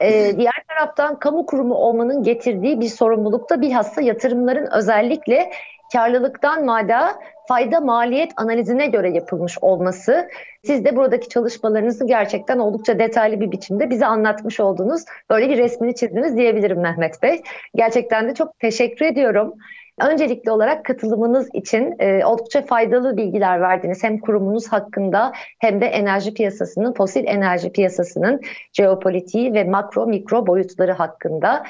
Ee, 0.01 0.33
diğer 0.37 0.63
taraftan 0.67 1.19
kamu 1.19 1.45
kurumu 1.45 1.75
olmanın 1.75 2.23
getirdiği 2.23 2.79
bir 2.79 2.89
sorumluluk 2.89 3.49
da 3.49 3.61
bilhassa 3.61 4.01
yatırımların 4.01 4.67
özellikle 4.71 5.51
karlılıktan 5.93 6.65
mada 6.65 7.19
fayda 7.47 7.79
maliyet 7.79 8.31
analizine 8.35 8.87
göre 8.87 9.09
yapılmış 9.09 9.57
olması. 9.61 10.27
Siz 10.63 10.85
de 10.85 10.95
buradaki 10.95 11.29
çalışmalarınızı 11.29 12.07
gerçekten 12.07 12.59
oldukça 12.59 12.99
detaylı 12.99 13.39
bir 13.39 13.51
biçimde 13.51 13.89
bize 13.89 14.05
anlatmış 14.05 14.59
oldunuz. 14.59 15.01
Böyle 15.29 15.49
bir 15.49 15.57
resmini 15.57 15.95
çizdiniz 15.95 16.37
diyebilirim 16.37 16.81
Mehmet 16.81 17.23
Bey. 17.23 17.41
Gerçekten 17.75 18.29
de 18.29 18.33
çok 18.33 18.59
teşekkür 18.59 19.05
ediyorum. 19.05 19.53
Öncelikli 20.01 20.51
olarak 20.51 20.85
katılımınız 20.85 21.49
için 21.53 21.95
e, 21.99 22.25
oldukça 22.25 22.61
faydalı 22.61 23.17
bilgiler 23.17 23.61
verdiniz. 23.61 24.03
Hem 24.03 24.19
kurumunuz 24.19 24.67
hakkında 24.67 25.31
hem 25.59 25.81
de 25.81 25.85
enerji 25.85 26.33
piyasasının, 26.33 26.93
fosil 26.93 27.27
enerji 27.27 27.71
piyasasının 27.71 28.41
jeopolitiği 28.73 29.53
ve 29.53 29.63
makro 29.63 30.07
mikro 30.07 30.47
boyutları 30.47 30.91
hakkında. 30.91 31.63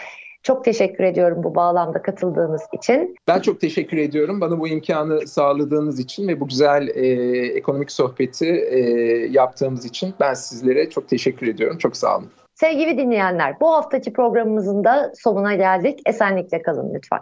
Çok 0.43 0.65
teşekkür 0.65 1.03
ediyorum 1.03 1.43
bu 1.43 1.55
bağlamda 1.55 2.01
katıldığınız 2.01 2.61
için. 2.73 3.15
Ben 3.27 3.39
çok 3.39 3.61
teşekkür 3.61 3.97
ediyorum 3.97 4.41
bana 4.41 4.59
bu 4.59 4.67
imkanı 4.67 5.27
sağladığınız 5.27 5.99
için 5.99 6.27
ve 6.27 6.39
bu 6.39 6.47
güzel 6.47 6.87
e, 6.87 7.07
ekonomik 7.47 7.91
sohbeti 7.91 8.49
e, 8.49 8.79
yaptığımız 9.31 9.85
için 9.85 10.13
ben 10.19 10.33
sizlere 10.33 10.89
çok 10.89 11.07
teşekkür 11.07 11.47
ediyorum. 11.47 11.77
Çok 11.77 11.97
sağ 11.97 12.17
olun. 12.17 12.29
Sevgili 12.55 12.97
dinleyenler 12.97 13.59
bu 13.59 13.73
haftaki 13.73 14.13
programımızın 14.13 14.83
da 14.83 15.11
sonuna 15.15 15.55
geldik. 15.55 15.99
Esenlikle 16.05 16.61
kalın 16.61 16.93
lütfen. 16.93 17.19